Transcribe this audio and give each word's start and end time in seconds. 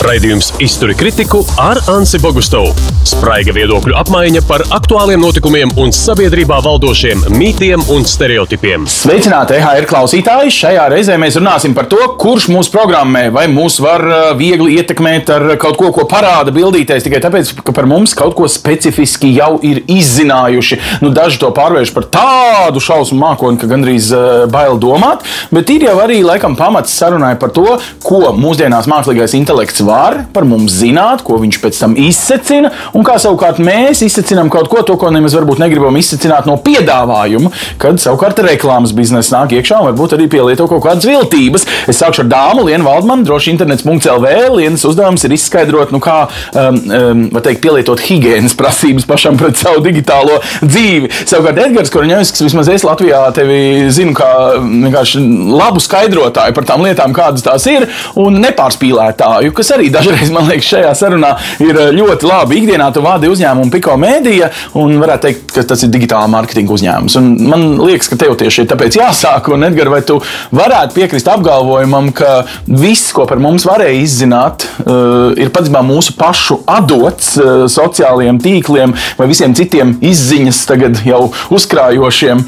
Raidījums 0.00 0.46
Izturi 0.64 0.94
kritiku 0.96 1.42
ar 1.60 1.76
Ansi 1.92 2.16
Bogustovu. 2.22 2.72
Spraiga 3.04 3.52
viedokļu 3.52 3.92
apmaiņa 4.00 4.40
par 4.48 4.62
aktuāliem 4.72 5.20
notikumiem 5.20 5.74
un 5.80 5.90
sabiedrībā 5.92 6.56
valdošiem 6.64 7.26
mītiem 7.34 7.82
un 7.92 8.06
stereotipiem. 8.08 8.86
Sveicināti, 8.88 9.58
EHR 9.58 9.84
klausītāji! 9.90 10.54
Šajā 10.56 10.86
reizē 10.92 11.18
mēs 11.20 11.36
runāsim 11.36 11.74
par 11.76 11.88
to, 11.92 11.98
kurš 12.20 12.46
mūs 12.52 12.70
programmē, 12.72 13.26
vai 13.34 13.44
mūs 13.52 13.76
var 13.84 14.04
uh, 14.06 14.20
viegli 14.38 14.78
ietekmēt 14.78 15.32
ar 15.34 15.44
kaut 15.60 15.76
ko, 15.80 15.90
ko 15.96 16.06
parāda 16.08 16.54
bildītēs, 16.56 17.04
tikai 17.04 17.20
tāpēc, 17.26 17.52
ka 17.60 17.76
par 17.76 17.88
mums 17.90 18.16
kaut 18.16 18.32
ko 18.38 18.48
specifiski 18.48 19.34
jau 19.36 19.58
ir 19.66 19.82
izzinājuši. 19.84 20.80
Nu, 21.04 21.12
daži 21.12 21.42
to 21.44 21.52
pārvērš 21.56 21.92
par 21.96 22.08
tādu 22.16 22.80
šausmu 22.84 23.20
mākoni, 23.20 23.60
ka 23.60 23.68
gandrīz 23.68 24.08
uh, 24.16 24.46
bail 24.48 24.80
domāt, 24.80 25.28
bet 25.52 25.76
ir 25.76 25.90
jau 25.90 25.98
arī 26.06 26.22
laikam 26.24 26.56
pamats 26.56 26.96
sarunai 26.96 27.34
par 27.40 27.52
to, 27.52 27.76
ko 28.06 28.32
mūsdienās 28.40 28.88
mākslīgais 28.88 29.36
intelekts 29.36 29.84
var 29.90 30.20
par 30.34 30.46
mums 30.48 30.74
zināt, 30.80 31.24
ko 31.26 31.38
viņš 31.42 31.58
pēc 31.62 31.80
tam 31.82 31.96
izsecina, 31.98 32.70
un 32.96 33.06
kā 33.06 33.16
savukārt 33.20 33.60
mēs 33.62 34.04
izsecinām 34.06 34.50
kaut 34.52 34.70
ko, 34.72 34.84
to, 34.86 34.96
ko 35.00 35.10
nemaz 35.12 35.34
varbūt 35.36 35.62
negribam 35.62 35.96
izsecināt 36.00 36.48
no 36.48 36.56
piedāvājuma, 36.62 37.52
kad 37.80 38.00
savukārt 38.02 38.42
reklāmas 38.46 38.94
biznesa 38.96 39.38
nāk 39.38 39.54
iekšā 39.58 39.80
un 39.80 39.90
varbūt 39.90 40.16
arī 40.16 40.28
pielieto 40.32 40.68
kaut 40.70 40.84
kādas 40.86 41.08
viltības. 41.08 41.66
Es 41.90 42.00
sākšu 42.00 42.24
ar 42.24 42.30
dāmu 42.30 42.66
Lienu 42.68 42.86
Valdmanu, 42.86 43.26
droši 43.26 43.54
internets.lv. 43.54 44.34
Lienas 44.56 44.84
uzdevums 44.88 45.24
ir 45.26 45.34
izskaidrot, 45.36 45.94
nu 45.94 46.00
kā 46.02 46.18
um, 46.26 46.80
um, 47.00 47.24
teikt, 47.40 47.62
pielietot 47.64 48.02
higiēnas 48.04 48.56
prasības 48.58 49.08
pašam 49.08 49.38
pret 49.40 49.58
savu 49.60 49.82
digitālo 49.84 50.38
dzīvi. 50.62 51.10
Savukārt 51.24 51.62
Edgars 51.66 51.92
Korņevskis, 51.94 52.44
vismaz 52.46 52.70
es 52.72 52.86
Latvijā 52.86 53.22
tevi 53.36 53.88
zinu 53.94 54.14
kā 54.16 54.30
vienkārši 54.60 55.22
labu 55.50 55.82
skaidrotāju 55.82 56.56
par 56.56 56.68
tām 56.68 56.84
lietām, 56.86 57.14
kādas 57.16 57.44
tās 57.46 57.66
ir, 57.70 57.88
un 58.20 58.40
nepārspīlētāju, 58.42 59.54
kas 59.56 59.72
arī 59.76 59.79
dažreiz, 59.88 60.30
man 60.34 60.48
liekas, 60.50 60.68
šajā 60.74 60.92
sarunā 60.98 61.32
ir 61.62 61.72
eh, 61.72 61.90
ļoti 61.96 62.28
labi. 62.28 62.60
Ikdienā 62.60 62.90
tu 62.94 63.02
vādi 63.04 63.30
uzņēmumu 63.32 63.72
Piko 63.72 63.96
Mēdija 64.00 64.50
un 64.80 64.98
varētu 65.00 65.26
teikt, 65.28 65.54
ka 65.56 65.64
tas 65.72 65.84
ir 65.86 65.92
digitālā 65.94 66.28
mārketinga 66.32 66.74
uzņēmums. 66.76 67.16
Un 67.20 67.30
man 67.50 67.66
liekas, 67.80 68.10
ka 68.12 68.18
tev 68.20 68.36
tieši 68.40 68.64
ir 68.64 68.70
tāpēc 68.72 68.98
jāsāk. 69.00 69.50
Un, 69.54 69.64
Edgar, 69.70 69.90
vai 69.92 70.02
tu 70.06 70.18
varētu 70.56 70.98
piekrist 70.98 71.30
apgalvojumam, 71.30 72.10
ka 72.16 72.44
viss, 72.66 73.12
ko 73.16 73.26
par 73.30 73.40
mums 73.42 73.66
varēja 73.68 74.02
izzināt, 74.02 74.66
uh, 74.84 75.32
ir 75.38 75.52
patiesībā 75.54 75.82
mūsu 75.86 76.14
pašu 76.18 76.60
atdots 76.70 77.32
uh, 77.40 77.64
sociālajiem 77.70 78.40
tīkliem 78.42 78.94
vai 79.18 79.28
visiem 79.30 79.54
citiem 79.56 79.96
izziņas 80.04 80.62
tagad 80.68 81.00
jau 81.06 81.22
uzkrājošiem 81.54 82.42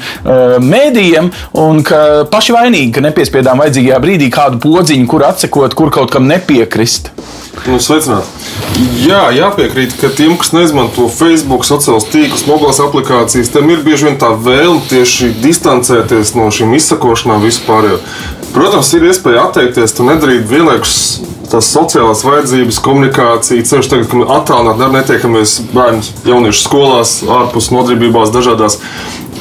mēdījiem, 0.63 1.29
un 1.59 1.81
ka 1.85 1.99
paši 2.31 2.55
vainīgi, 2.55 2.91
ka 2.95 3.03
nepiespiedām 3.05 3.61
vajadzīgajā 3.63 3.99
brīdī 4.03 4.29
kādu 4.33 4.59
podziņu, 4.63 5.07
kur 5.09 5.27
atsekot, 5.27 5.75
kur 5.77 5.93
kaut 5.93 6.13
kam 6.13 6.27
nepiekrist. 6.29 7.11
Nu, 7.63 7.77
sveicināt. 7.79 8.27
Jā, 9.05 9.27
jāpiekrīt, 9.31 9.93
ka 10.01 10.09
tiem, 10.11 10.33
kas 10.41 10.51
neizmanto 10.55 11.05
Facebook, 11.11 11.63
sociālos 11.67 12.09
tīklus, 12.11 12.47
mobilās 12.49 12.81
aplikācijas, 12.83 13.51
tam 13.53 13.69
ir 13.71 13.83
bieži 13.85 14.09
vien 14.09 14.17
tā 14.19 14.33
vēlme 14.35 14.81
tieši 14.89 15.31
distancēties 15.43 16.33
no 16.35 16.49
šīm 16.51 16.73
izsakošanām 16.79 17.45
vispār. 17.45 17.93
Protams, 18.53 18.89
ir 18.97 19.07
iespēja 19.07 19.47
atteikties, 19.47 19.95
tu 19.95 20.05
nedarīt 20.05 20.49
vienlaikus 20.49 20.97
tās 21.53 21.69
sociālās 21.73 22.23
vajadzības, 22.25 22.81
komunikācija. 22.83 23.65
Ceļš 23.69 23.89
tagad, 23.91 24.09
kad 24.11 24.35
attālināt 24.39 24.81
darbu, 24.81 24.97
netiekamies 24.97 25.55
bērnu 25.73 26.03
jauniešu 26.27 26.65
skolās, 26.65 27.19
ārpus 27.29 27.69
nodarbībās 27.73 28.33
dažādās. 28.33 28.79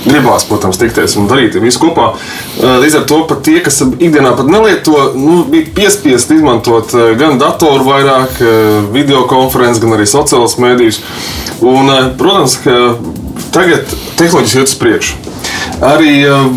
Gribās, 0.03 0.45
protams, 0.49 0.81
tikties 0.81 1.15
un 1.21 1.29
darīt 1.31 1.55
visu 1.63 1.79
kopā. 1.85 2.09
Līdz 2.59 2.97
ar 2.99 3.05
to 3.07 3.21
pat 3.31 3.45
tie, 3.47 3.61
kas 3.63 3.79
ikdienā 3.87 4.33
pat 4.39 4.49
nelieto, 4.51 4.97
nu, 5.15 5.43
bija 5.51 5.71
piespiesti 5.77 6.41
izmantot 6.41 6.95
gan 7.21 7.39
datoru 7.39 7.87
vairāk, 7.87 8.41
video 8.95 9.23
konferences, 9.31 9.83
gan 9.83 9.95
arī 9.95 10.09
sociālās 10.11 10.59
mēdījus. 10.59 10.99
Un, 11.63 11.93
protams, 12.19 12.59
ka 12.65 12.97
tagad 13.55 13.95
tehnoloģijas 14.19 14.57
iet 14.59 14.73
uz 14.73 14.75
priekšu. 14.81 15.21
Arī 15.83 16.17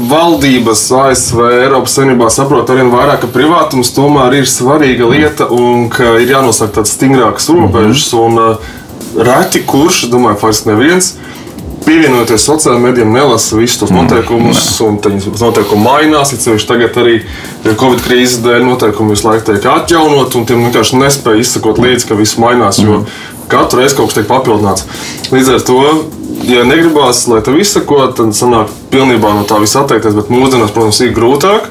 valdības 0.10 0.82
ASV 0.94 1.40
Eiropas 1.46 1.96
Savienībā 1.98 2.32
saprot 2.34 2.70
arvien 2.70 2.92
vairāk, 2.94 3.24
ka 3.24 3.30
privātums 3.34 3.94
tomēr 3.94 4.40
ir 4.42 4.50
svarīga 4.50 5.10
lieta 5.10 5.48
un 5.54 5.88
ka 5.94 6.16
ir 6.22 6.34
jānosaka 6.34 6.80
tādas 6.80 6.94
stingrākas 6.98 7.50
robežas. 7.54 8.12
Mm 8.14 8.38
-hmm. 8.38 8.58
Reti 9.16 9.64
kurš, 9.66 10.04
domāju, 10.12 10.40
faktiski 10.40 10.70
neviens 10.70 11.14
pievienoties 11.86 12.48
sociālajiem 12.50 12.88
medijiem, 12.90 13.14
nelasa 13.14 13.60
visus 13.60 13.80
tos 13.82 13.94
noteikumus, 13.94 14.64
mm, 14.80 14.88
un 14.88 14.98
viņi 15.04 15.36
noteikumi 15.42 15.86
mainās. 15.86 16.34
Sevišķi 16.36 16.70
tagad 16.70 17.00
arī 17.02 17.20
Covid 17.66 18.04
krīzes 18.06 18.42
dēļ 18.46 18.66
noteikumi 18.66 19.16
visu 19.16 19.30
laiku 19.30 19.48
tiek 19.52 19.70
atjaunot, 19.72 20.36
un 20.36 20.46
tiem 20.50 20.66
vienkārši 20.66 21.00
nespēja 21.02 21.42
izsakot 21.46 21.82
līdzi, 21.82 22.10
ka 22.10 22.20
viss 22.20 22.40
mainās, 22.42 22.82
jo 22.82 23.04
katru 23.52 23.82
reizi 23.82 23.98
kaut 23.98 24.12
kas 24.12 24.20
tiek 24.20 24.30
papildināts. 24.30 24.86
Līdz 25.34 25.56
ar 25.56 25.66
to. 25.66 25.82
Ja 26.46 26.66
negribās, 26.68 27.24
lai 27.32 27.40
tev 27.46 27.56
izsako, 27.58 28.02
tad 28.14 28.34
sanāk 28.36 28.70
pilnībā 28.92 29.30
no 29.34 29.46
tā 29.48 29.56
visa 29.62 29.80
atteikties. 29.82 30.18
Bet 30.18 30.28
mūsdienās, 30.34 30.74
protams, 30.76 31.00
ir 31.02 31.14
grūtāk. 31.16 31.70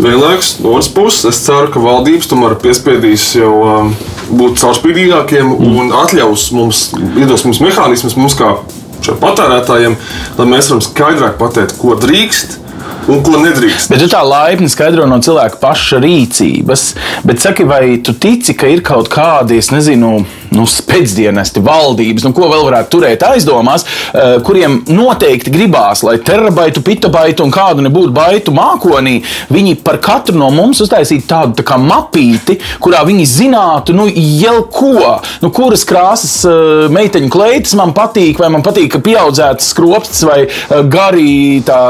Vienlaikus, 0.00 0.54
no 0.64 0.72
otras 0.72 0.88
puses, 0.94 1.26
es 1.28 1.42
ceru, 1.44 1.68
ka 1.74 1.82
valdības 1.84 2.30
tomēr 2.30 2.56
piespiedīs 2.62 3.28
jau 3.36 3.52
um, 3.60 3.92
būt 4.40 4.58
caurspīdīgākiem 4.62 5.52
un 5.52 5.92
atļaus 6.00 6.48
mums, 6.56 6.82
iedos 7.20 7.44
mums 7.46 7.60
mehānismus, 7.62 8.16
mums 8.18 8.38
kā 8.40 8.56
patērētājiem, 9.14 9.96
lai 10.38 10.46
mēs 10.50 10.70
varam 10.72 10.84
skaidrāk 10.84 11.36
pateikt, 11.40 11.76
ko 11.80 11.94
drīkst. 12.00 12.62
Un 13.06 13.20
ko 13.22 13.38
nedrīkst. 13.38 13.90
Bet 13.90 14.00
tu 14.02 14.08
tā 14.10 14.18
laipni 14.26 14.66
skaidro 14.70 15.04
no 15.06 15.20
cilvēka 15.22 15.60
paša 15.62 16.00
rīcības. 16.02 16.86
Bet 17.26 17.42
saki, 17.42 17.66
vai 17.66 17.98
tu 18.02 18.16
tici, 18.18 18.54
ka 18.58 18.66
ir 18.70 18.82
kaut 18.86 19.10
kādi, 19.12 19.60
es 19.62 19.70
nezinu, 19.70 20.24
nu, 20.54 20.66
spēcdienesti, 20.70 21.62
valdības, 21.64 22.26
nu, 22.26 22.32
ko 22.36 22.50
vēl 22.50 22.64
varētu 22.68 22.92
turēt 22.96 23.24
aizdomās, 23.26 23.86
uh, 23.86 24.36
kuriem 24.46 24.80
noteikti 24.90 25.52
gribās, 25.54 26.04
lai 26.06 26.18
terabaitu, 26.24 26.82
pitabaitu 26.86 27.46
un 27.46 27.54
kādu 27.54 27.84
nebūtu 27.86 28.14
baitu 28.16 28.54
mākonī, 28.56 29.18
viņi 29.52 29.76
par 29.86 30.00
katru 30.02 30.38
no 30.40 30.50
mums 30.54 30.82
uztaisītu 30.84 31.28
tādu 31.30 31.58
tā 31.60 31.66
kā 31.66 31.78
mapīti, 31.80 32.58
kurā 32.82 33.02
viņi 33.06 33.26
zinātu, 33.30 33.96
nu, 33.96 34.08
jau 34.12 34.58
ko, 34.72 35.16
nu, 35.42 35.52
kuras 35.54 35.86
krāsas 35.88 36.38
uh, 36.48 36.86
meiteņu 36.92 37.32
kleitas 37.32 37.76
man 37.78 37.94
patīk, 37.96 38.40
vai 38.42 38.50
man 38.54 38.64
patīk, 38.66 38.92
ka 38.94 39.02
pieaudzētas 39.04 39.72
skropstas 39.74 40.24
vai 40.28 40.40
uh, 40.46 40.82
garī 40.90 41.62
tā, 41.66 41.80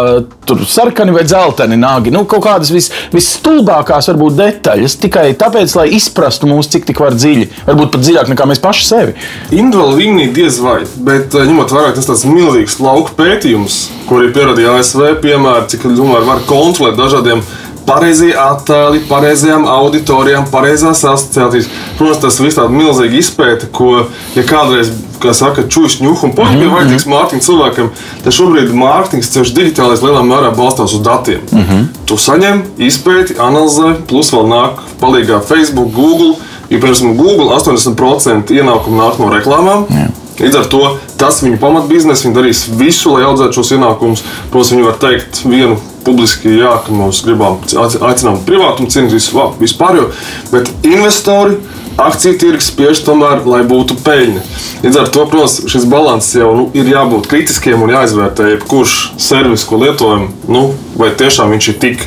tur 0.46 0.62
sarkani 0.68 1.14
vai 1.14 1.24
dzelteni 1.26 1.76
nagi. 1.80 2.12
Nu, 2.14 2.24
kaut 2.28 2.44
kādas 2.46 2.70
vis, 2.74 2.90
visstulbākās 3.14 4.10
varbūt 4.12 4.38
detaļas, 4.38 4.98
tikai 5.02 5.28
tāpēc, 5.38 5.74
lai 5.78 5.88
izprastu 5.96 6.48
mūs, 6.50 6.70
cik 6.72 6.86
tik 6.90 7.00
var 7.02 7.16
dziļi, 7.16 7.48
varbūt 7.66 7.94
pat 7.94 8.04
dziļāk 8.04 8.32
nekā 8.32 8.45
mēs 8.46 8.56
mēs 8.56 8.64
paši 8.64 8.86
sevi. 8.86 9.14
Individuāli 9.50 10.00
viņi 10.02 10.32
diez 10.36 10.58
vai, 10.62 10.80
bet 10.96 11.34
eh, 11.34 11.46
ņemot 11.46 11.72
vērā, 11.72 11.94
tas 11.96 12.08
tāds 12.08 12.26
milzīgs 12.28 12.80
lauku 12.80 13.14
pētījums, 13.18 13.86
kur 14.08 14.24
ir 14.24 14.34
pierādīja 14.36 14.78
ASV 14.80 15.16
piemēri, 15.22 15.70
cik 15.72 15.88
tomēr 15.88 16.26
var 16.26 16.44
kontrolēt 16.48 16.98
dažādiem 16.98 17.44
pareizie 17.86 18.32
attēli, 18.34 19.04
pareizajām 19.06 19.66
auditorijām, 19.70 20.48
pareizās 20.50 21.04
asociācijas. 21.06 21.68
Protams, 22.00 22.22
tas 22.24 22.40
viss 22.42 22.58
tāds 22.58 22.74
milzīgs 22.74 23.20
izpēta, 23.20 23.68
ko, 23.70 24.08
ja 24.34 24.42
kādreiz, 24.46 24.90
kā 25.22 25.30
saka, 25.36 25.68
čūsku 25.70 26.02
ņūku 26.02 26.26
un 26.26 26.34
poļu 26.34 26.56
bija 26.56 26.66
mhm, 26.66 26.74
vajadzīgs 26.74 27.06
mhm. 27.06 27.14
mārketinga 27.14 27.46
cilvēkam, 27.46 27.92
tad 28.24 28.36
šobrīd 28.40 28.74
mārketings 28.74 29.30
ceļš 29.36 29.54
digitālais 29.54 30.02
lielā 30.02 30.24
mērā 30.26 30.50
balstās 30.56 30.96
uz 30.98 31.04
datiem. 31.06 31.46
Mm 31.52 31.62
-hmm. 31.62 31.86
Tu 32.10 32.18
saņem, 32.18 32.64
izpēti, 32.90 33.38
analizē, 33.38 33.94
plus 34.10 34.34
vēl 34.34 34.50
nāk 34.50 34.82
palīdzīgā 35.00 35.40
Facebook, 35.46 35.94
Google. 35.94 36.34
Jo, 36.70 36.80
piemēram, 36.82 37.16
Google 37.18 37.50
80% 37.56 38.54
ienākumu 38.54 39.00
nāk 39.00 39.20
no 39.22 39.32
reklāmām. 39.32 39.86
Jā. 39.92 40.06
Līdz 40.36 40.58
ar 40.60 40.66
to 40.68 40.80
tas 41.16 41.38
viņu 41.40 41.56
pamatbiznesa, 41.62 42.26
viņi 42.26 42.36
darīs 42.36 42.64
visu, 42.76 43.14
lai 43.14 43.24
audzētu 43.24 43.56
šos 43.56 43.72
ienākumus. 43.78 44.24
Protams, 44.50 44.72
viņi 44.74 44.84
var 44.84 44.98
teikt 45.00 45.40
vienu 45.46 45.78
publiski, 46.04 46.58
jā, 46.60 46.74
ka 46.84 46.92
mēs 46.94 47.22
gribam 47.24 47.56
aicinām 47.64 48.42
privātumu 48.46 48.92
cīnīties 48.92 49.30
vispār, 49.62 50.04
bet 50.52 50.70
investori 50.86 51.56
akciju 51.96 52.36
tirgus 52.40 52.68
spiež 52.70 53.00
tomēr, 53.06 53.40
lai 53.48 53.62
būtu 53.66 53.96
peļņa. 54.04 54.42
Līdz 54.84 55.00
ar 55.00 55.10
to, 55.12 55.24
protams, 55.32 55.62
šis 55.72 55.86
līdzsvars 55.88 56.32
jau 56.36 56.50
nu, 56.58 56.66
ir 56.76 56.92
jābūt 56.92 57.30
kritiskiem 57.30 57.82
un 57.82 57.94
jāizvērtē, 57.96 58.50
kurš 58.68 58.98
servis, 59.22 59.64
ko 59.66 59.80
lietojam, 59.80 60.28
nu, 60.52 60.68
vai 60.96 61.10
tiešām 61.16 61.52
viņš 61.54 61.68
ir 61.72 61.78
tik 61.80 62.04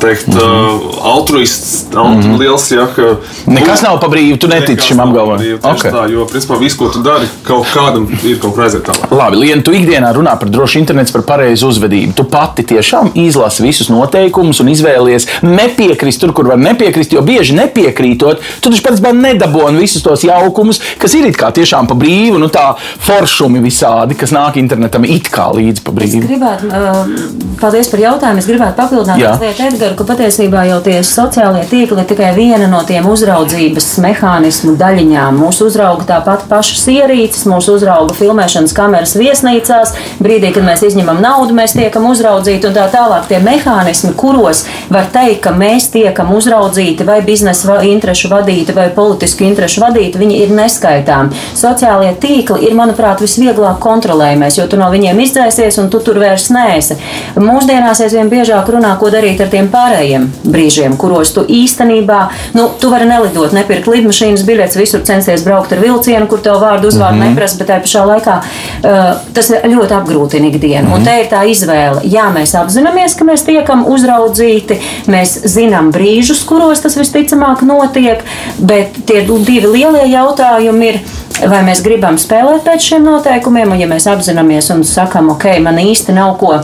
teikt, 0.00 0.28
mm 0.28 0.34
-hmm. 0.34 0.74
uh, 0.74 1.14
altruists, 1.16 1.84
altru, 1.94 2.14
mm 2.14 2.34
-hmm. 2.34 2.38
liels. 2.38 2.70
Ja, 2.70 2.86
ka, 2.96 3.16
nekas 3.46 3.82
nu, 3.82 3.88
nav 3.88 4.00
pa 4.00 4.06
brīvu, 4.06 4.38
tu 4.38 4.48
netici 4.48 4.86
šim 4.86 5.00
apgalvojumam. 5.00 5.58
Okay. 5.62 5.90
Tā, 5.92 6.12
jo, 6.12 6.24
principā, 6.24 6.58
viss, 6.60 6.76
ko 6.76 6.88
tu 6.88 7.02
dari, 7.02 7.26
kaut 7.42 7.66
kādam 7.74 8.06
ir 8.24 8.38
kaut 8.40 8.56
kā 8.56 8.62
aiziet 8.62 8.82
tālāk. 8.88 9.10
Labi, 9.10 9.36
Lienu, 9.36 9.62
tu 9.62 9.72
ikdienā 9.72 10.12
runā 10.14 10.38
par 10.38 10.48
drošu 10.48 10.78
internetu, 10.78 11.12
par 11.12 11.22
pareizu 11.22 11.68
uzvedību. 11.68 12.12
Tu 12.12 12.24
pati 12.24 12.62
tiešām 12.62 13.10
izlasi 13.14 13.62
visus 13.62 13.88
noteikumus 13.88 14.60
un 14.60 14.68
izvēlies 14.68 15.26
nepiekrist 15.42 16.20
tur, 16.20 16.32
kur 16.32 16.48
var 16.48 16.58
nepiekrist, 16.58 17.12
jo 17.12 17.22
bieži 17.22 17.54
nepiekrītot, 17.54 18.38
tu 18.60 18.70
taču 18.70 18.82
pats 18.82 19.00
nedabūji 19.00 19.80
visus 19.80 20.02
tos 20.02 20.24
jaukumus, 20.24 20.80
kas 20.98 21.14
ir 21.14 21.26
it 21.26 21.36
kā 21.36 21.50
tiešām 21.52 21.86
pa 21.86 21.94
brīvu, 21.94 22.38
nu 22.38 22.48
tā 22.48 22.74
foršumi 22.98 23.60
visādi, 23.60 24.14
kas 24.14 24.30
nāk 24.30 24.56
internetam 24.56 25.04
it 25.04 25.30
kā 25.32 25.50
līdzi 25.54 25.82
pa 25.84 25.92
brīvu. 25.92 26.22
Es 26.22 26.30
gribētu, 26.30 26.66
uh, 26.66 27.56
paldies 27.60 27.88
par 27.88 28.00
jautājumu 28.00 28.19
jautājumu 28.20 28.40
es 28.42 28.48
gribētu 28.48 28.76
papildināt 28.76 29.20
mazliet 29.22 29.60
Edgars, 29.64 29.96
ka 29.96 30.04
patiesībā 30.08 30.64
jau 30.68 30.78
tie 30.84 30.98
sociālie 31.06 31.62
tīkli 31.68 32.02
ir 32.02 32.08
tikai 32.10 32.32
viena 32.36 32.68
no 32.68 32.82
tiem 32.86 33.06
uzraudzības 33.08 33.86
mehānismu 34.04 34.74
daļiņām. 34.80 35.38
Mūsu 35.40 35.68
uzrauga 35.70 36.06
tāpat 36.08 36.44
pašas 36.50 36.84
ierīces, 36.92 37.46
mūsu 37.48 37.78
uzrauga 37.78 38.14
filmēšanas 38.18 38.74
kameras 38.76 39.16
viesnīcās. 39.16 39.94
Brīdī, 40.20 40.52
kad 40.54 40.66
mēs 40.66 40.84
izņemam 40.90 41.22
naudu, 41.24 41.56
mēs 41.56 41.74
tiekam 41.78 42.08
uzraudzīti 42.10 42.68
un 42.68 42.76
tā 42.76 42.86
tālāk. 42.92 43.28
Tie 43.30 43.40
mehānismi, 43.44 44.12
kuros 44.20 44.66
var 44.92 45.08
teikt, 45.14 45.40
ka 45.46 45.54
mēs 45.56 45.88
tiekam 45.94 46.34
uzraudzīti 46.36 47.06
vai 47.08 47.20
biznesa 47.24 47.80
interešu 47.86 48.32
vadīti 48.32 48.76
vai 48.76 48.90
politisku 48.94 49.46
interešu 49.48 49.84
vadīti, 49.86 50.20
viņi 50.20 50.42
ir 50.44 50.54
neskaitām. 50.56 51.32
Sociālie 51.56 52.12
tīkli 52.20 52.66
ir, 52.68 52.76
manuprāt, 52.76 53.22
visvieglāk 53.24 53.80
kontrolējamais, 53.82 54.60
jo 54.60 54.68
tu 54.68 54.80
no 54.80 54.90
viņiem 54.92 55.24
izdzēsies 55.24 55.80
un 55.80 55.90
tu 55.92 56.02
tur 56.04 56.20
vairs 56.20 56.50
neesi. 56.52 56.98
Mūsdienās 57.40 58.02
aizvien 58.10 58.30
biežāk 58.30 58.68
runā, 58.74 58.90
ko 58.98 59.10
darīt 59.12 59.40
ar 59.42 59.50
tiem 59.52 59.68
pārējiem 59.70 60.26
brīžiem, 60.42 60.96
kuros 60.98 61.30
tu 61.34 61.44
īstenībā, 61.46 62.18
nu, 62.58 62.66
tu 62.80 62.90
vari 62.90 63.06
nelidot, 63.08 63.52
nepirkt 63.54 63.86
lidmašīnas 63.90 64.42
biļetes, 64.46 64.78
visur 64.80 65.04
censties 65.06 65.44
braukt 65.46 65.72
ar 65.74 65.82
vilcienu, 65.82 66.26
kur 66.30 66.42
tev 66.42 66.58
vārdu 66.62 66.90
uzvārdu 66.90 67.20
mm 67.20 67.22
-hmm. 67.22 67.34
neprasa, 67.34 67.58
bet 67.58 67.70
tajā 67.70 67.84
pašā 67.84 68.02
laikā 68.10 68.36
uh, 68.40 68.98
tas 69.34 69.50
ļoti 69.50 69.96
apgrūtina 70.00 70.50
ikdienu. 70.50 70.88
Mm 70.88 70.92
-hmm. 70.92 70.98
Un 70.98 71.04
te 71.04 71.20
ir 71.20 71.30
tā 71.30 71.44
izvēle. 71.46 72.00
Jā, 72.02 72.26
mēs 72.34 72.54
apzināmies, 72.58 73.16
ka 73.18 73.24
mēs 73.24 73.46
tiekam 73.46 73.86
uzraudzīti, 73.86 74.80
mēs 75.06 75.38
zinām 75.44 75.92
brīžus, 75.92 76.44
kuros 76.46 76.80
tas 76.80 76.96
visticamāk 76.96 77.62
notiek, 77.62 78.24
bet 78.58 78.88
tie 79.06 79.22
divi 79.46 79.66
lielie 79.66 80.06
jautājumi 80.06 80.88
ir. 80.88 81.00
Vai 81.40 81.62
mēs 81.62 81.80
gribam 81.82 82.18
spēlēt 82.18 82.64
pēc 82.64 82.80
šiem 82.80 83.04
noteikumiem, 83.04 83.72
un 83.72 83.80
ja 83.80 83.86
mēs 83.86 84.06
apzināmies 84.06 84.74
un 84.74 84.84
sakām, 84.84 85.30
ok, 85.30 85.44
man 85.60 85.78
īsti 85.78 86.12
nav 86.12 86.36
ko 86.36 86.60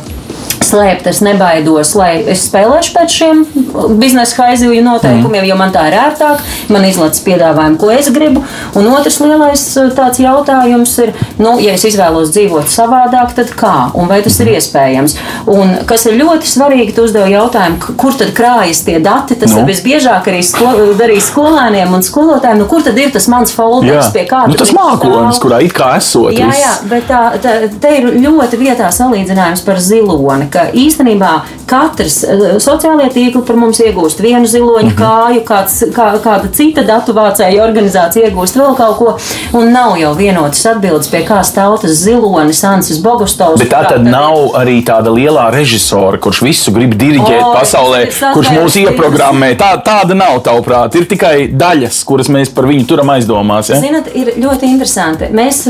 slēpt, 0.66 1.08
es 1.10 1.22
nebaidos, 1.24 1.94
lai 1.98 2.12
es 2.22 2.46
spēlēšu 2.48 2.94
pēc 2.96 3.16
šiem 3.18 3.42
biznesa 4.00 4.42
haizivju 4.42 4.84
noteikumiem, 4.86 5.42
mm. 5.42 5.48
jo 5.50 5.58
man 5.58 5.74
tā 5.74 5.86
ir 5.90 5.98
ērtāk, 6.00 6.42
man 6.72 6.86
izlaiž 6.88 7.22
piedāvājumu, 7.26 7.78
ko 7.80 7.90
es 7.94 8.10
gribu. 8.14 8.42
Un 8.78 8.88
otrs 8.92 9.18
lielais 9.22 9.64
uh, 9.80 9.90
tāds 9.96 10.20
jautājums 10.22 10.94
ir, 11.04 11.12
nu, 11.42 11.56
ja 11.62 11.76
es 11.76 11.86
izvēlos 11.88 12.32
dzīvot 12.34 12.70
savādāk, 12.72 13.34
tad 13.38 13.52
kā 13.58 13.74
un 13.96 14.10
vai 14.10 14.20
tas 14.24 14.38
ir 14.42 14.52
iespējams? 14.56 15.16
Un 15.52 15.76
kas 15.88 16.06
ir 16.10 16.18
ļoti 16.20 16.50
svarīgi, 16.50 16.94
tu 16.96 17.06
uzdevi 17.06 17.34
jautājumu, 17.36 17.96
kur 18.00 18.16
tad 18.18 18.32
krājas 18.36 18.82
tie 18.86 18.98
dati, 19.02 19.38
tas 19.38 19.56
Nu. 19.56 19.62
ir 19.62 19.70
visbiežāk 19.70 20.28
arī 20.30 20.42
sko 20.44 20.72
darīs 20.98 21.30
skolēniem 21.30 21.94
un 21.96 22.04
skolotājiem, 22.04 22.60
nu, 22.60 22.68
kur 22.70 22.84
tad 22.84 22.98
ir 23.00 23.12
tas 23.14 23.28
mans 23.32 23.54
folders, 23.56 24.10
pie 24.14 24.26
kā 24.28 24.42
nu, 24.50 24.56
tas 24.58 24.72
mākonis, 24.76 25.40
kurā 25.42 25.62
it 25.64 25.74
kā 25.76 25.94
esot. 26.00 26.34
Jā, 26.36 26.50
jā, 26.60 26.72
bet 26.90 27.06
tā, 27.08 27.20
tā, 27.42 27.54
te 27.82 27.92
ir 28.00 28.08
ļoti 28.24 28.60
vietā 28.60 28.90
salīdzinājums 28.92 29.64
par 29.66 29.80
ziloni. 29.82 30.50
Ka 30.56 30.66
īstenībā 30.72 31.32
katrs 31.68 32.22
eh, 32.24 32.44
sociālajie 32.62 33.10
tīkli 33.12 33.42
par 33.46 33.58
mums 33.60 33.80
iegūst 33.84 34.22
vienu 34.24 34.48
ziloņu 34.48 34.92
Mhm. 34.92 34.96
kāju, 34.96 35.40
kāds, 35.44 35.74
kā, 35.92 36.06
kāda 36.24 36.48
cita 36.54 36.84
datu 36.86 37.12
vācēja 37.16 37.60
organizācija 37.66 38.30
iegūst 38.30 38.56
vēl 38.56 38.76
kaut 38.78 38.96
ko. 38.98 39.16
Un 39.58 39.72
nav 39.74 39.96
jau 40.00 40.14
vienotas 40.16 40.62
atbildes, 40.70 41.10
pie 41.12 41.24
kā 41.26 41.40
stāv 41.44 41.76
tas 41.82 41.90
zilonis, 42.00 42.62
Ansis 42.64 42.98
Bogustovs. 43.02 43.58
Bet 43.60 43.70
tā 43.72 43.82
tad 43.88 44.00
ir. 44.06 44.10
nav 44.12 44.54
arī 44.56 44.78
tāda 44.86 45.12
lielā 45.12 45.50
režisora, 45.52 46.18
kurš 46.22 46.40
visu 46.46 46.72
grib 46.72 46.94
diriģēt 46.98 47.42
O, 47.42 47.52
pasaulē, 47.58 48.00
kurš 48.34 48.50
mūs 48.56 48.78
ieprogrammē. 48.84 49.52
Tā, 49.60 49.72
tāda 49.84 50.14
nav, 50.16 50.38
tavuprāt. 50.46 50.94
Ir 50.96 51.04
tikai 51.10 51.34
daļas, 51.52 52.00
kuras 52.08 52.28
mēs 52.32 52.52
par 52.54 52.64
viņu 52.70 52.86
turam 52.88 53.10
aizdomās. 53.16 53.70
Ja? 53.70 53.80
Zinat, 53.82 54.08
ir 54.14 54.32
ļoti 54.40 54.70
interesanti. 54.70 55.28
Mēs, 55.36 55.64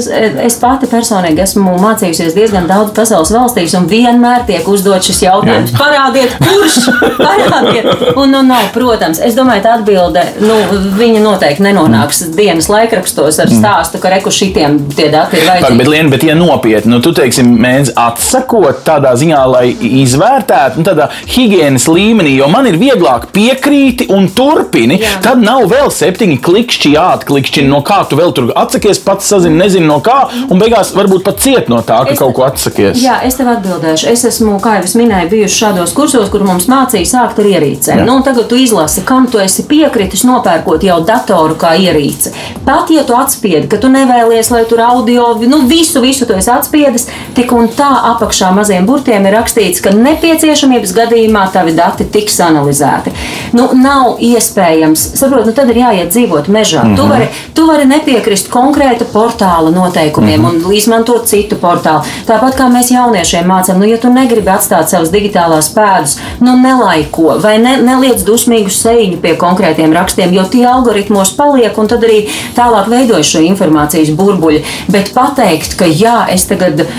es 0.46 0.58
pati 0.62 0.86
personīgi 0.90 1.42
esmu 1.42 1.76
mācījusies 1.82 2.36
diezgan 2.36 2.68
daudz 2.70 2.92
pasaules 2.96 3.32
valstīs, 3.34 3.74
un 3.78 3.88
vienmēr 3.90 4.46
tiek 4.46 4.68
uzdot 4.76 5.04
šis 5.06 5.22
jautājums. 5.26 5.72
Jā. 5.74 5.80
Parādiet, 5.80 6.36
kurš? 6.40 6.76
Parādiet. 7.18 7.88
Un, 8.16 8.30
nu, 8.32 8.42
nav, 8.46 8.68
protams, 8.74 9.20
es 9.24 9.34
domāju, 9.36 9.64
tā 9.66 9.74
atbilde, 9.80 10.22
nu, 10.44 10.56
viņa 10.98 11.22
noteikti 11.24 11.64
nenonāks 11.66 12.22
dienas 12.36 12.68
laikrakstos 12.72 13.40
ar 13.42 13.50
stāstu, 13.52 14.00
ka 14.02 14.12
reku 14.12 14.32
šitiem 14.34 14.78
tie 14.96 15.08
dati 15.12 15.40
ir 15.40 15.46
vajadzīgi. 15.48 15.78
bet, 15.80 15.90
Lien, 15.92 16.10
bet, 16.12 16.24
ja 16.26 16.34
nopietni, 16.38 16.92
nu, 16.94 17.00
tu 17.04 17.12
teiksim, 17.16 17.50
mēdz 17.62 17.92
atsakot 18.00 18.82
tādā 18.86 19.14
ziņā, 19.18 19.42
lai 19.50 19.66
izvērtētu, 20.02 20.80
nu, 20.80 20.86
tādā 20.86 21.08
higiēnas 21.32 21.86
līmenī, 21.90 22.36
jo 22.40 22.48
man 22.52 22.68
ir 22.70 22.78
vieglāk 22.80 23.28
piekrīti 23.34 24.08
un 24.14 24.28
turpini, 24.36 24.98
Jā. 25.02 25.16
tad 25.24 25.42
nav 25.44 25.66
vēl 25.70 25.90
septiņi 25.94 26.38
klikšķi 26.44 26.92
jāatklikšķina, 26.96 27.68
no 27.72 27.80
kā 27.86 28.02
tu 28.10 28.18
vēl 28.18 28.34
tur 28.36 28.50
atsakies, 28.58 29.00
pats 29.04 29.28
sazini, 29.32 29.58
nezinu 29.62 29.88
no 29.90 29.98
kā, 30.04 30.18
un 30.50 30.60
beigās 30.62 30.92
varbūt 30.96 31.24
pat 31.26 31.40
ciet 31.44 31.70
no 31.72 31.80
tā, 31.86 32.02
ka 32.06 32.14
Es- 32.16 32.20
kaut 32.20 32.34
ko 32.36 32.46
atsakies. 32.46 33.00
Jā, 33.02 33.18
es 33.26 33.36
tev 33.38 33.50
atbildēšu. 33.54 34.08
Es 34.12 34.24
esmu, 34.28 34.58
kā 34.66 34.74
jau 34.78 34.86
es 34.88 34.96
minēju, 34.98 35.30
bijusi 35.30 35.60
šādos 35.60 35.94
kursos, 35.96 36.30
kur 36.32 36.42
mums 36.46 36.66
mācīja 36.70 37.06
sākt 37.06 37.40
ar 37.42 37.48
ierīcēm. 37.52 38.02
Nu, 38.06 38.18
tagad 38.26 38.48
tu 38.50 38.58
izlasi, 38.58 39.04
kam 39.06 39.28
tu 39.30 39.38
esi 39.42 39.66
piekritis, 39.68 40.24
nopērkot 40.26 40.82
jau 40.86 40.98
datoru 41.06 41.54
kā 41.60 41.74
ierīci. 41.78 42.32
Pat 42.66 42.90
ja 42.90 43.04
tu 43.06 43.14
atspiedi, 43.16 43.68
ka 43.70 43.78
tu 43.82 43.90
nevēlies, 43.92 44.50
lai 44.50 44.64
tur 44.68 44.82
audio, 44.82 45.28
nu 45.46 45.62
visu, 45.70 46.02
visu 46.02 46.26
tu 46.26 46.34
esi 46.34 46.50
atspiedis, 46.50 47.06
tik 47.36 47.52
un 47.54 47.70
tā 47.76 47.88
apakšā 48.12 48.50
maziem 48.56 48.88
burtiem 48.88 49.28
ir 49.28 49.36
rakstīts, 49.38 49.82
ka 49.84 49.94
nepieciešamības 49.94 50.94
gadījumā 50.96 51.46
tavi 51.54 51.76
dati 51.76 52.08
tiks 52.10 52.40
analizēti. 52.42 53.14
Nu, 53.56 53.68
nav 53.78 54.18
iespējams, 54.24 55.06
saprot, 55.20 55.46
nu 55.46 55.54
tad 55.56 55.70
ir 55.70 55.82
jāiet 55.84 56.10
dzīvot 56.14 56.50
mežā. 56.50 56.82
Mm 56.82 56.92
-hmm. 56.92 56.96
tu, 56.96 57.06
vari, 57.08 57.28
tu 57.54 57.66
vari 57.70 57.86
nepiekrist 57.86 58.50
konkrēta 58.50 59.06
portāla 59.12 59.70
noteikumiem 59.70 60.40
mm 60.40 60.46
-hmm. 60.46 60.66
un 60.66 60.74
izmantot 60.74 61.26
citu 61.26 61.56
portālu. 61.56 62.02
Tāpat 62.26 62.58
kā 62.58 62.68
mēs 62.72 62.90
jauniešiem 62.92 63.46
mācām, 63.46 63.78
nu, 63.78 63.84
ja 63.84 63.98
tu 63.98 64.12
negribi 64.12 64.55
atstāt 64.56 64.90
savas 64.92 65.12
digitālās 65.14 65.70
pēdas, 65.74 66.16
nu, 66.40 66.56
nelaiko 66.60 67.36
vai 67.42 67.56
ne, 67.62 67.76
neliec 67.84 68.24
dusmīgu 68.26 68.72
sēņu 68.72 69.20
pie 69.22 69.36
konkrētiem 69.40 69.94
rakstiem, 69.96 70.34
jo 70.36 70.46
tie 70.50 70.64
algoritmos 70.68 71.34
paliek 71.38 71.76
un 71.78 71.90
tad 71.90 72.04
arī 72.06 72.24
tālāk 72.56 72.90
veidojas 72.92 73.30
šo 73.30 73.42
informācijas 73.46 74.12
burbuļi. 74.16 74.62
Bet 74.92 75.12
pateikt, 75.16 75.76
ka 75.78 75.88
jā, 75.88 76.18
es 76.32 76.46
tagad 76.50 76.82
uh, 76.82 76.90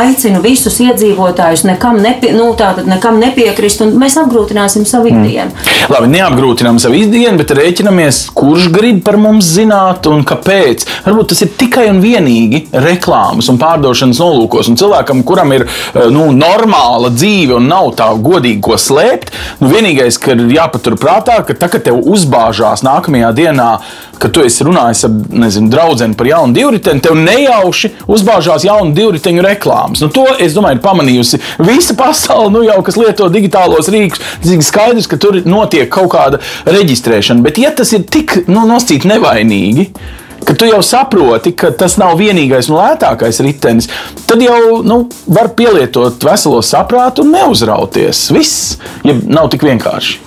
aicinu 0.00 0.42
visus 0.44 0.78
iedzīvotājus 0.82 1.66
nekam, 1.68 2.00
nepie, 2.02 2.32
nu, 2.36 2.50
tātad 2.58 2.88
nekam 2.90 3.20
nepiekrist, 3.22 3.82
un 3.84 3.96
mēs 4.00 4.18
apgrūtināsim 4.20 4.86
savu 4.88 5.10
ikdienu. 5.12 5.54
Labi, 5.92 6.10
neapgrūtinām 6.16 6.80
savu 6.82 6.98
ikdienu, 7.00 7.36
bet 7.40 7.54
rēķinamies, 7.56 8.22
kurš 8.36 8.70
grib 8.74 9.02
par 9.06 9.18
mums 9.20 9.48
zināt 9.56 10.08
un 10.10 10.24
kāpēc. 10.26 10.86
Varbūt 11.06 11.32
tas 11.32 11.44
ir 11.44 11.52
tikai 11.58 11.88
un 11.92 12.00
vienīgi 12.02 12.64
reklāmas 12.86 13.50
un 13.52 13.60
pārdošanas 13.60 14.20
nolūkos. 14.22 14.70
Un 14.70 14.78
cilvēkam, 14.80 15.22
kuram 15.26 15.52
ir 15.56 15.66
eh, 15.66 16.08
nu, 16.12 16.28
normāla 16.86 17.10
dzīve 17.10 17.56
un 17.58 17.68
nav 17.68 17.94
tā 17.98 18.08
godīgi 18.14 18.62
ko 18.62 18.76
slēpt, 18.78 19.32
nu, 19.60 19.70
vienīgais, 19.70 20.18
ka 20.18 20.34
ir 20.34 20.46
jāpatur 20.54 20.96
prātā, 21.00 21.42
ka 21.44 21.54
tā, 21.54 21.68
kad 21.68 21.84
tev 21.84 21.98
uzbāžās 22.06 22.84
nākamajā 22.86 23.32
dienā, 23.34 23.70
kad 24.18 24.32
tu 24.32 24.44
esi 24.46 24.64
runājis 24.64 25.04
ar 25.08 25.16
nezinu, 25.42 25.70
draugu 25.70 26.06
par 26.16 26.26
jaunu 26.26 26.54
divriteni, 26.56 27.02
tev 27.02 27.16
nejauši 27.18 27.92
uzbāžās 28.08 28.64
jaunu 28.64 28.94
divriteņu 28.96 29.44
reklāmas. 29.44 30.02
Nu, 30.04 30.10
to, 30.14 30.24
es 30.40 30.54
domāju, 30.56 30.78
ir 30.78 30.84
pamanījusi 30.84 31.40
visa 31.66 31.96
pasaule, 31.98 32.52
nu, 32.54 32.62
jau, 32.66 32.78
kas 32.86 32.98
lieto 33.00 33.28
digitālos 33.32 33.90
rīkus. 33.92 34.22
Ir 34.46 34.62
skaidrs, 34.64 35.08
ka 35.10 35.18
tur 35.20 35.40
notiek 35.44 35.90
kaut 35.92 36.12
kāda 36.14 36.40
reģistrēšana. 36.64 37.44
Bet, 37.44 37.60
ja 37.60 37.74
tas 37.76 37.92
ir 37.96 38.06
tik 38.08 38.44
nu, 38.46 38.64
nosacīti 38.68 39.10
nevainīgi, 39.10 39.90
ka 40.46 40.54
tu 40.54 40.68
jau 40.68 40.82
saproti, 40.82 41.52
ka 41.58 41.72
tas 41.74 41.96
nav 42.00 42.14
vienīgais 42.20 42.70
un 42.70 42.78
lētākais 42.78 43.42
ritenis, 43.44 43.90
tad 44.30 44.42
jau 44.44 44.82
nu, 44.86 45.02
var 45.26 45.50
pielietot 45.58 46.22
veselo 46.28 46.62
saprātu 46.62 47.24
un 47.26 47.34
neuzrauties. 47.34 48.28
Viss, 48.36 48.76
ja 49.06 49.16
nav 49.26 49.50
tik 49.52 49.66
vienkārši. 49.66 50.22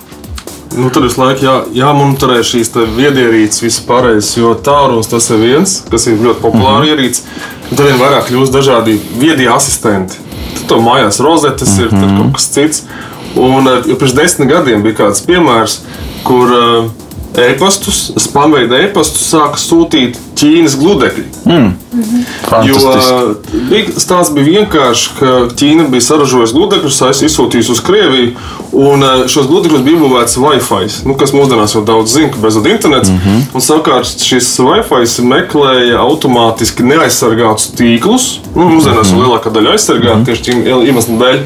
Nu, 0.70 0.86
tur 0.94 1.02
visu 1.02 1.18
laiku 1.18 1.42
jā, 1.42 1.54
jāmonitorē 1.74 2.44
šīs 2.46 2.70
viedierīces, 2.94 3.62
visas 3.64 3.82
pārējais, 3.88 4.28
jo 4.38 4.52
tālrunis 4.54 5.10
tas 5.10 5.26
ir 5.34 5.40
viens, 5.42 5.72
kas 5.90 6.06
ir 6.06 6.20
ļoti 6.22 6.44
populārs 6.44 6.76
mm 6.76 6.84
-hmm. 6.84 6.90
ierīce. 6.92 7.22
un 7.70 7.76
Tad 7.76 7.86
vien 7.86 7.98
vairāk 7.98 8.28
kļūst 8.28 8.54
dažādi 8.54 9.00
viedie 9.18 9.48
asistenti. 9.50 10.14
Tur 10.54 10.66
to 10.68 10.78
mājās 10.84 11.18
rozetes 11.18 11.68
mm 11.68 11.78
-hmm. 11.78 11.84
ir 11.84 11.90
tur 11.90 12.16
kaut 12.22 12.32
kas 12.34 12.48
cits. 12.54 12.84
Un 13.34 13.66
eh, 13.66 13.82
jau 13.86 13.96
pirms 13.96 14.14
desmit 14.14 14.48
gadiem 14.48 14.82
bija 14.82 14.94
kāds 14.94 15.26
piemērs, 15.26 15.80
kur 16.24 16.54
eh, 16.54 16.90
e-pastus, 17.38 18.10
spamveida 18.18 18.80
e-pastus 18.86 19.28
sāka 19.30 19.60
sūtīt 19.60 20.18
Ķīnas 20.40 20.76
gludekļi. 20.80 21.24
Jo 22.66 22.74
Fantastiski. 22.74 23.14
uh, 23.14 23.60
bija, 23.70 24.00
stāsts 24.00 24.32
bija 24.34 24.60
vienkārši, 24.60 25.10
ka 25.18 25.32
Ķīna 25.58 25.88
bija 25.90 26.06
saražojusi 26.06 26.56
gludekļus, 26.56 27.00
aiz- 27.08 27.22
izsūtījusi 27.26 27.74
uz 27.74 27.82
Krieviju, 27.84 28.32
un 28.72 29.04
uh, 29.04 29.24
šos 29.30 29.48
gludekļus 29.50 29.84
bija 29.86 30.00
būvēts 30.00 30.38
Wi-Fi, 30.40 30.88
nu, 31.08 31.16
kas 31.20 31.34
mūsdienās 31.36 31.74
jau 31.74 31.82
daudz 31.86 32.14
zina, 32.14 32.30
ka 32.32 32.42
bezvadu 32.44 32.70
internets. 32.72 33.10
Mm 33.10 33.18
-hmm. 33.24 33.42
Un 33.54 33.64
savukārt 33.66 34.24
šis 34.24 34.48
Wi-Fi 34.62 35.26
meklēja 35.26 35.98
automātiski 36.00 36.86
neaizsargātus 36.86 37.72
tīklus. 37.78 38.28
Nu, 38.54 38.68
mūsdienās 38.70 39.10
jau 39.12 39.20
lielākā 39.22 39.52
daļa 39.52 39.74
aizsargāta 39.76 40.16
mm 40.16 40.22
-hmm. 40.22 40.26
tieši 40.26 40.42
šī 40.42 40.86
iemesla 40.86 41.14
dēļ, 41.24 41.38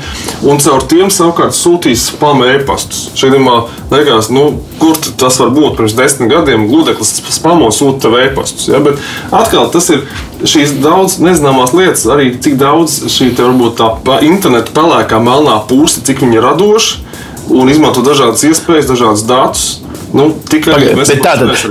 un 0.42 0.58
caur 0.58 0.82
tiem 0.88 1.10
savukārt 1.10 1.56
sūtīs 1.56 2.08
spam 2.12 2.42
e-pastus. 2.44 3.10
Šeit 3.14 3.32
liekas, 3.90 4.30
nu, 4.30 4.60
kur 4.78 4.96
tas 5.16 5.38
var 5.38 5.50
būt 5.54 5.76
pirms 5.78 5.94
desmit 5.96 6.30
gadiem, 6.30 6.68
gludeklis 6.68 7.22
spamo 7.30 7.70
sūta 7.74 8.12
e-pastus. 8.24 8.68
Ja? 8.68 8.80
Bet 8.84 9.00
atkal 9.34 9.70
tas 9.74 9.90
ir 9.94 10.04
šīs 10.44 10.76
daudz 10.84 11.18
nezināmās 11.22 11.74
lietas, 11.76 12.06
arī 12.10 12.34
cik 12.44 12.58
daudz 12.60 13.00
šī 13.12 13.32
te 13.36 13.46
varbūt 13.46 13.80
tā 13.80 14.20
interneta 14.26 14.74
pelēkā 14.76 15.20
melnā 15.22 15.60
pūsta, 15.68 16.04
cik 16.06 16.24
viņi 16.24 16.40
ir 16.40 16.46
radoši 16.48 17.00
un 17.54 17.68
izmanto 17.68 18.04
dažādas 18.04 18.44
iespējas, 18.48 18.88
dažādas 18.88 19.24
datus. 19.28 19.64
Nu, 20.14 20.28
tikai 20.46 20.76
bet 20.94 21.10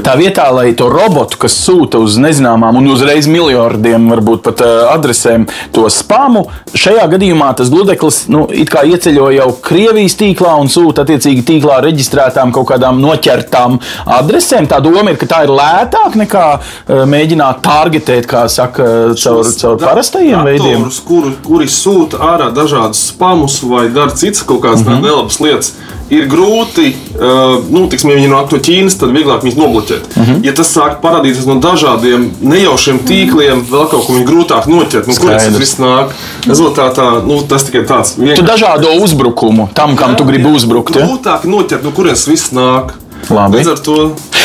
tā, 0.04 0.14
vietā, 0.20 0.50
lai 0.52 0.74
to 0.76 0.90
robotu, 0.92 1.38
kas 1.46 1.56
sūta 1.64 2.02
uz 2.04 2.18
nezināmām 2.20 2.76
un 2.82 2.90
uzreiz 2.92 3.28
miljardiem, 3.32 4.10
varbūt 4.12 4.44
pat 4.44 4.64
uh, 4.66 4.74
adresēm, 4.92 5.46
to 5.76 5.86
spamu, 5.94 6.42
šajā 6.76 7.06
gadījumā 7.14 7.54
tas 7.56 7.72
gludeklis 7.72 8.26
nu, 8.34 8.44
it 8.52 8.72
kā 8.74 8.84
ieceļo 8.90 9.30
jau 9.38 9.48
Krievijas 9.64 10.18
tīklā 10.20 10.58
un 10.60 10.72
sūta 10.72 11.06
attiecīgi 11.06 11.46
tīklā 11.48 11.80
reģistrētām 11.86 12.52
kaut 12.56 12.68
kādām 12.74 13.00
noķertām 13.04 13.80
adresēm. 14.20 14.68
Tā 14.68 14.82
doma 14.84 15.14
ir, 15.14 15.22
ka 15.22 15.30
tā 15.32 15.42
ir 15.48 15.56
lētāk 15.56 16.20
nekā 16.26 16.46
uh, 16.60 17.06
mēģināt 17.08 17.64
targetēt, 17.64 18.28
kā 18.28 18.44
saka, 18.52 18.90
caur, 19.24 19.44
caur 19.64 19.80
parastajiem 19.80 20.44
veidiem. 20.52 20.84
datorus, 20.84 21.00
Kur, 21.08 21.32
kuri 21.48 21.72
sūta 21.72 22.20
ārā 22.34 22.52
dažādus 22.56 23.08
spamus 23.14 23.62
vai 23.64 23.88
dara 23.94 24.12
citas 24.12 24.44
kaut 24.44 24.66
kādas 24.68 24.84
mm. 24.84 24.92
-hmm. 24.92 25.08
nelabas 25.08 25.40
lietas, 25.40 25.74
ir 26.14 26.28
grūti, 26.32 26.94
uh, 27.16 27.64
nu, 27.70 27.88
tiksim, 27.92 28.10
ja 28.14 28.16
viņi 28.20 28.30
nāk 28.32 28.52
no 28.54 28.58
Ķīnas, 28.64 28.98
tad 29.00 29.10
vieglāk 29.16 29.44
viņus 29.44 29.58
nobloķēt. 29.60 30.04
Mm 30.16 30.22
Mhm. 30.24 30.32
-hmm. 30.34 30.46
Ja 30.46 30.54
tas 30.54 30.70
sāk 30.78 31.02
parādīties 31.02 31.46
no 31.46 31.56
dažādiem 31.60 32.30
nejaušiem 32.42 33.00
tīkliem, 33.08 33.64
vēl 33.70 33.88
kaut 33.90 34.06
ko 34.08 34.14
viņi 34.14 34.26
grūtāk 34.26 34.68
noķert. 34.68 35.08
Nu, 35.08 35.14
kurš 35.14 35.44
tas 35.44 35.58
viss 35.60 35.78
nāk? 35.80 36.10
Rezultātā 36.48 37.26
nu, 37.28 37.42
tas 37.48 37.64
tikai 37.64 37.84
tāds 37.88 38.16
Tu 38.16 38.22
vienkārši. 38.22 38.46
dažādo 38.48 39.04
uzbrukumu 39.04 39.70
tam, 39.74 39.96
kam 39.96 40.16
tu 40.16 40.24
gribi 40.24 40.50
uzbrukt. 40.50 40.96
Ja? 40.96 41.06
Grūtāk 41.08 41.44
noķert, 41.46 41.84
no 41.84 41.92
kurienes 41.92 42.28
viss 42.28 42.52
nāk. 42.52 42.94
Labi. 43.32 43.62
Līdz 43.62 43.74
ar 43.76 43.84
to 43.86 43.98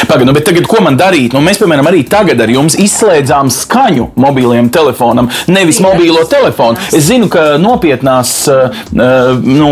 Pagaid, 0.06 0.26
nu, 0.26 0.32
bet 0.32 0.46
tagad, 0.46 0.66
ko 0.70 0.78
man 0.84 0.96
darīt? 0.98 1.34
Nu, 1.34 1.42
mēs, 1.44 1.58
piemēram, 1.60 1.88
arī 1.90 2.04
tagad 2.08 2.38
ar 2.40 2.50
jums 2.52 2.76
izslēdzām 2.78 3.50
skaņu 3.52 4.06
mobiliem 4.20 4.70
telefonam, 4.72 5.30
nevis 5.50 5.80
mobilo 5.82 6.22
telefonu. 6.30 6.78
Es 6.94 7.08
zinu, 7.10 7.26
ka 7.32 7.58
nopietnās 7.60 8.32
uh, 8.52 8.78
uh, 8.94 9.34
nu, 9.42 9.70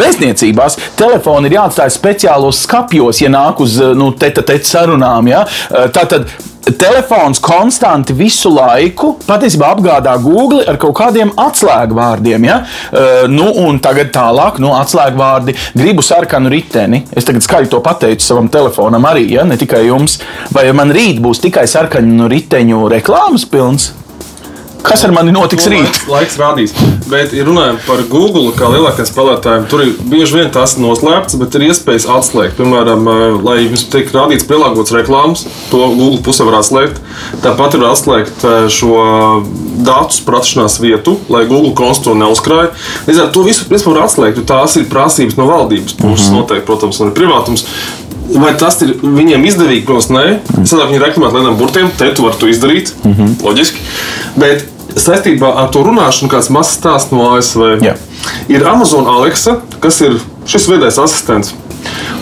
vēstniecībās 0.00 0.80
telefoni 0.98 1.48
ir 1.48 1.58
jāatstāj 1.60 1.94
speciālos 1.94 2.64
skapjos, 2.66 3.22
ja 3.22 3.30
nāk 3.32 3.62
uz 3.64 3.78
uh, 3.80 3.94
nu, 3.96 4.10
tete-tete 4.18 4.66
sarunām. 4.66 5.30
Ja? 5.30 5.44
Tātad 5.94 6.26
telefons 6.76 7.40
konstanti 7.42 8.14
visu 8.16 8.50
laiku 8.54 9.14
patiesībā 9.26 9.70
apgādā 9.74 10.14
Google 10.22 10.64
ar 10.68 10.78
kaut 10.80 10.96
kādiem 10.98 11.32
atslēgvārdiem. 11.38 12.48
Ja? 12.48 12.58
Uh, 12.90 13.24
nu, 13.30 13.48
un 13.64 13.80
tagad 13.84 14.12
tālāk, 14.14 14.60
nu, 14.62 14.72
atslēgvārdi 14.78 15.56
gribu 15.78 16.04
sarkanu 16.04 16.52
riteni. 16.52 17.04
Es 17.12 17.28
tagad 17.28 17.46
skaļi 17.46 17.72
to 17.72 17.82
pateicu 17.84 18.24
savam 18.24 18.50
telefonam 18.52 19.06
arī, 19.08 19.28
ja? 19.36 19.46
ne 19.48 19.58
tikai 19.60 19.86
jums. 19.86 20.18
Vai 20.54 20.68
man 20.76 20.92
rīt 20.94 21.22
būs 21.24 21.42
tikai 21.44 21.68
sarkanu 21.70 22.28
riteņu 22.30 22.84
reklāmas 22.92 23.48
pilns? 23.48 23.92
Kas 24.82 25.02
ar 25.04 25.12
mani 25.12 25.32
notiks 25.34 25.66
To 25.66 25.72
rīt? 25.72 25.84
Laiks, 25.84 26.06
laiks 26.08 26.36
rādīs. 26.40 26.74
Bet, 27.10 27.32
ja 27.36 27.44
runājam 27.46 27.78
par 27.86 28.02
Google, 28.10 28.52
kā 28.56 28.68
lielākajiem 28.72 29.08
spēlētājiem, 29.08 29.66
tur 29.70 29.82
ir 29.84 29.92
bieži 30.10 30.38
vien 30.38 30.50
tas 30.54 30.76
noslēpts, 30.80 31.36
bet 31.40 31.56
ir 31.58 31.66
iespējas 31.68 32.06
atslēgt. 32.18 32.56
Piemēram, 32.60 33.08
lai 33.44 33.58
jums 33.64 33.86
tiek 33.92 34.10
rādīts 34.14 34.46
pielāgots 34.48 34.94
reklāmas, 34.94 35.44
to 35.72 35.82
Google 35.98 36.22
pusē 36.24 36.46
var 36.48 36.60
atslēgt. 36.60 37.00
Tāpat 37.44 37.78
var 37.80 37.92
atslēgt 37.92 38.46
šo 38.74 38.98
datu 39.86 40.18
sprašanās 40.18 40.78
vietu, 40.82 41.18
lai 41.32 41.44
Google 41.50 41.74
konts 41.78 42.02
to 42.04 42.14
neuzkrāj. 42.18 42.70
Līdz 43.08 43.24
ar 43.24 43.32
to 43.34 43.46
visu 43.46 43.68
principā 43.70 43.96
var 43.96 44.06
atslēgt, 44.06 44.40
jo 44.40 44.46
tās 44.48 44.78
ir 44.78 44.88
prasības 44.90 45.38
no 45.38 45.48
valdības 45.50 45.98
puses, 45.98 46.30
noteikti, 46.34 46.66
protams, 46.68 47.00
un 47.02 47.12
ir 47.12 47.18
privātums. 47.18 47.66
Vai 48.28 48.52
tas 48.60 48.80
ir 48.84 48.96
viņiem 49.02 49.44
izdevīgi? 49.48 49.84
Protams, 49.88 50.10
nē. 50.12 50.24
Sadāk 50.68 50.90
viņi 50.92 51.04
reklamē 51.04 51.30
lieliem 51.32 51.56
burtiem, 51.60 51.92
te 51.96 52.10
tu 52.14 52.26
vari 52.26 52.36
to 52.40 52.50
izdarīt. 52.50 52.92
Mm 53.04 53.14
-hmm. 53.14 53.36
Loģiski. 53.44 53.78
Bet 54.36 54.66
saistībā 54.96 55.52
ar 55.62 55.70
to 55.72 55.82
runāšanu, 55.86 56.30
kāds 56.32 56.50
mazs 56.50 56.76
stāsts 56.78 57.12
no 57.12 57.30
ASV, 57.36 57.78
Jā. 57.84 57.94
ir 58.48 58.66
Amazon 58.68 59.06
Alexa, 59.06 59.60
kas 59.80 60.00
ir 60.00 60.20
šis 60.46 60.68
viedais 60.68 60.98
asistents. 60.98 61.54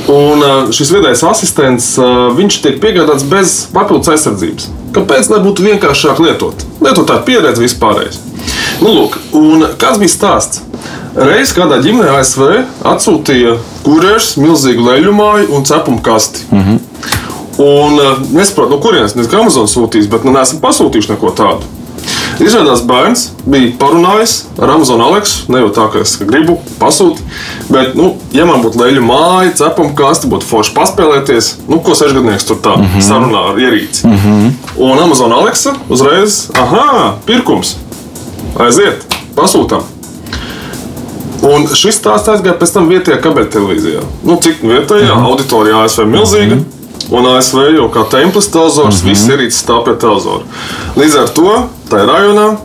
Un 0.09 0.43
ā, 0.43 0.73
šis 0.73 0.93
viedais 0.95 1.23
asistents 1.23 1.99
viņš 2.37 2.61
tiek 2.63 2.79
piegādāts 2.83 3.25
bez 3.27 3.67
papildus 3.73 4.09
aizsardzības. 4.09 4.69
Kāpēc? 4.93 5.31
Lai 5.31 5.41
būtu 5.45 5.67
vienkāršāk 5.67 6.21
lietot. 6.23 6.55
Lietotāja 6.81 7.25
pieredze 7.27 7.63
vispārējais. 7.63 8.21
Nu, 8.81 8.93
lūk, 8.93 9.19
un 9.33 9.67
kāds 9.81 9.99
bija 9.99 10.13
stāsts? 10.13 10.63
Reiz 11.17 11.55
kādā 11.57 11.79
ģimenē 11.81 12.11
ASV 12.19 12.43
atsūtīja 12.85 13.55
kurjers 13.87 14.35
milzīgu 14.37 14.85
leļu 14.85 15.15
māju 15.17 15.47
un 15.57 15.65
cepumu 15.65 16.03
kasti. 16.05 16.45
Mm 16.51 16.65
-hmm. 16.65 16.81
Un 17.57 17.95
uh, 17.95 18.19
nesaprotu, 18.33 18.71
no 18.71 18.81
kurienes 18.81 19.15
tas 19.17 19.33
Amazon 19.33 19.65
sūtīs, 19.67 20.11
bet 20.13 20.25
nu, 20.25 20.33
neesam 20.33 20.61
pasūtījuši 20.61 21.15
neko 21.15 21.31
tādu. 21.31 21.65
Izrādās, 22.39 22.83
bērns 22.85 23.31
bija 23.47 23.73
parunājis 23.79 24.45
ar 24.61 24.71
Amazon 24.71 25.01
Aleksu. 25.01 25.47
Ne 25.49 25.59
jau 25.59 25.71
tā, 25.73 25.89
ka 25.93 26.05
es 26.05 26.19
gribu 26.21 26.59
pasūtīt, 26.81 27.25
bet, 27.71 27.95
nu, 27.95 28.13
ja 28.33 28.45
man 28.45 28.61
būtu 28.61 28.83
leļu 28.83 29.01
māja, 29.01 29.55
cepama 29.57 29.95
kasta, 29.97 30.29
būtu 30.29 30.45
forši 30.45 30.77
paspēlēties, 30.77 31.51
nu, 31.69 31.81
ko 31.81 31.95
sešgadnieks 31.95 32.45
tur 32.45 32.61
tā 32.61 32.77
mm 32.77 32.85
-hmm. 32.85 33.09
sarunā 33.09 33.49
ar 33.55 33.59
ierīci. 33.59 34.07
Mm 34.07 34.17
-hmm. 34.17 34.53
Un 34.77 34.99
Amazon 34.99 35.33
Aleksa 35.33 35.75
uzreiz, 35.89 36.51
ah, 36.55 37.15
pirkums, 37.27 37.77
aiziet, 38.59 39.07
pasūtām. 39.37 39.96
Un 41.43 41.67
šis 41.69 41.99
stāsts 42.01 42.31
aizgāja 42.33 42.57
pēc 42.61 42.73
tam 42.73 42.89
vietējā 42.89 43.19
kabeļa 43.25 43.51
televīzijā. 43.53 44.05
Nu, 44.25 44.39
cik 44.43 44.63
vietējā 44.63 45.13
mm 45.13 45.21
-hmm. 45.21 45.27
auditorijā 45.33 45.85
ASV 45.85 46.07
milzīga. 46.07 46.55
Mm 46.55 46.61
-hmm. 46.61 46.73
Un 47.11 47.27
ASV 47.37 47.59
jau 47.77 47.91
kā 47.95 48.09
templis 48.11 48.49
televizors, 48.51 49.03
mm 49.03 49.09
-hmm. 49.09 49.11
viss 49.11 49.29
ierīces 49.29 49.63
stāv 49.65 49.85
pie 49.85 49.95
televizora. 49.95 50.43
Līdz 50.97 51.19
ar 51.23 51.29
to 51.29 51.69
tajā 51.91 52.07
rajonā 52.07 52.57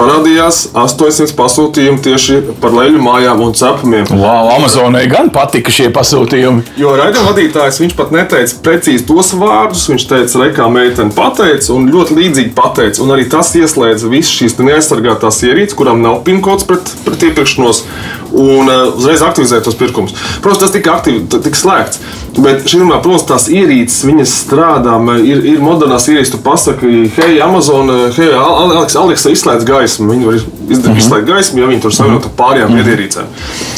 parādījās 0.00 0.60
800 0.76 1.34
pasūtījumi 1.36 2.00
tieši 2.04 2.38
par 2.62 2.74
leļu 2.76 3.00
mājām 3.04 3.42
un 3.44 3.54
cepumiem. 3.56 4.08
Wow, 4.12 4.50
Amazonai 4.56 5.04
gan 5.10 5.30
patika 5.34 5.72
šie 5.74 5.90
pasūtījumi. 5.94 6.76
Jo 6.80 6.94
raidījuma 6.98 7.32
vadītājs 7.32 7.80
viņš 7.82 7.96
pat 7.98 8.14
neteica 8.14 8.60
precīzi 8.64 9.06
tos 9.08 9.34
vārdus. 9.40 9.88
Viņš 9.90 10.06
teica, 10.10 10.42
re, 10.42 10.50
kā 10.56 10.68
meitene 10.72 11.14
pateica, 11.16 11.72
un 11.76 11.90
ļoti 11.92 12.16
līdzīgi 12.18 12.54
pateica. 12.56 13.02
Un 13.04 13.14
arī 13.16 13.26
tas 13.32 13.52
ieslēdza 13.58 14.10
visas 14.12 14.32
šīs 14.38 14.58
neaizsargātās 14.60 15.42
ierīces, 15.48 15.76
kurām 15.78 16.02
nav 16.04 16.22
pinkods 16.26 16.66
pret, 16.68 16.94
pret 17.04 17.28
iepirkšanos, 17.30 17.84
un 18.32 18.68
uh, 18.68 18.94
uzreiz 18.96 19.22
aktivizēt 19.22 19.64
tos 19.64 19.74
pirkumus. 19.74 20.14
Protams, 20.42 20.60
tas 20.64 20.70
tika, 20.74 20.94
aktiv, 20.98 21.22
t- 21.30 21.40
tika 21.44 21.56
slēgts. 21.56 21.98
Bet 22.38 22.64
šī 22.70 22.80
runā, 22.84 23.00
protams, 23.02 23.26
tās 23.28 23.48
ierīces, 23.50 24.04
viņas 24.06 24.34
strādā, 24.46 24.96
ir, 25.24 25.42
ir 25.54 25.60
modernās 25.64 26.08
ierīces. 26.08 26.30
Tu 26.32 26.38
pasaki, 26.44 27.10
hei, 27.16 27.40
Amazon, 27.42 27.90
hei, 28.16 28.30
Alex, 28.36 28.96
Alex 28.96 29.26
izslēdz 29.26 29.64
gaismu. 29.68 30.12
Viņi 30.12 30.26
var 30.26 30.34
izdarīt, 30.34 30.86
mm 30.86 30.92
-hmm. 30.92 30.98
izslēgt 31.02 31.26
gaismu, 31.26 31.60
ja 31.60 31.66
viņi 31.66 31.80
tur 31.80 31.94
savienot 31.94 32.24
ar 32.24 32.30
pārējām 32.38 32.70
mm 32.70 32.78
-hmm. 32.78 32.92
ierīcēm. 32.94 33.24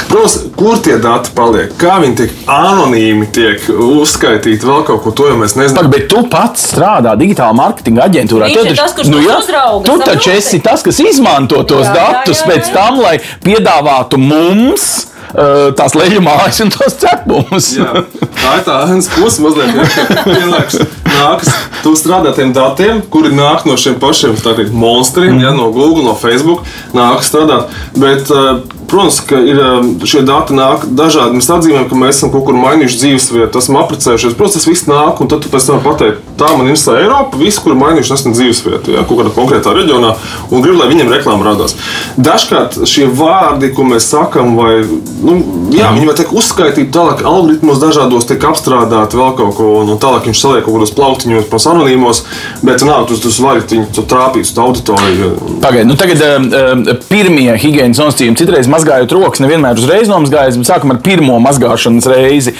Protams, 0.08 0.38
kur 0.56 0.78
tie 0.84 0.98
dati 0.98 1.30
paliek, 1.34 1.72
kā 1.80 2.00
viņi 2.02 2.16
tiek 2.16 2.30
anonīmi 2.46 3.26
tiek 3.32 3.60
uzskaitīti, 3.78 4.66
vēl 4.66 4.84
kaut 4.84 5.02
ko 5.04 5.10
to 5.10 5.28
jau 5.28 5.36
mēs 5.40 5.56
nezinām. 5.56 5.82
Pag, 5.82 5.90
bet 5.90 6.08
tu 6.08 6.22
pats 6.30 6.66
strādā 6.74 7.16
digitālā 7.16 7.52
marketinga 7.56 8.02
aģentūrā. 8.08 8.44
Viņš 8.46 8.54
Tu 8.54 8.60
ir 8.60 8.68
taču- 8.68 8.82
tas, 8.82 8.92
kurš 8.92 9.08
tos 9.12 9.44
uzrauga, 9.44 9.84
Tu 9.84 9.98
taču 10.04 10.30
esi 10.30 10.58
tas, 10.60 10.82
kas 10.82 10.98
izmanto 11.00 11.62
tos 11.62 11.86
Jā, 11.86 11.94
jā, 11.94 12.12
datus 12.12 12.42
jā, 12.42 12.46
pēc 12.50 12.68
jā. 12.68 12.74
tam, 12.74 13.00
lai 13.00 13.18
piedāvātu 13.44 14.16
mums 14.18 14.41
uh, 15.32 15.70
tās 15.78 15.96
leļu 15.98 16.22
mājas 16.24 16.62
un 16.64 16.72
tos 16.74 16.98
cepumus. 17.02 17.72
Tā 18.40 18.56
ir 18.58 18.66
tā 18.66 18.80
viens 18.90 19.08
puses, 19.14 19.40
mazliet 19.44 19.76
ja, 19.76 19.86
vienlaikus 20.26 20.82
nākas. 21.12 21.54
Tu 21.82 21.94
strādā 21.98 22.32
tiem 22.36 22.52
datiem, 22.54 23.02
kuri 23.12 23.32
nāk 23.34 23.66
no 23.68 23.76
šiem 23.80 23.98
pašiem 24.02 24.36
tātad, 24.40 24.70
monstriem, 24.74 25.40
ja, 25.42 25.52
no 25.56 25.70
Google, 25.74 26.04
no 26.06 26.14
Facebook. 26.18 26.62
Nāk 26.96 27.26
strādāt. 27.26 27.72
Bet, 27.96 28.30
eh, 28.30 28.62
Protams, 28.92 29.22
ka 29.24 29.38
ir, 29.40 29.56
eh, 29.56 30.04
šie 30.04 30.20
dati 30.20 30.52
nāk 30.52 30.82
dažādi. 30.84 31.38
Mēs 31.38 31.48
atzīmējam, 31.48 31.88
ka 31.88 31.96
mēs 31.96 32.18
esam 32.18 32.30
kaut 32.30 32.44
kur 32.44 32.54
mainījuši 32.60 32.98
dzīvesvietu, 33.00 33.56
esam 33.56 33.78
apprecējušies. 33.80 34.34
Protams, 34.36 34.52
tas 34.52 34.66
viss 34.68 34.84
nāk, 34.84 35.20
un 35.22 35.28
tad 35.28 35.40
tu 35.40 35.48
pēc 35.48 35.66
tam 35.66 35.80
pateici, 35.80 36.18
tā 36.36 36.50
man 36.58 36.68
interesē 36.68 36.98
Eiropa, 37.00 37.38
visi, 37.40 37.62
kur 37.64 37.72
mainījuši 37.72 38.12
nesam 38.12 38.34
dzīvesvietu, 38.36 38.92
ja, 38.92 39.04
kaut 39.08 39.22
kādā 39.22 39.32
konkrētā 39.32 39.72
reģionā, 39.72 40.14
un 40.50 40.60
gribu, 40.60 40.76
lai 40.76 40.90
viņiem 40.92 41.08
reklāma 41.08 41.42
radās. 41.48 41.74
Dažkārt 42.20 42.76
šie 42.84 43.08
vārdi, 43.08 43.72
ko 43.74 43.82
mēs 43.82 44.10
sakam, 44.12 44.56
vai 44.60 44.84
nu, 45.24 45.38
jā, 45.72 45.88
viņi 45.96 46.16
tiek 46.20 46.36
uzskaitīti 46.36 46.92
tālāk, 46.92 47.24
algoritmos 47.24 47.80
dažādos 47.80 48.21
tiek 48.28 48.44
apstrādāti 48.48 49.18
vēl 49.18 49.34
kaut 49.38 49.56
ko, 49.58 49.68
un 49.82 49.92
tālāk 50.02 50.28
viņš 50.30 50.42
saliek 50.42 50.66
kaut 50.66 50.78
kādos 50.78 50.94
plauktiņos, 50.96 51.48
pēc 51.52 51.68
anonīmos, 51.72 52.22
bet 52.66 52.84
nav, 52.86 53.06
tu, 53.10 53.18
tu 53.22 53.32
vari 53.42 53.64
viņu 53.72 54.06
trāpīt 54.08 54.48
uz 54.48 54.54
to 54.56 54.66
auditoriju. 54.66 55.30
Pagaidiet, 55.64 55.90
nu 55.90 55.98
tagad 56.00 56.24
uh, 56.24 56.92
pirmie 57.10 57.50
higiēnas 57.60 58.02
nosacījumi. 58.02 58.38
Citreiz 58.40 58.70
mazgājot 58.72 59.14
rokas, 59.16 59.42
nevienmēr 59.44 59.80
uzreiz 59.80 60.10
nomazgājas, 60.10 60.58
bet 60.60 60.70
sākam 60.70 60.94
ar 60.94 61.02
pirmo 61.04 61.38
mazgāšanas 61.42 62.10
reizi. 62.12 62.56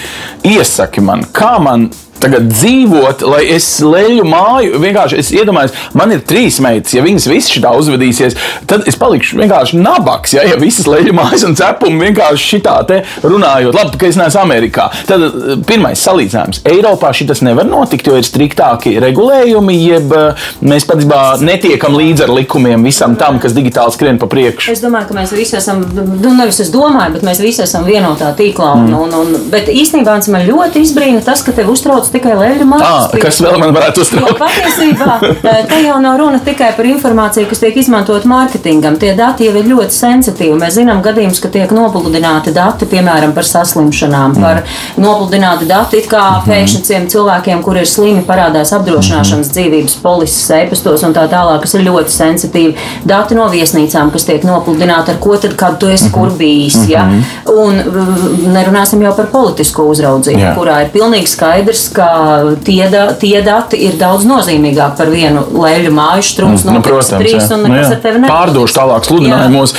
Iesaki 0.47 1.03
man, 1.05 1.27
kā 1.35 1.55
man 1.63 1.89
tagad 2.23 2.47
dzīvot, 2.51 3.23
lai 3.27 3.43
es 3.53 3.67
leļu 3.83 4.25
māju. 4.27 4.79
Vienkārši 4.83 5.19
es 5.19 5.31
iedomājos, 5.35 5.75
man 5.97 6.13
ir 6.15 6.23
trīs 6.27 6.59
meitas, 6.63 6.95
ja 6.95 7.03
viņas 7.05 7.27
visas 7.31 7.51
šitā 7.53 7.73
uzvedīsies, 7.79 8.37
tad 8.69 8.87
es 8.89 8.97
palikšu 8.99 9.39
vienkārši 9.41 9.79
nabaks. 9.81 10.35
Ja, 10.37 10.45
ja 10.47 10.59
visas 10.59 10.87
leļu 10.89 11.15
mājas 11.17 11.45
un 11.47 11.57
cepumi 11.59 12.07
vienkārši 12.07 12.49
šitā 12.55 12.77
te 12.89 13.01
runājot, 13.23 13.75
labi, 13.75 13.99
ka 13.99 14.09
es 14.09 14.19
neesmu 14.19 14.43
Amerikā. 14.43 14.87
Tad 15.09 15.25
eh, 15.27 15.55
pirmais 15.67 16.01
salīdzinājums. 16.03 16.63
Eiropā 16.73 17.11
šis 17.15 17.43
nevar 17.45 17.67
notikt, 17.67 18.07
jo 18.07 18.17
ir 18.19 18.27
striktāki 18.27 18.95
regulējumi, 19.03 19.77
jeb 19.81 20.15
eh, 20.17 20.47
mēs 20.63 20.87
patiesībā 20.89 21.21
netiekam 21.43 21.97
līdzi 21.99 22.27
ar 22.27 22.33
likumiem 22.37 22.85
visam 22.87 23.17
tam, 23.19 23.39
kas 23.43 23.55
digitāli 23.57 23.95
skrien 23.95 24.21
pa 24.21 24.29
priekšu. 24.31 24.71
Es 24.73 24.83
domāju, 24.83 25.09
ka 25.11 25.19
mēs 25.19 25.35
visi 25.35 25.57
esam, 25.59 25.83
nu, 25.97 26.33
nevis 26.37 26.61
es 26.63 26.71
domāju, 26.73 27.17
bet 27.17 27.27
mēs 27.27 27.41
visi 27.43 27.63
esam 27.65 27.87
vienotā 27.87 28.31
tīklā. 28.37 28.73
Un, 28.79 28.93
un, 28.97 29.15
un, 29.19 29.35
bet 29.51 29.69
īstenībā 29.71 30.17
man 30.33 30.47
ļoti 30.47 30.83
izbrīna 30.85 31.23
tas, 31.25 31.43
ka 31.45 31.53
tev 31.55 31.71
uztrauc 31.73 32.07
tikai 32.13 32.35
leļu 32.39 32.63
Ah, 32.63 32.69
mākslas. 32.71 33.21
kas 33.21 33.39
vēl 33.43 33.57
man 33.61 33.73
varētu 33.75 34.01
uztraukt? 34.05 34.39
patiesībā 34.39 35.17
eh, 35.51 35.63
te 35.69 35.79
jau 35.83 35.97
nav 36.03 36.17
runa 36.21 36.39
tikai 36.45 36.71
par 36.77 36.85
informāciju, 36.89 37.47
kas 37.49 37.59
tiek 37.63 37.77
izmantot 37.81 38.25
mārketingam. 38.29 38.97
Tie 39.01 39.13
dati 39.17 39.47
jau 39.49 39.55
ir 39.59 39.67
ļoti 39.71 39.97
sensitīvi. 39.97 40.57
Mēs 40.61 40.77
zinām 40.79 41.01
gadījumus, 41.05 41.41
ka 41.43 41.51
tiek 41.53 41.71
nopludināti 41.75 42.53
dati, 42.55 42.87
piemēram, 42.91 43.33
par 43.35 43.47
saslimšanām, 43.49 44.37
par 44.41 44.61
nopludināti 45.01 45.67
dati 45.69 45.99
it 46.03 46.07
kā 46.11 46.23
pēkšņi 46.47 46.81
tiem 46.87 47.07
cilvēkiem, 47.11 47.61
kur 47.65 47.77
ir 47.81 47.87
slimi, 47.89 48.23
parādās 48.27 48.73
apdrošināšanas 48.77 49.51
dzīvības 49.53 49.97
polises 50.03 50.49
ēpastos 50.57 51.03
un 51.07 51.15
tā 51.15 51.25
tālāk, 51.31 51.61
kas 51.65 51.75
ir 51.77 51.85
ļoti 51.87 52.13
sensitīvi. 52.13 52.75
Dati 53.09 53.37
no 53.37 53.47
viesnīcām, 53.51 54.11
kas 54.13 54.27
tiek 54.29 54.45
nopludināti, 54.47 55.13
ar 55.15 55.19
ko 55.23 55.37
tad, 55.41 55.55
kad 55.59 55.79
tu 55.81 55.89
esi 55.91 56.11
kur 56.13 56.31
bijis. 56.37 56.77
Ja? 56.89 57.05
Un 57.53 57.79
mm, 57.81 58.47
nerunāsim 58.53 59.01
jau 59.03 59.13
par 59.17 59.27
politisko 59.33 59.85
uzraudzību, 59.93 60.41
Jā. 60.43 60.53
kurā 60.57 60.79
ir 60.85 60.91
pilnīgi 60.93 61.29
skaidrs, 61.33 61.87
ka 61.95 62.02
tie, 62.65 62.83
da, 62.91 63.07
tie 63.19 63.41
dati 63.45 63.79
ir 63.87 63.97
daudz 63.99 64.27
nozīmīgāki 64.29 64.99
par 64.99 65.11
vienu 65.13 65.43
leļu 65.57 65.93
māju 65.95 66.27
strūmu. 66.29 66.61
Nu, 66.69 66.81
protams, 66.85 67.13
trīs, 67.17 67.49
un 67.53 67.63
Nu, 67.63 67.71
nekas 67.71 67.89
jā. 67.89 67.97
ar 67.97 68.01
tevi 68.03 68.19
nenotiks. 68.19 68.33
Pārdošu 68.33 68.75
tālāk 68.77 69.07
sludinājumos. 69.07 69.73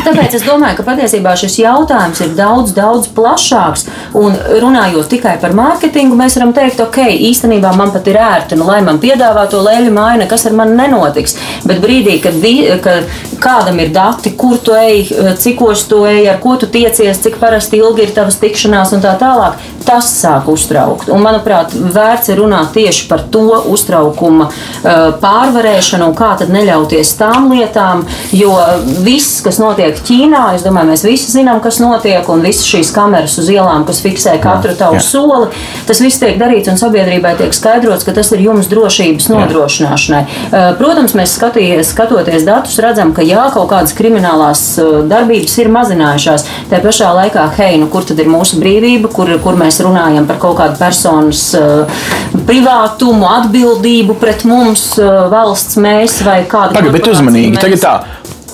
Tāpēc 0.00 0.34
es 0.38 0.44
domāju, 0.46 0.78
ka 0.78 0.84
patiesībā 0.86 1.32
šis 1.36 1.58
jautājums 1.60 2.20
ir 2.24 2.32
daudz, 2.36 2.72
daudz 2.76 3.08
plašāks. 3.16 3.86
Un 4.16 4.36
runājot 4.62 5.10
tikai 5.12 5.34
par 5.42 5.54
mārketingu, 5.56 6.16
mēs 6.16 6.38
varam 6.38 6.54
teikt, 6.56 6.80
ok, 6.84 7.02
īstenībā 7.30 7.72
man 7.76 7.92
pat 7.94 8.08
ir 8.08 8.18
ērti, 8.20 8.58
nu, 8.60 8.68
lai 8.68 8.80
man 8.86 9.00
piedāvā 9.02 9.46
to 9.52 9.60
leļu 9.64 9.92
māju, 9.96 10.22
nekas 10.22 10.46
ar 10.48 10.56
mani 10.56 10.78
nenotiks. 10.78 11.36
Bet 11.68 11.82
brīdī, 11.84 12.16
kad, 12.24 12.36
vi, 12.40 12.54
kad 12.84 13.08
kādam 13.42 13.80
ir 13.82 13.92
dati, 13.94 14.32
kur 14.40 14.56
tu 14.64 14.76
ej, 14.76 15.04
cikos 15.40 15.84
tu 15.90 16.02
ej, 16.08 16.24
ar 16.32 16.40
ko 16.42 16.56
tu 16.60 16.68
tiecies, 16.70 17.20
cik 17.24 17.40
parasti 17.40 17.80
ilgi 17.80 18.06
ir 18.06 18.16
tavas 18.16 18.40
tikšanās 18.40 18.94
un 18.96 19.04
tā 19.04 19.16
tālāk, 19.20 19.60
tas 19.90 20.06
sāk 20.20 20.48
uztraukt. 20.50 21.08
Un, 21.10 21.22
manuprāt, 21.24 21.74
vērts 21.74 22.30
ir 22.30 22.38
runāt 22.40 22.70
tieši 22.76 23.08
par 23.10 23.24
to 23.32 23.46
uztraukuma 23.72 24.46
eh, 24.50 25.00
pārvarēšanu 25.22 26.10
un 26.10 26.16
kā 26.18 26.30
tad 26.38 26.52
neļauties 26.54 27.10
tām 27.18 27.50
lietām, 27.50 28.04
jo 28.36 28.54
viss, 29.02 29.40
kas 29.44 29.58
notiek 29.62 29.98
Ķīnā, 30.06 30.44
es 30.56 30.64
domāju, 30.64 30.92
mēs 30.92 31.04
visi 31.06 31.32
zinām, 31.34 31.58
kas 31.64 31.80
notiek, 31.82 32.28
un 32.30 32.44
visas 32.46 32.68
šīs 32.70 32.92
kameras 32.94 33.34
uz 33.42 33.50
ielām, 33.50 33.84
kas 33.88 34.02
fiksē 34.04 34.36
katru 34.42 34.76
tavu 34.78 35.00
jā. 35.00 35.04
soli, 35.08 35.50
tas 35.88 36.02
viss 36.02 36.22
tiek 36.22 36.38
darīts 36.40 36.70
un 36.70 36.78
sabiedrībai 36.80 37.34
tiek 37.40 37.56
skaidrots, 37.56 38.06
ka 38.06 38.14
tas 38.16 38.30
ir 38.36 38.44
jums 38.46 38.70
drošības 38.70 39.30
nodrošināšanai. 39.32 40.22
Eh, 40.50 40.68
Protams, 40.78 41.16
mēs 41.18 41.34
skatījies, 41.38 41.90
skatoties 41.96 42.46
datus, 42.46 42.78
redzam, 42.82 43.10
ka 43.16 43.26
jā, 43.26 43.48
kaut 43.54 43.72
kādas 43.74 43.96
kriminālās 43.98 44.64
eh, 44.78 45.02
darbības 45.10 45.58
ir 45.64 45.74
mazinājušās. 45.74 46.46
Tā 46.70 46.82
pašā 46.84 47.10
laikā, 47.18 47.50
hei, 47.58 47.74
nu 47.82 47.90
kur 47.90 48.06
tad 48.06 48.22
ir 48.22 48.30
mūsu 48.30 48.62
brīvība, 48.62 49.10
kur, 49.12 49.34
kur 49.42 49.58
mēs 49.58 49.79
runājam 49.84 50.26
par 50.28 50.38
kaut 50.42 50.58
kādu 50.60 50.78
personas 50.80 51.42
eh, 51.58 52.02
privātumu, 52.48 53.26
atbildību 53.40 54.16
pret 54.20 54.46
mums, 54.48 54.92
eh, 55.00 55.10
valsts 55.32 55.78
mēs 55.80 56.20
vai 56.26 56.42
kādu 56.50 56.78
Tagad, 56.78 56.94
bet 56.96 57.12
uzmanīgi, 57.14 57.54
mēs? 57.56 57.64
tagad 57.64 57.84
tā. 57.84 57.94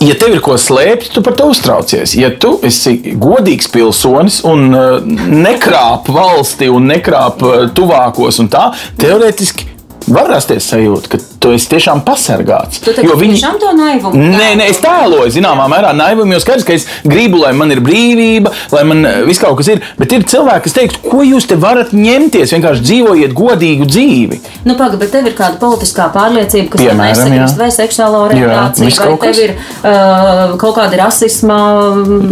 Ja 0.05 0.13
tev 0.21 0.35
ir 0.37 0.43
ko 0.45 0.59
slēpt, 0.61 1.09
tu 1.15 1.23
par 1.25 1.33
to 1.39 1.47
uztraucies. 1.49 2.13
Ja 2.21 2.29
tu 2.29 2.59
esi 2.69 2.99
godīgs 3.17 3.71
pilsonis 3.73 4.43
un 4.45 4.67
uh, 4.77 4.99
nekrāp 5.33 6.11
valsti 6.13 6.69
un 6.69 6.91
nekrāp 6.93 7.41
tuvākos 7.73 8.43
un 8.45 8.51
tā, 8.53 8.67
teorētiski 9.01 9.71
var 10.13 10.29
rasties 10.31 10.69
sajūta, 10.69 11.15
ka 11.15 11.23
tu 11.41 11.53
esi 11.57 11.71
tiešām 11.75 12.03
pasargāts. 12.07 12.81
Tu 12.85 12.95
tagad 12.97 13.21
tiešām 13.21 13.59
to 13.63 13.73
naivumu 13.77 14.17
Nē, 14.17 14.53
nē, 14.59 14.69
es 14.73 14.81
tēloju, 14.83 15.31
zināmā 15.35 15.67
mērā, 15.71 15.93
naivumu, 15.97 16.35
jo 16.35 16.41
skaidrs, 16.43 16.67
ka 16.67 16.75
es 16.77 16.87
gribu, 17.07 17.41
lai 17.43 17.53
man 17.57 17.73
ir 17.75 17.81
brīvība, 17.85 18.53
lai 18.75 18.83
man 18.89 19.05
eh, 19.07 19.21
viss 19.27 19.43
kaut 19.43 19.59
kas 19.61 19.71
ir. 19.73 19.83
Bet 20.01 20.13
ir 20.17 20.27
cilvēki, 20.29 20.65
kas 20.67 20.77
teiks, 20.77 20.99
ko 21.05 21.23
jūs 21.27 21.49
te 21.51 21.59
varat 21.61 21.93
ņemties, 21.97 22.55
vienkārši 22.57 22.85
dzīvojiet 22.87 23.35
godīgu 23.37 23.89
dzīvi. 23.91 24.41
Nu, 24.67 24.77
pagaidi, 24.79 25.01
bet 25.05 25.13
tev 25.15 25.31
ir 25.31 25.37
kāda 25.39 25.61
politiskā 25.61 26.09
pārliecība, 26.15 26.73
kas 26.75 26.83
Piemēram, 26.83 27.13
nesakrist, 27.13 27.57
jā. 27.57 27.61
vai 27.61 27.71
seksuālo 27.75 28.23
Jā, 28.23 28.25
orientāciju, 28.31 28.89
viss 28.89 29.03
vai 29.03 29.17
tev 29.27 29.43
ir 29.45 29.55
uh, 29.57 30.57
kaut 30.61 30.77
kāda 30.79 31.01
rasisma 31.05 31.59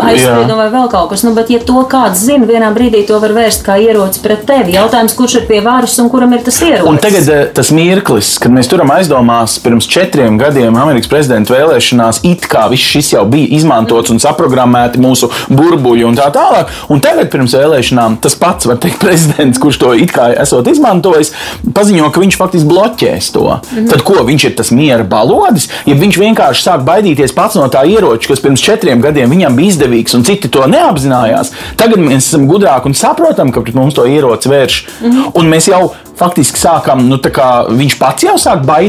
aizsprieduma 0.09 0.59
vai 0.65 0.69
vēl 0.73 0.91
kaut 0.93 1.13
kas. 1.13 1.25
Nu, 1.27 1.35
bet, 1.37 1.53
ja 1.55 1.61
to 1.65 1.85
kāds 1.91 2.25
zina, 2.27 2.49
vienā 2.49 2.71
brīdī 2.77 3.05
to 3.09 3.21
var 3.23 3.35
vērst 3.37 3.65
kā 3.67 3.79
ieroci 3.83 4.23
pret 4.25 4.45
tevi. 4.49 4.75
Jautājums, 4.77 5.17
kurš 5.19 5.41
ir 5.41 5.49
pie 5.51 5.61
varas 5.65 5.97
un 6.03 6.11
kuram 6.13 6.35
ir 6.37 6.45
tas 6.47 6.61
ierocis? 6.65 6.89
Un 6.91 7.01
tagad 7.03 7.31
eh, 7.33 7.45
tas 7.55 7.71
mirklis, 7.75 8.35
kad 8.43 8.55
mēs 8.55 8.71
turam 8.71 8.93
aizdomās 9.05 9.59
pirms 9.61 9.87
četriem 9.91 10.39
gadiem 10.41 10.77
Amerikas 10.81 11.11
prezidenta 11.13 11.53
vēlēšanās, 11.53 12.23
it 12.25 12.47
kā 12.49 12.65
viss 12.73 12.89
šis 12.95 13.13
jau 13.13 13.25
bija 13.29 13.51
izmantots 13.59 14.13
un 14.15 14.21
saprogrammēti 14.23 15.01
mūsu 15.03 15.29
burbuļi 15.51 16.07
un 16.09 16.17
tā 16.17 16.31
tālāk. 16.33 16.73
Un 16.93 17.03
tagad 17.05 17.29
pirms 17.33 17.53
vēlēšanām 17.57 18.17
tas 18.25 18.37
pats, 18.41 18.69
var 18.69 18.79
teikt, 18.81 19.01
prezidents, 19.05 19.61
kurš 19.61 19.81
to 19.83 19.93
it 19.99 20.15
kā 20.15 20.31
esot 20.41 20.69
izmantojis, 20.73 21.35
paziņo, 21.77 22.09
ka 22.15 22.23
viņš 22.23 22.39
faktiski 22.41 22.71
bloķēs 22.71 23.29
to. 23.35 23.45
Mhm. 23.59 23.91
Tad 23.93 24.05
ko 24.09 24.25
viņš 24.25 24.49
ir 24.49 24.57
tas 24.61 24.73
miera 24.75 25.05
balodis? 25.05 25.69
Ja 25.89 25.99
viņš 26.01 26.21
vienkārši 26.23 26.65
sāk 26.65 26.87
baidīties 26.89 27.37
pats 27.37 27.59
no 27.61 27.69
tā 27.73 27.85
ieroča, 27.91 28.31
kas 28.33 28.43
pirms 28.45 28.65
četriem 28.65 29.05
gadiem 29.05 29.33
viņam 29.35 29.59
bija 29.59 29.75
izdevīgs 29.75 30.17
un 30.17 30.25
citi 30.25 30.49
to 30.49 30.65
neapzinājās, 30.71 31.53
tagad 31.81 32.01
mēs 32.01 32.31
esam 32.31 32.49
gudrāki 32.49 32.89
un 32.89 32.97
saprotam, 32.97 33.53
ka 33.53 33.65
pret 33.65 33.77
mums 33.77 33.97
to 33.99 34.09
ieroci 34.09 34.53
vērš. 34.53 34.81
Mhm. 35.03 35.31
Un 35.35 35.53
mēs 35.53 35.69
jau 35.69 35.85
faktiski 36.19 36.61
sākam, 36.61 37.05
nu, 37.11 37.19
tā 37.23 37.33
kā 37.35 37.49
viņš 37.75 37.97
pats 37.99 38.27
jau 38.29 38.37
sāk 38.41 38.63
baidīties 38.67 38.84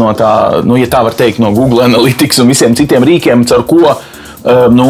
no 0.00 0.12
tā, 0.18 0.62
nu, 0.66 0.78
ja 0.80 0.88
tā 0.90 1.02
var 1.06 1.16
teikt, 1.18 1.42
no 1.42 1.52
Google 1.56 1.86
Analytics 1.88 2.42
un 2.42 2.52
visiem 2.52 2.76
citiem 2.78 3.06
rīkiem, 3.08 3.46
ar 3.54 3.66
ko. 3.68 3.84
Uh, 4.42 4.66
nu, 4.74 4.88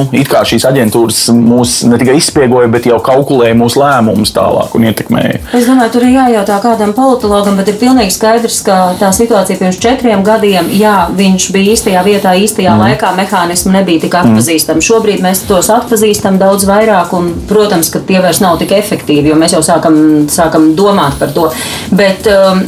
šīs 0.48 0.64
aģentūras 0.64 1.18
mūs 1.36 1.74
ne 1.84 1.98
tikai 2.00 2.14
izspiegoja, 2.16 2.70
bet 2.72 2.86
jau 2.88 2.96
kalkulēja 3.04 3.56
mūsu 3.58 3.82
lēmumus 3.82 4.32
tālāk 4.32 4.72
un 4.78 4.86
ietekmēja. 4.88 5.42
Es 5.58 5.66
domāju, 5.68 5.92
tur 5.92 6.06
ir 6.06 6.14
jājautā 6.14 6.56
kādam 6.64 6.94
politologam, 6.96 7.58
bet 7.60 7.68
ir 7.68 7.76
pilnīgi 7.80 8.14
skaidrs, 8.14 8.62
ka 8.64 8.78
tā 9.00 9.10
situācija 9.12 9.60
pirms 9.60 9.80
četriem 9.82 10.24
gadiem, 10.24 10.72
jā, 10.72 10.94
viņš 11.18 11.50
bija 11.52 11.76
īstajā 11.76 12.06
vietā, 12.06 12.32
īstajā 12.40 12.72
mm. 12.72 12.86
laikā, 12.86 13.12
mehānismi 13.18 13.76
nebija 13.76 14.06
tik 14.06 14.16
atpazīstami. 14.22 14.88
Šobrīd 14.88 15.20
mēs 15.24 15.44
tos 15.50 15.68
atpazīstam 15.74 16.40
daudz 16.40 16.64
vairāk, 16.68 17.12
un, 17.18 17.34
protams, 17.50 17.92
ka 17.92 18.00
tie 18.08 18.24
vairs 18.24 18.40
nav 18.40 18.56
tik 18.62 18.72
efektīvi, 18.78 19.34
jo 19.34 19.36
mēs 19.36 19.58
jau 19.58 19.60
sākam, 19.68 20.00
sākam 20.32 20.72
domāt 20.78 21.20
par 21.20 21.36
to. 21.36 21.50
Bet, 21.92 22.24
um, 22.32 22.64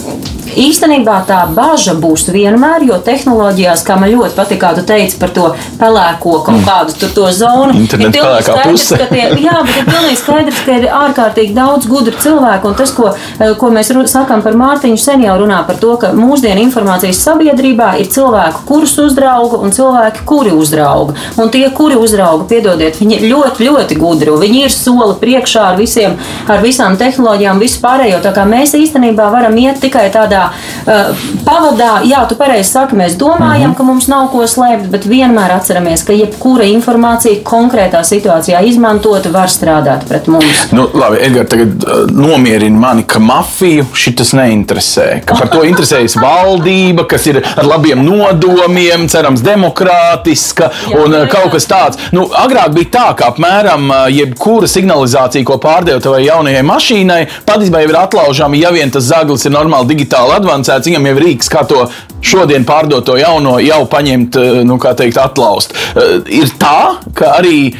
Īstenībā 0.60 1.20
tā 1.28 1.40
bažas 1.54 1.98
būs 2.00 2.28
vienmēr, 2.34 2.84
jo 2.88 2.98
tehnoloģijās, 3.04 3.82
kā 3.86 3.96
man 4.00 4.12
ļoti 4.12 4.36
patīk, 4.36 4.60
kā 4.62 4.72
tu 4.76 4.84
teici 4.86 5.18
par 5.20 5.32
to 5.34 5.50
pelēko 5.80 6.38
kaut 6.46 6.62
kādu 6.66 6.96
tur 7.00 7.12
to 7.16 7.30
zonu, 7.34 7.74
Interneta 7.74 8.10
ir 8.10 8.24
pilnīgi 8.24 8.46
skaidrs, 8.48 8.84
puse. 8.84 8.98
ka 9.00 9.08
tie, 9.10 9.24
jā, 9.44 9.56
bet 9.66 9.80
ir 9.80 9.88
pilnīgi 9.90 10.20
skaidrs, 10.20 10.60
ka 10.66 10.78
ir 10.78 10.86
ārkārtīgi 11.00 11.56
daudz 11.56 11.88
gudru 11.90 12.14
cilvēku. 12.22 12.70
Un 12.70 12.78
tas, 12.78 12.92
ko, 12.94 13.10
eh, 13.14 13.54
ko 13.58 13.70
mēs 13.74 13.92
sakām 14.10 14.42
par 14.44 14.56
Mārtiņu, 14.58 14.98
sen 15.00 15.24
jau 15.24 15.36
runā 15.40 15.64
par 15.66 15.78
to, 15.80 15.96
ka 16.00 16.12
mūsdienu 16.16 16.62
informācijas 16.64 17.22
sabiedrībā 17.24 17.94
ir 18.00 18.10
cilvēki, 18.14 18.64
kurus 18.68 18.96
uzrauga, 18.98 19.60
un 19.64 19.74
cilvēki, 19.74 20.24
kuri 20.28 20.54
uzrauga. 20.54 21.14
Un 21.36 21.50
tie, 21.50 21.64
kuri 21.70 21.98
uzrauga, 21.98 22.46
piedodiet, 22.50 22.98
viņi 23.00 23.18
ir 23.20 23.28
ļoti, 23.32 23.68
ļoti 23.68 23.98
gudri. 23.98 24.30
un 24.30 24.42
Viņi 24.44 24.64
ir 24.64 24.70
soli 24.70 25.14
priekšā 25.20 25.62
ar, 25.72 25.76
visiem, 25.76 26.18
ar 26.48 26.60
visām 26.62 26.98
tehnoloģijām, 27.00 27.58
visu 27.62 27.80
pārējo. 27.80 28.20
Tā 28.22 28.34
kā 28.36 28.44
mēs 28.44 28.74
īstenībā 28.76 29.30
varam 29.32 29.56
iet 29.56 29.80
tikai 29.80 30.10
tādā 30.12 30.43
uh, 30.50 31.26
pavadā, 31.46 32.00
jā, 32.08 32.24
tu 32.28 32.34
pareizi 32.40 32.70
saki, 32.70 32.96
mēs 32.96 33.16
domājam, 33.20 33.70
Mhm. 33.70 33.74
ka 33.78 33.82
mums 33.82 34.06
nav 34.08 34.28
ko 34.32 34.44
slēpt, 34.48 34.88
bet 34.90 35.04
vienmēr 35.08 35.54
atceramies, 35.56 36.04
ka 36.04 36.12
jebkura 36.12 36.64
informācija 36.68 37.42
konkrētā 37.46 38.00
situācijā 38.04 38.62
izmantota 38.68 39.30
var 39.32 39.48
strādāt 39.48 40.06
pret 40.08 40.26
mums. 40.28 40.66
Nu, 40.72 40.88
labi, 40.94 41.16
Edgars, 41.24 41.48
tagad 41.50 41.84
uh, 41.84 42.06
nomierina 42.10 42.78
mani, 42.78 43.02
ka 43.06 43.18
mafiju 43.18 43.86
šis 43.94 44.32
neinteresē. 44.36 45.24
Ka 45.26 45.34
par 45.38 45.48
to 45.52 45.62
interesējas 45.66 46.16
valdība, 46.26 47.06
kas 47.08 47.26
ir 47.30 47.40
ar 47.56 47.64
labiem 47.64 48.02
nodomiem, 48.04 49.08
cerams, 49.08 49.42
demokrātiska 49.44 50.70
Jā, 50.90 50.98
un 51.04 51.12
jā, 51.14 51.24
kaut 51.30 51.48
jā. 51.48 51.52
kas 51.54 51.66
tāds. 51.70 51.98
Nu, 52.12 52.26
agrāk 52.34 52.72
bija 52.76 52.90
tā, 52.94 53.04
ka 53.18 53.30
apmēram 53.32 53.90
jebkura 54.12 54.68
signalizācija, 54.70 55.44
ko 55.46 55.58
pārdeva 55.62 56.00
tavai 56.02 56.24
jaunajai 56.26 56.62
mašīnai, 56.66 57.20
patiesībā 57.46 57.82
jau 57.84 57.92
ir 57.92 57.98
atlaužama. 58.00 58.58
Ja 58.60 58.72
vien 58.74 58.90
tas 58.94 59.06
zaglis 59.08 59.44
ir 59.46 59.54
normāli 59.54 59.92
digitāli 59.94 60.33
advancēts, 60.38 60.90
viņam 60.90 61.08
jau 61.08 61.16
ir 61.16 61.24
rīks, 61.24 61.50
kā 61.52 61.64
to 61.68 61.84
šodien 62.24 62.64
pārdot 62.66 63.04
to 63.06 63.18
jauno, 63.20 63.58
jau 63.62 63.82
paņemt, 63.90 64.38
eh, 64.40 64.62
nu, 64.66 64.78
kā 64.82 64.94
teikt, 64.98 65.20
atlaust. 65.20 65.74
Eh, 65.94 66.20
ir 66.40 66.52
tā, 66.60 66.96
ka 67.14 67.36
arī 67.40 67.74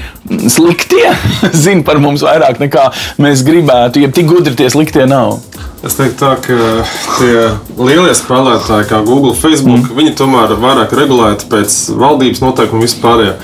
sliktie 0.49 1.13
zina 1.65 1.85
par 1.87 2.01
mums 2.03 2.25
vairāk 2.25 2.61
nekā 2.63 2.89
mēs 3.23 3.45
gribētu, 3.47 4.05
ja 4.05 4.13
tik 4.13 4.31
gudri 4.31 4.57
tie 4.59 4.71
sliktie 4.73 5.07
nav. 5.11 5.41
Es 5.85 5.99
teiktu, 5.99 6.17
tā, 6.17 6.31
ka 6.41 6.55
tie 7.19 7.41
lielie 7.77 8.15
spēlētāji, 8.17 8.87
kā 8.89 9.03
Google, 9.05 9.35
Facebook, 9.37 9.91
mm. 9.91 9.99
viņi 9.99 10.15
tomēr 10.17 10.55
ir 10.55 10.63
vairāk 10.63 10.95
regulēti 10.97 11.49
pēc 11.53 11.75
valdības 12.01 12.41
noteikumu 12.41 12.87
vispārējā. 12.87 13.35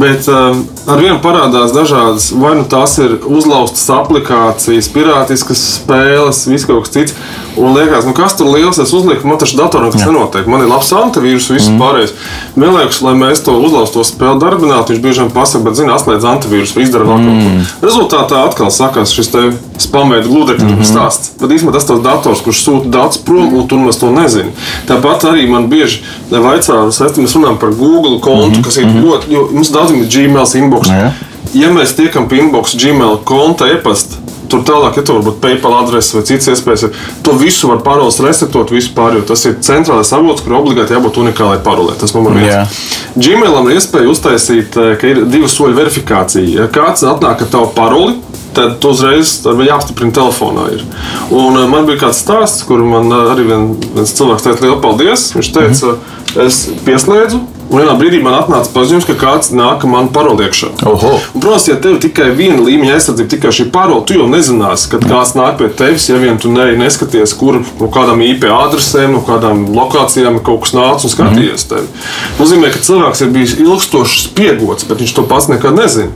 Bet 0.00 0.24
um, 0.32 0.62
ar 0.88 1.02
vienu 1.02 1.18
parādās 1.20 1.74
dažādas, 1.76 2.30
vai 2.32 2.54
nu 2.56 2.64
tās 2.64 2.96
ir 3.02 3.18
uzlaustas 3.28 3.84
aplikācijas, 3.92 4.88
pirātiskas 4.94 5.66
spēles, 5.82 6.46
viss 6.48 6.68
kaut 6.68 6.86
kas 6.86 6.94
cits. 6.96 7.18
Un 7.60 7.76
liekas, 7.76 8.06
nu 8.08 8.16
kas 8.16 8.38
tur 8.38 8.48
liels, 8.48 8.80
es 8.80 8.94
uzlieku, 8.96 9.28
man 9.28 9.36
taču 9.42 9.58
datorā 9.60 9.90
tas 9.92 10.06
nenotiek. 10.06 10.48
Man 10.48 10.64
ir 10.64 10.72
labs 10.72 10.88
antivīrus, 10.96 11.50
viss 11.52 11.68
mm. 11.68 11.76
pārējais. 11.82 12.16
Vienlaikus, 12.56 13.02
lai 13.04 13.12
mēs 13.20 13.44
to 13.44 13.58
uzlauztu, 13.60 14.00
to 14.00 14.08
spēli 14.08 14.40
darbinātu, 14.40 14.94
viņš 14.94 15.04
bieži 15.04 15.26
vien 15.26 15.34
pasaka, 15.36 15.66
bet 15.68 15.76
zina, 15.76 15.98
atslēdz 16.00 16.21
antivīrus, 16.28 16.74
izdara 16.80 17.06
vēl 17.08 17.24
kaut 17.26 17.42
ko. 17.42 17.86
Rezultātā 17.86 18.42
atkal 18.46 18.70
sakās 18.74 19.14
šis 19.14 19.30
te 19.32 19.42
spamēta 19.82 20.28
gludekļu 20.28 20.68
mm 20.68 20.76
-hmm. 20.76 20.88
stāsts. 20.88 21.32
Bet 21.40 21.50
īstenībā 21.50 21.74
tas 21.76 21.88
tas 21.88 22.00
dators, 22.04 22.42
kurš 22.44 22.62
sūta 22.66 22.92
daudz 22.96 23.18
prom, 23.26 23.54
un 23.54 23.68
tu 23.68 23.78
nemaz 23.80 24.00
to 24.00 24.10
nezini. 24.12 24.54
Tāpat 24.88 25.28
arī 25.32 25.48
man 25.50 25.68
bieži 25.68 26.02
vaicā, 26.30 26.86
mēs 26.88 27.36
runājam 27.36 27.58
par 27.58 27.70
Google 27.70 28.20
kontu, 28.20 28.48
mm 28.48 28.54
-hmm. 28.54 28.64
kas 28.64 28.76
ir 28.76 28.86
ļoti, 28.86 29.32
jo 29.32 29.48
mums 29.52 29.70
daudziem 29.70 30.02
ir 30.02 30.08
Gmail 30.08 30.56
inbox. 30.56 30.88
Ja. 30.88 31.12
ja 31.54 31.68
mēs 31.68 31.96
tiekam 31.96 32.28
pie 32.28 32.38
inbox 32.38 32.76
Gmail 32.76 33.18
konta 33.24 33.66
e-pasta, 33.66 34.16
Tur 34.50 34.64
tālāk, 34.66 34.98
ja 34.98 35.04
tur 35.06 35.20
varbūt 35.20 35.38
PayPal 35.42 35.76
adrese 35.78 36.16
vai 36.16 36.24
citas 36.26 36.48
iespējas, 36.52 36.88
to 37.24 37.34
visu 37.38 37.70
var 37.70 37.82
paroles 37.86 38.18
resetot 38.24 38.72
vispār, 38.74 39.16
jo 39.18 39.26
tas 39.28 39.44
ir 39.48 39.58
centrālais 39.64 40.10
avots, 40.16 40.42
kur 40.44 40.58
obligāti 40.58 40.96
jābūt 40.96 41.20
unikālai 41.22 41.60
parolē. 41.64 41.94
Tas 42.00 42.14
numur 42.16 42.34
viens. 42.36 42.50
Yeah. 42.50 42.74
Gmailam 43.14 43.70
ir 43.70 43.78
iespēja 43.78 44.10
uztaisīt, 44.10 44.76
eh, 44.76 44.94
ka 45.00 45.12
ir 45.12 45.24
divu 45.30 45.50
soļu 45.50 45.78
verifikācija. 45.78 46.48
Ja 46.62 46.68
kāds 46.72 47.06
atnāk 47.06 47.46
ar 47.46 47.52
tavu 47.52 47.70
paroli, 47.76 48.18
tad 48.52 48.78
tu 48.80 48.92
uzreiz 48.92 49.38
jāapstiprina 49.46 50.12
telefonā. 50.12 50.68
Ir. 50.74 50.84
Un 51.30 51.56
eh, 51.56 51.68
man 51.70 51.88
bija 51.88 52.06
kāds 52.06 52.24
stāsts, 52.24 52.66
kur 52.68 52.82
man 52.84 53.12
eh, 53.12 53.32
arī 53.36 53.48
vien, 53.48 53.72
viens 53.94 54.14
cilvēks 54.18 54.48
teica, 54.48 54.66
liels 54.66 54.84
paldies. 54.84 55.30
Viņš 55.38 55.52
teica, 55.54 55.94
mm 55.94 55.98
-hmm. 55.98 56.46
es 56.46 56.62
pieslēdzu 56.86 57.40
vienā 57.70 57.94
brīdī 57.98 58.20
man 58.22 58.36
atnāca 58.38 58.72
paziņojums, 58.74 59.06
ka 59.08 59.16
kāds 59.20 59.52
nāk 59.54 59.84
man 59.88 60.10
paroli 60.14 60.46
iekšā. 60.46 60.72
Protams, 60.82 61.68
ja 61.70 61.76
tev 61.82 61.98
tikai 62.02 62.30
viena 62.36 62.60
līmeņa 62.62 62.96
aizsardzība, 62.96 63.30
tikai 63.34 63.52
šī 63.54 63.68
parola, 63.74 64.02
tu 64.06 64.16
jau 64.18 64.28
nezināsi, 64.30 64.88
kad 64.92 65.06
kāds 65.08 65.34
nāk 65.38 65.58
pie 65.60 65.70
tevis, 65.78 66.08
ja 66.10 66.20
vien 66.22 66.40
tu 66.42 66.52
ne, 66.52 66.68
neskaties, 66.80 67.34
kur 67.38 67.60
no 67.62 67.90
kādām 67.92 68.24
IP 68.26 68.48
adresēm, 68.52 69.16
no 69.16 69.22
kādām 69.26 69.64
lokācijām 69.76 70.40
kaut 70.44 70.66
kas 70.66 70.74
nāca 70.76 71.08
un 71.08 71.14
skatījies 71.14 71.68
tevi. 71.70 71.88
Tas 71.92 72.42
nozīmē, 72.42 72.72
ka 72.72 72.82
cilvēks 72.88 73.24
ir 73.24 73.32
bijis 73.36 73.56
ilgstoši 73.62 74.26
spiegots, 74.26 74.88
bet 74.88 75.04
viņš 75.04 75.16
to 75.18 75.26
pats 75.30 75.50
nekad 75.52 75.78
nezina. 75.78 76.12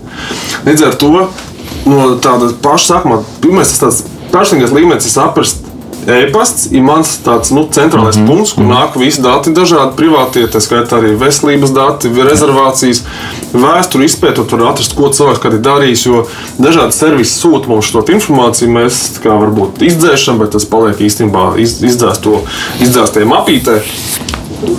Līdz 0.66 0.88
ar 0.90 0.98
to 1.00 1.12
no 1.87 2.11
tāda 2.22 2.50
paša 2.62 2.96
sākuma, 2.96 3.22
pirmais 3.42 3.72
tas 3.80 4.02
personīgais 4.32 4.74
līmenis 4.74 5.09
ir 5.09 5.14
saprast, 5.14 5.65
e-pasts 6.07 6.69
ir 6.71 6.85
mans 6.87 7.16
tāds 7.25 7.51
nu, 7.55 7.66
centrālais 7.73 8.16
mm 8.16 8.23
-hmm. 8.23 8.27
punkts, 8.27 8.53
kur 8.53 8.64
nāk 8.64 8.99
visi 8.99 9.23
dati, 9.23 9.51
dažādi 9.51 9.97
privātie, 9.97 10.47
tā 10.47 10.61
skaitā 10.61 11.01
arī 11.01 11.16
veselības 11.19 11.73
dati, 11.75 12.09
rezervācijas, 12.09 13.03
vēsturi 13.53 14.05
izpētot, 14.05 14.53
var 14.53 14.73
atrast, 14.73 14.97
ko 14.97 15.09
cilvēks 15.09 15.45
ir 15.45 15.61
darījis. 15.61 16.07
Jo 16.07 16.27
dažādi 16.59 16.92
servisi 16.92 17.40
sūta 17.40 17.69
mums 17.69 17.90
šo 17.90 18.05
informāciju, 18.09 18.71
mēs 18.71 19.21
kā 19.23 19.31
varbūt 19.31 19.83
izdzēšam, 19.83 20.38
bet 20.38 20.51
tas 20.51 20.64
paliek 20.64 21.01
īstenībā 21.01 21.59
iz, 21.59 21.83
izdzēstiem 21.83 23.33
apītē. 23.33 23.81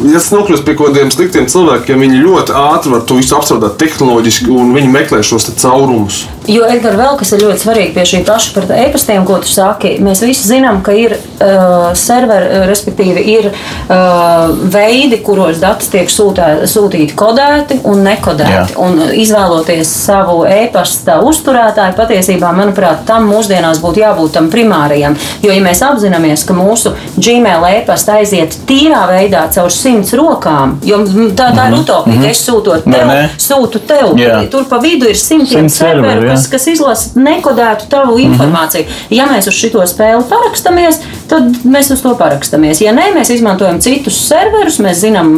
Ja 0.07 0.21
nokļūst 0.21 0.65
pie 0.67 0.75
kaut 0.77 0.91
kādiem 0.91 1.11
sliktiem 1.13 1.47
cilvēkiem, 1.51 2.01
viņi 2.03 2.23
ļoti 2.23 2.55
ātri 2.57 2.93
var 2.93 3.05
to 3.07 3.17
visu 3.19 3.35
apstrādāt 3.37 3.77
tehnoloģiski, 3.81 4.49
un 4.53 4.73
viņi 4.75 4.91
meklē 4.93 5.21
šos 5.25 5.49
caurumus. 5.57 6.25
Jo, 6.47 6.63
Edgars, 6.63 6.95
vēl 6.95 7.17
kas 7.19 7.33
ir 7.35 7.41
ļoti 7.43 7.59
svarīgi 7.59 7.93
pie 7.95 8.03
šī 8.07 8.21
paša 8.27 8.53
par 8.55 8.69
e-pastiem, 8.77 9.25
ko 9.27 9.41
tu 9.43 9.49
saki, 9.51 9.97
mēs 10.03 10.21
visi 10.23 10.47
zinām, 10.47 10.79
ka 10.85 10.93
ir 10.95 11.17
uh, 11.17 11.89
serveri, 11.97 12.47
uh, 12.47 12.63
respektīvi, 12.69 13.23
ir 13.33 13.49
uh, 13.51 14.53
veidi, 14.71 15.19
kuros 15.25 15.59
dati 15.59 15.89
tiek 15.91 16.11
sūtē, 16.11 16.67
sūtīti 16.71 17.17
kodēti 17.19 17.81
un 17.91 18.05
nekodēti. 18.07 18.77
Jā. 18.77 18.79
Un 18.79 19.01
izvēloties 19.19 19.91
savu 20.05 20.45
e-pasta 20.47 21.19
uzturētāju, 21.27 21.97
patiesībā, 21.99 22.53
manuprāt, 22.55 23.03
tam 23.09 23.27
mūsdienās 23.27 23.83
būtu 23.83 24.05
jābūt 24.05 24.37
tam 24.39 24.47
primārajam. 24.53 25.19
Jo, 25.43 25.51
ja 25.51 25.63
mēs 25.63 25.83
apzināmies, 25.83 26.47
ka 26.47 26.55
mūsu 26.55 26.95
Gmail 27.17 27.67
e-pasta 27.73 28.21
aiziet 28.21 28.55
tīrā 28.69 29.03
veidā 29.11 29.43
caur 29.51 29.73
simts 29.77 30.13
rokām, 30.17 30.77
jo 30.85 30.99
tā, 31.37 31.49
tā 31.55 31.67
ir 31.67 31.73
mhm. 31.73 31.81
utopija, 31.81 32.15
mm 32.15 32.19
-hmm. 32.19 32.23
ka 32.23 32.29
es 32.29 32.49
sūtot 32.49 32.83
tev, 32.83 33.07
ne, 33.07 33.21
ne. 33.21 33.29
sūtu 33.37 33.79
tev, 33.87 34.13
Jā. 34.17 34.41
tur 34.51 34.65
pa 34.69 34.77
vidu 34.77 35.09
ir 35.09 35.17
simtiem 35.17 35.69
serveru, 35.69 36.27
kas, 36.29 36.47
kas 36.47 36.67
izlasa 36.67 37.19
nekodētu 37.19 37.89
tavu 37.89 38.17
mm 38.17 38.17
-hmm. 38.17 38.31
informāciju. 38.31 38.85
Ja 39.09 39.25
mēs 39.25 39.47
uz 39.47 39.53
šo 39.53 39.87
spēli 39.87 40.23
parakstamies, 40.29 40.99
tad 41.29 41.65
mēs 41.67 41.91
uz 41.93 42.01
to 42.03 42.13
parakstamies. 42.19 42.81
Ja 42.81 42.93
nē, 42.95 43.09
mēs 43.15 43.31
izmantojam 43.35 43.79
citus 43.83 44.19
serverus, 44.27 44.79
mēs 44.83 45.01
zinām, 45.03 45.33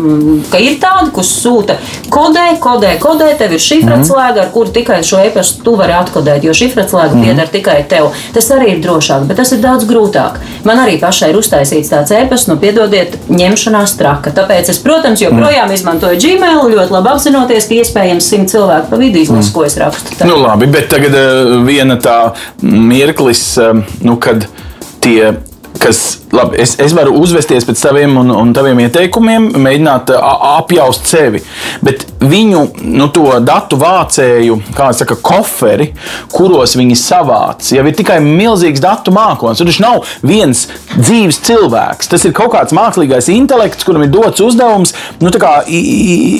ka 0.52 0.62
ir 0.62 0.78
tādi, 0.82 1.12
kas 1.16 1.32
sūta 1.44 1.80
kodē, 2.14 2.46
kodē, 2.62 2.96
kodē, 3.02 3.32
tev 3.40 3.54
ir 3.56 3.64
šifratslēga, 3.64 4.30
mm 4.34 4.38
-hmm. 4.38 4.46
ar 4.46 4.54
kuru 4.54 4.74
tikai 4.76 5.04
šo 5.04 5.20
e-pastu 5.26 5.64
tu 5.64 5.76
vari 5.76 5.94
atkodēt, 5.94 6.44
jo 6.44 6.54
šifratslēga 6.54 7.16
mm 7.16 7.28
pieder 7.30 7.48
tikai 7.48 7.84
tev. 7.90 8.10
Tas 8.34 8.50
arī 8.52 8.72
ir 8.74 8.84
drošāk, 8.84 9.26
bet 9.28 9.38
tas 9.38 9.52
ir 9.52 9.60
daudz 9.60 9.86
grūtāk. 9.90 10.40
Man 10.64 10.78
arī 10.78 11.00
pašai 11.00 11.30
ir 11.30 11.38
uztaisīts 11.38 11.92
tāds 11.92 12.14
e-pasts, 12.16 12.48
nu 12.48 12.58
piedodiet, 12.58 13.18
ņemšanās 13.30 13.98
traka. 13.98 14.32
Tāpēc 14.36 14.70
es, 14.70 14.80
protams, 14.84 15.22
joprojām 15.22 15.68
mm. 15.70 15.74
izmantoju 15.74 16.20
Gmail, 16.20 16.64
ļoti 16.76 16.96
labi 16.96 17.10
apzinoties, 17.10 17.68
ka 17.68 17.74
iespējams 17.74 18.30
simt 18.30 18.50
cilvēku 18.50 18.90
pa 18.90 19.02
vidu 19.02 19.20
izlasa, 19.20 19.50
mm. 19.50 19.54
ko 19.54 19.66
es 19.66 19.78
rakstu. 19.78 20.16
Tā. 20.20 20.30
Nu, 20.30 20.40
labi, 20.42 20.68
bet 20.72 20.90
tagad 20.90 21.14
uh, 21.14 21.54
viena 21.66 22.00
tā 22.02 22.18
mirklis, 22.62 23.44
uh, 23.58 23.84
nu, 24.02 24.18
kad 24.18 24.48
tie 25.04 25.34
kas, 25.78 26.20
labi, 26.36 26.60
es, 26.62 26.76
es 26.82 26.94
varu 26.98 27.16
uzvesties 27.20 27.66
pēc 27.68 27.82
taviem 27.82 28.18
un, 28.22 28.32
un 28.36 28.54
taviem 28.56 28.80
ieteikumiem, 28.86 29.50
mēģināt 29.60 30.12
apjaust 30.16 31.10
sevi. 31.10 31.42
Bet 31.86 32.06
viņu 32.20 32.64
nu, 32.84 33.08
to 33.16 33.32
datu 33.46 33.80
vācēju, 33.80 34.60
kā 34.76 34.92
saka, 34.96 35.18
koferi, 35.24 35.92
kuros 36.34 36.76
viņi 36.78 36.98
savāc, 37.00 37.72
jau 37.74 37.86
ir 37.86 37.98
tikai 37.98 38.20
milzīgs 38.24 38.84
datu 38.84 39.14
mākslinieks. 39.16 39.60
Tur 39.60 39.84
nav 39.84 40.08
viens 40.26 40.66
dzīves 40.96 41.40
cilvēks. 41.48 42.10
Tas 42.12 42.26
ir 42.28 42.34
kaut 42.36 42.54
kāds 42.56 42.76
mākslīgais 42.76 43.30
intelekts, 43.34 43.86
kuram 43.88 44.04
ir 44.06 44.12
dots 44.14 44.44
uzdevums 44.44 44.94
nu, 45.24 45.32
kā, 45.40 45.54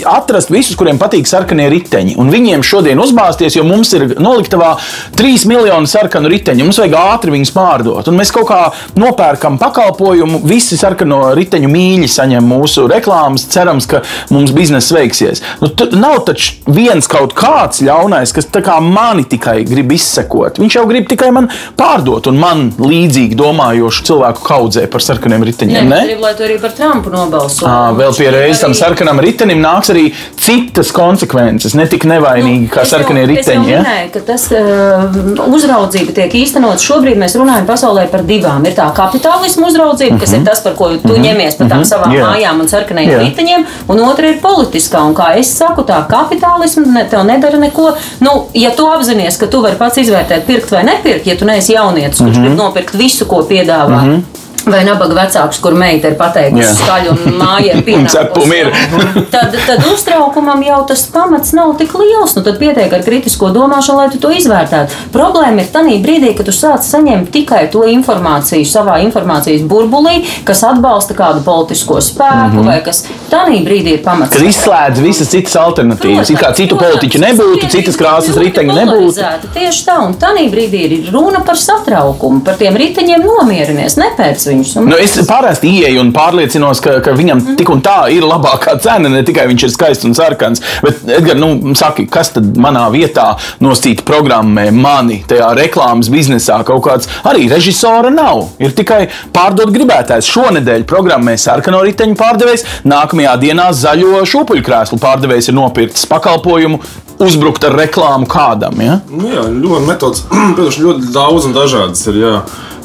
atrast 0.10 0.52
visus, 0.54 0.78
kuriem 0.80 1.00
patīk 1.02 1.30
sarkanie 1.30 1.70
riteņi. 1.72 2.18
Un 2.20 2.32
viņiem 2.34 2.66
šodien 2.66 3.00
uzbāzties, 3.02 3.58
jo 3.58 3.66
mums 3.68 3.94
ir 3.98 4.08
noliktavā 4.20 4.76
3 5.20 5.48
miljoni 5.50 5.90
sarkanu 5.90 6.32
riteņu. 6.32 6.68
Mums 6.68 6.82
vajag 6.82 6.98
ātri 7.00 7.36
viņus 7.36 7.54
pārdot. 7.56 8.10
Un 8.12 8.20
mēs 8.20 8.34
kaut 8.36 8.50
kā 8.52 8.62
nopērkam 9.00 9.60
pakalpojumu, 9.80 10.42
visi 10.44 10.78
sarkano 10.78 11.22
riteņu 11.38 11.70
mīļi 11.72 12.08
saņem 12.12 12.46
mūsu 12.50 12.86
reklāmas, 12.92 13.46
cerams, 13.52 13.88
ka 13.90 14.02
mums 14.34 14.52
biznesa 14.56 14.98
veiksies. 14.98 15.42
Nu, 15.62 15.72
nav 16.00 16.24
taču 16.28 16.58
viens 16.68 17.08
kaut 17.10 17.34
kāds 17.38 17.80
ļaunais, 17.86 18.34
kas 18.36 18.50
kā 18.50 18.80
mani 18.84 19.24
tikai 19.30 19.62
grib 19.68 19.94
izsekot. 19.96 20.60
Viņš 20.60 20.80
jau 20.80 20.86
grib 20.90 21.08
tikai 21.10 21.32
man 21.36 21.48
pārdot 21.80 22.28
un 22.30 22.40
man 22.42 22.66
līdzīgi 22.80 23.38
domājošu 23.40 24.06
cilvēku 24.10 24.44
kaudzē 24.46 24.86
par 24.92 25.04
sarkaniem 25.06 25.46
riteņiem. 25.48 25.88
Nē, 25.90 26.02
grib, 26.10 26.24
lai 26.26 26.34
tu 26.36 26.46
arī 26.48 26.60
par 26.62 26.76
Trumpu 26.76 27.14
nobalso. 27.14 27.68
À, 27.70 27.94
vēl 27.96 28.16
pie 28.18 28.30
reizes 28.36 28.64
tam 28.66 28.76
sarkanam 28.78 29.22
ritenim 29.24 29.62
nāks 29.64 29.94
arī 29.94 30.10
citas 30.40 30.92
konsekvences, 30.96 31.78
ne 31.80 31.88
tik 31.90 32.08
nevainīgi 32.10 32.68
nu, 32.68 32.74
kā 32.74 32.86
sarkanie 32.90 33.24
jau, 33.24 33.32
riteņi. 33.32 33.72
Ja? 33.72 33.82
Minēju, 33.86 34.12
ka 34.18 34.24
tas 34.34 34.50
uh, 34.52 35.48
uzraudzība 35.48 36.18
tiek 36.20 36.38
īstenot. 36.42 36.84
Šobrīd 36.84 37.20
mēs 37.22 37.38
runājam 37.40 37.68
pasaulē 37.70 38.10
par 38.12 38.26
divām. 38.28 38.66
Ir 38.68 38.76
tā 38.78 38.90
kapitālismu 38.98 39.69
uzraudzība, 39.70 40.20
kas 40.22 40.34
ir 40.38 40.44
tas, 40.46 40.64
par 40.66 40.76
ko 40.80 40.90
tu 40.96 41.14
-hmm. 41.14 41.26
ņemies 41.28 41.58
par 41.58 41.70
tām 41.70 41.82
-hmm. 41.82 41.92
savām 41.92 42.16
yeah. 42.16 42.28
mājām 42.28 42.62
un 42.62 42.68
sarkanajiem 42.68 43.12
yeah. 43.12 43.24
riteņiem, 43.28 43.66
un 43.88 44.04
otra 44.08 44.28
ir 44.30 44.42
politiskā. 44.42 45.04
Un 45.06 45.16
kā 45.16 45.30
es 45.40 45.54
saku, 45.58 45.82
tā 45.82 46.02
kapitālismu 46.10 46.86
ne, 46.94 47.06
tev 47.10 47.24
nedara 47.26 47.58
neko. 47.58 47.94
Nu, 48.20 48.44
ja 48.54 48.72
tu 48.72 48.88
apzinājies, 48.88 49.40
ka 49.40 49.48
tu 49.48 49.62
vari 49.62 49.76
pats 49.76 49.98
izvērtēt, 49.98 50.46
pirkt 50.46 50.72
vai 50.72 50.84
nepirkt, 50.84 51.28
ja 51.28 51.38
tu 51.38 51.46
neesi 51.46 51.74
jaunietis, 51.74 52.20
kurš 52.20 52.38
grib 52.38 52.58
nopirkt 52.58 52.94
visu, 52.94 53.26
ko 53.26 53.44
piedāvā. 53.50 54.22
Vai 54.70 54.84
nabaga 54.86 55.16
vecāks, 55.18 55.60
kur 55.64 55.76
meita 55.78 56.12
ir 56.12 56.18
pateikusi 56.20 56.76
skaļu 56.78 57.16
un 57.16 57.38
mājā 57.40 57.80
pienākusi. 57.88 59.26
tad, 59.34 59.56
tad 59.68 59.86
uztraukumam 59.92 60.62
jau 60.66 60.82
tas 60.90 61.06
pamats 61.14 61.54
nav 61.58 61.76
tik 61.80 61.94
liels. 62.00 62.36
Nu, 62.38 62.44
tad 62.46 62.60
pietiek 62.62 62.94
ar 62.94 63.06
kritisko 63.06 63.52
domāšanu, 63.56 64.04
lai 64.04 64.10
tu 64.14 64.22
to 64.22 64.32
izvērtētu. 64.36 65.10
Problēma 65.16 65.64
ir 65.64 65.72
tajā 65.74 65.98
brīdī, 66.04 66.34
kad 66.38 66.50
tu 66.50 66.56
sāc 66.56 66.86
saņemt 66.86 67.32
tikai 67.34 67.66
to 67.74 67.86
informāciju 67.90 68.68
savā 68.70 69.00
informācijas 69.06 69.66
burbulī, 69.70 70.22
kas 70.48 70.64
atbalsta 70.68 71.18
kādu 71.18 71.44
politisko 71.46 72.00
spēku, 72.02 72.60
mm 72.60 72.60
-hmm. 72.60 72.70
vai 72.70 72.80
kas 72.86 73.06
tajā 73.32 73.64
brīdī 73.66 73.98
ir 73.98 74.04
pamats. 74.04 74.34
Kas 74.36 74.46
izslēdz 74.52 75.02
visas 75.04 75.30
citas 75.34 75.56
alternatīvas. 75.56 76.32
It 76.32 76.40
kā 76.40 76.54
citu 76.54 76.76
protams, 76.76 77.00
politiķu 77.00 77.22
nebūtu, 77.24 77.70
citas 77.72 77.98
krāsas 78.00 78.38
riteņu 78.38 78.76
nebūtu. 78.78 79.26
Tieši 79.54 79.86
tā, 79.88 79.98
un 80.06 80.16
tajā 80.20 80.46
brīdī 80.54 80.84
ir 80.88 81.12
runa 81.14 81.42
par 81.46 81.58
satraukumu, 81.58 82.44
par 82.46 82.58
tiem 82.60 82.78
riteņiem 82.80 83.26
nomierinies, 83.26 83.98
nepēc 84.00 84.48
viņu 84.52 84.59
maisiņus. 84.60 84.76
Un 84.84 84.90
Nu, 84.90 84.98
es 85.00 85.16
parasti 85.28 85.70
ieeju 85.80 86.02
un 86.04 86.12
pārliecinos, 86.16 86.82
ka, 86.84 87.00
ka 87.06 87.12
viņam 87.18 87.40
Mhm. 87.42 87.56
tik 87.60 87.70
un 87.70 87.82
tā 87.82 87.98
ir 88.12 88.24
labākā 88.24 88.80
cena, 88.82 89.10
ne 89.10 89.24
tikai 89.24 89.48
viņš 89.48 89.64
ir 89.64 89.70
skaists 89.74 90.06
un 90.06 90.14
sarkans. 90.14 90.62
Bet, 90.84 91.02
Edgar, 91.08 91.36
nu, 91.36 91.74
saki, 91.76 92.06
kas 92.08 92.30
tad 92.36 92.54
manā 92.58 92.86
vietā 92.92 93.38
nosīt 93.62 94.04
programmē 94.04 94.72
mani 94.74 95.24
tajā 95.28 95.50
reklāmas 95.58 96.10
biznesā? 96.10 96.64
Kaut 96.66 96.84
kāds 96.84 97.08
arī 97.26 97.50
režisora 97.50 98.12
nav. 98.14 98.50
Ir 98.60 98.72
tikai 98.72 99.08
pārdot 99.34 99.72
gribētājs. 99.74 100.30
Šonadēļ 100.30 100.84
programmē 100.90 101.38
sarkano 101.40 101.82
riteņu 101.84 102.16
pārdevējs, 102.20 102.66
nākamajā 102.86 103.38
dienā 103.40 103.70
zaļo 103.74 104.24
šūpuļkrēslu 104.26 105.00
pārdevējs 105.00 105.50
ir 105.50 105.56
nopircis 105.56 106.06
pakalpojumu. 106.10 106.80
Uzbrukt 107.20 107.64
ar 107.68 107.74
reklāmu 107.76 108.28
kādam. 108.32 108.78
Ja? 108.80 109.02
Nu, 109.12 109.28
jā, 109.28 109.42
ļoti 109.44 109.86
metodas, 109.88 110.22
protams, 110.56 110.78
ļoti 110.80 111.10
daudz 111.12 111.46
un 111.50 111.54
dažādas 111.58 112.06
ir. 112.08 112.22
Jā. 112.24 112.36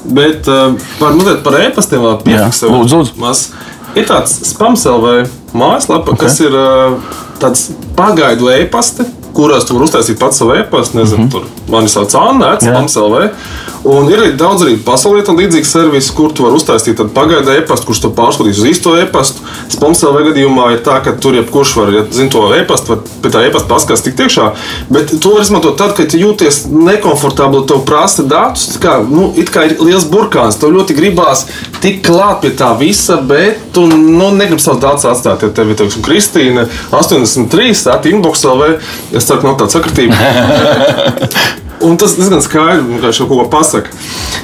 Bet 0.05 0.49
uh, 0.51 0.75
par, 0.99 1.15
mazliet 1.17 1.43
par 1.45 1.59
e-pastiem 1.63 2.03
vēl 2.05 2.19
piefiksēju. 2.27 2.73
lūdzu, 2.75 3.03
lūdzu. 3.17 3.45
Ir 3.95 4.09
tāds 4.09 4.35
spamselvē 4.51 5.21
mājaslapa, 5.55 6.13
okay. 6.13 6.27
kas 6.27 6.41
ir 6.43 6.57
uh, 6.59 6.97
tāds 7.41 7.69
pagaidu 7.97 8.51
e-pasta, 8.53 9.07
kurās 9.35 9.67
tu 9.67 9.77
vari 9.77 9.89
uztaisīt 9.89 10.19
pats 10.21 10.41
savu 10.41 10.55
e-pastu. 10.59 10.99
Nezinu, 10.99 11.25
mm 11.25 11.29
-hmm. 11.29 11.33
tur 11.33 11.71
mani 11.71 11.89
sauc 11.89 12.15
Anna, 12.15 12.55
Jā. 12.55 12.61
spamselvē. 12.61 13.31
Un 13.85 14.09
ir 14.09 14.17
arī 14.17 14.31
daudz 14.41 14.63
arī 14.65 14.79
pasaulē 14.81 15.21
līdzīgu 15.29 15.69
servisu, 15.69 16.13
kur 16.17 16.33
tu 16.33 16.47
vari 16.47 16.57
uztaisīt 16.57 17.01
pagaidu 17.15 17.53
e-pastu, 17.53 17.87
kurš 17.87 18.01
to 18.01 18.11
pārskatīs 18.17 18.61
uz 18.63 18.69
īsto 18.71 18.95
e-pastu. 18.97 19.45
Spamselvē 19.69 20.23
gadījumā 20.31 20.71
ir 20.73 20.81
tā, 20.87 21.03
ka 21.05 21.13
tur 21.21 21.37
jebkurš 21.37 21.75
var, 21.77 21.93
ja 21.93 22.05
zina 22.11 22.33
to 22.33 22.47
e-pastu, 22.57 22.95
var 22.95 23.03
pie 23.23 23.33
tā 23.35 23.43
e-pasta 23.45 23.69
paskatās 23.69 24.05
tik 24.07 24.17
tiekšā. 24.17 24.47
Bet 24.89 25.13
to 25.21 25.35
var 25.35 25.45
izmantot 25.45 25.77
tad, 25.77 25.93
kad 25.99 26.17
jūties 26.17 26.63
nekomfortabli, 26.73 27.61
tev 27.69 27.83
prasa 27.85 28.25
datus. 28.25 28.79
Kā, 28.81 28.97
nu, 29.05 29.33
it 29.37 29.53
kā 29.53 29.67
ir 29.69 29.77
liels 29.85 30.09
burkāns, 30.09 30.57
tev 30.57 30.73
ļoti 30.73 30.97
gribās 30.97 31.45
tik 31.85 32.01
klāt 32.07 32.41
pie 32.41 32.55
tā 32.57 32.71
visa, 32.81 33.19
bet 33.21 33.61
tu 33.77 33.85
nu, 33.91 34.31
negribi 34.33 34.65
savus 34.65 34.81
datus 34.81 35.05
atstāt. 35.13 35.45
Ja 35.45 35.53
tev 35.53 35.75
ir 35.75 35.77
teiksim, 35.83 36.05
Kristīna 36.07 36.65
83, 36.89 37.85
tā 37.85 37.99
inboxā 38.09 38.57
vai 38.57 38.71
es 39.25 39.33
ceru, 39.33 39.41
ka 39.43 39.51
nav 39.51 39.61
tāda 39.65 39.79
sakritība. 39.79 41.61
Un 41.81 41.97
tas 41.97 42.15
diezgan 42.17 42.43
skaidri 42.43 42.85
vienkārši 42.89 43.27
kaut 43.27 43.41
ko 43.43 43.49
pasaka. 43.51 43.91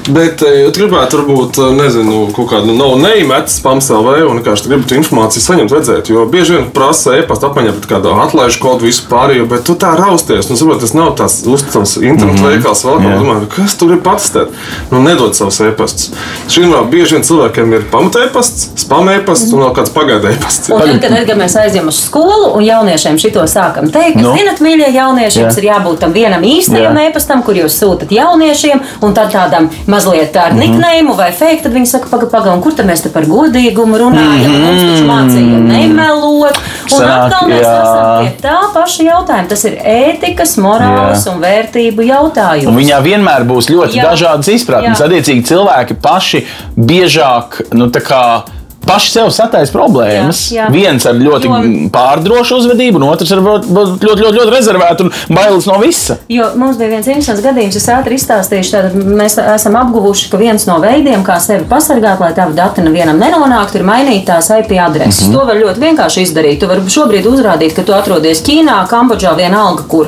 Bet, 0.09 0.41
ja 0.41 0.71
tu 0.73 0.81
gribētu, 0.81 1.19
varbūt, 1.21 1.57
eh, 1.61 1.73
nezinu, 1.77 2.33
kaut 2.35 2.49
kādu 2.51 2.75
no 2.77 2.95
neimētas 2.99 3.59
spamselvē 3.61 4.25
un 4.27 4.41
vienkārši 4.41 4.67
gribētu 4.67 4.97
informāciju 4.97 5.45
saņemt, 5.45 5.71
redzēt. 5.71 6.09
Jo 6.09 6.25
bieži 6.25 6.57
vien 6.57 6.69
prasa 6.73 7.17
e-pasta 7.19 7.47
apmaiņā 7.47 7.75
pret 7.77 7.87
kādu 7.91 8.13
atlaižu 8.25 8.59
kodu, 8.59 8.85
visu 8.85 9.07
pārējo, 9.09 9.47
bet 9.49 9.63
tu 9.63 9.75
tā 9.75 9.93
rausties. 9.97 10.49
Nu, 10.49 10.57
saprot, 10.59 10.81
tas 10.81 10.93
nav 10.97 11.15
tās 11.15 11.41
uzticams 11.45 11.97
internetu 11.97 12.41
mm 12.41 12.45
-hmm. 12.45 12.55
veikals 12.55 12.83
vēl 12.85 12.97
kaut 13.03 13.27
kā. 13.27 13.55
Kas 13.55 13.75
tur 13.75 13.91
ir 13.91 14.01
patestēt? 14.01 14.47
Nu, 14.91 15.01
nedod 15.01 15.35
savus 15.35 15.59
e-pastus. 15.59 16.11
Šī 16.47 16.65
ir 16.67 16.85
bieži 16.91 17.15
vien 17.15 17.23
cilvēkiem 17.23 17.73
ir 17.73 17.85
pamata 17.91 18.19
e-pasts, 18.25 18.69
spam 18.75 19.09
e-pasts 19.09 19.53
un 19.53 19.59
vēl 19.59 19.73
kāds 19.75 19.93
pagaida 19.93 20.29
e-pasts. 20.29 20.69
Un 20.69 20.79
tad, 20.79 21.01
kad 21.01 21.11
Edgar, 21.11 21.37
mēs 21.37 21.55
aizjām 21.55 21.87
uz 21.87 21.99
skolu 22.05 22.55
un 22.55 22.63
jauniešiem 22.63 23.17
šito 23.17 23.43
sākam 23.47 23.91
teikt, 23.91 24.15
ka, 24.15 24.21
Nu? 24.21 24.35
zinat, 24.37 24.59
mīļie 24.59 24.89
jaunieši, 24.93 25.39
Jā. 25.39 25.43
jums 25.43 25.57
ir 25.57 25.63
jābūt 25.63 25.97
tam 25.99 26.13
vienam 26.13 26.41
īstajam 26.41 26.97
Jā. 26.97 27.09
e-pastam, 27.09 27.20
kur 27.45 27.55
jūs 27.55 27.77
sūtat 27.81 28.09
jauniešiem, 28.11 28.81
un 29.01 29.13
tad 29.13 29.31
tādam 29.31 29.69
mazliet 29.87 30.35
ar 30.35 30.51
Mhm. 30.51 30.59
niknēmu 30.59 31.15
vai 31.15 31.31
fake, 31.31 31.63
tad 31.63 31.73
viņi 31.73 31.87
saka, 31.87 32.07
pagaidi, 32.11 32.31
pagaidi, 32.31 32.61
kur 32.63 32.71
tad 32.73 32.85
mēs 32.85 33.03
te 33.03 33.09
par 33.09 33.23
godīgumu 33.23 33.97
runājam? 33.97 34.51
Mm. 34.51 34.61
Mums 34.65 34.81
taču 34.81 35.05
mācīja 35.07 35.59
nemelot. 35.71 36.57
Un 36.57 36.97
Mhm. 36.97 37.01
Sanāk, 37.01 37.31
atkal 37.31 37.49
mēs 37.49 37.65
jā. 37.65 37.81
esam 37.81 38.25
pie 38.25 38.47
tā 38.47 38.57
paša 38.73 39.03
jautājuma. 39.03 39.47
Tas 39.47 39.63
ir 39.65 39.77
ētikas, 39.85 40.57
morāles 40.57 41.25
Jā. 41.25 41.33
un 41.33 41.41
vērtību 41.41 42.01
jautājums. 42.05 42.67
Un 42.67 42.75
viņā 42.77 43.01
vienmēr 43.01 43.45
būs 43.47 43.69
ļoti 43.69 43.95
Jā. 43.95 44.11
Dažādas 44.11 44.47
izpratnes. 44.47 44.99
Attiecīgi, 45.01 45.45
cilvēki 45.47 45.95
paši 46.01 46.45
biežāk 46.77 47.61
nu, 47.73 47.87
tā 47.87 48.01
kā 48.01 48.43
paši 48.85 49.11
sev 49.11 49.29
sataisa 49.33 49.73
problēmas. 49.73 50.51
Jā, 50.51 50.65
jā. 50.65 50.71
Viens 50.73 51.05
ar 51.05 51.15
ļoti 51.15 51.49
Jo- 51.49 51.89
pārdrošu 51.93 52.57
uzvedību, 52.61 52.95
un 53.01 53.07
otrs 53.09 53.31
ar 53.31 53.41
būt 53.45 53.67
ļoti, 53.71 54.07
ļoti, 54.07 54.37
ļoti 54.37 54.53
rezervētu 54.55 55.05
un 55.05 55.11
bailes 55.35 55.67
no 55.69 55.77
visa. 55.79 56.17
Jo 56.29 56.51
mums 56.55 56.77
bija 56.77 56.89
viens 56.95 57.07
interesants 57.07 57.43
gadījums, 57.45 57.75
es 57.75 57.87
ātri 57.93 58.17
izstāstīšu. 58.19 58.71
Tātad 58.71 58.95
mēs 59.21 59.37
esam 59.55 59.75
apguvuši, 59.75 60.29
ka 60.31 60.37
viens 60.41 60.65
no 60.69 60.79
veidiem, 60.83 61.23
kā 61.27 61.39
sevi 61.39 61.65
pasargāt, 61.69 62.19
lai 62.19 62.33
tavi 62.37 62.53
dati 62.57 62.81
nevienam 62.81 63.19
nenonāktu, 63.21 63.75
ir 63.81 63.87
mainīt 63.87 64.25
tās 64.25 64.49
IP 64.59 64.71
adreses. 64.79 65.27
Mm 65.27 65.33
-hmm. 65.33 65.39
To 65.39 65.45
var 65.45 65.55
ļoti 65.55 65.79
vienkārši 65.79 66.21
izdarīt. 66.25 66.59
Tu 66.59 66.67
vari 66.67 66.81
šobrīd 66.81 67.25
uzrādīt, 67.25 67.75
ka 67.75 67.83
tu 67.83 67.93
atrodies 67.93 68.41
Ķīnā, 68.43 68.87
Kambodžā, 68.87 69.35
vienalga 69.37 69.83
kur. 69.87 70.07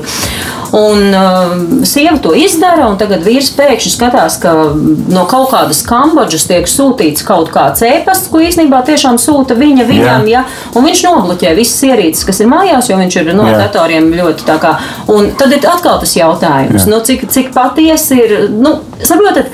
Un 0.74 1.14
uh, 1.14 1.84
sieva 1.86 2.18
to 2.18 2.32
izdara, 2.34 2.88
un 2.90 2.98
tagad 2.98 3.22
vīrs 3.26 3.52
pēkšņi 3.54 3.92
skatās, 3.94 4.40
ka 4.42 4.54
no 5.14 5.26
kaut 5.30 5.52
kādas 5.52 5.84
Kambodžas 5.86 6.48
tiek 6.50 6.66
sūtīts 6.70 7.26
kaut 7.28 7.52
kāds 7.54 7.84
ēpasts, 7.86 8.32
ko 8.34 8.42
īstenībā 8.42 8.80
tiešām 8.88 9.20
sūta 9.22 9.54
viņa 9.60 9.86
viņam. 9.90 10.26
Ja? 10.32 10.42
Un 10.74 10.88
viņš 10.88 11.04
nobloķē 11.06 11.54
visas 11.60 11.86
ierīces, 11.86 12.26
kas 12.26 12.42
ir 12.42 12.50
mājās, 12.50 12.90
jo 12.90 12.98
viņš 12.98 13.20
ir 13.22 13.32
no 13.38 13.46
Jā. 13.52 13.60
datoriem 13.68 14.10
ļoti 14.18 14.48
tā 14.50 14.58
kā. 14.64 14.74
Un 15.14 15.30
tad 15.38 15.54
ir 15.54 15.70
atkal 15.70 16.02
tas 16.02 16.18
jautājums, 16.18 16.90
nu, 16.90 17.04
cik, 17.06 17.30
cik 17.30 17.54
patiesi 17.54 18.18
ir. 18.24 18.36
Nu, 18.54 18.80
saprotat, 19.06 19.54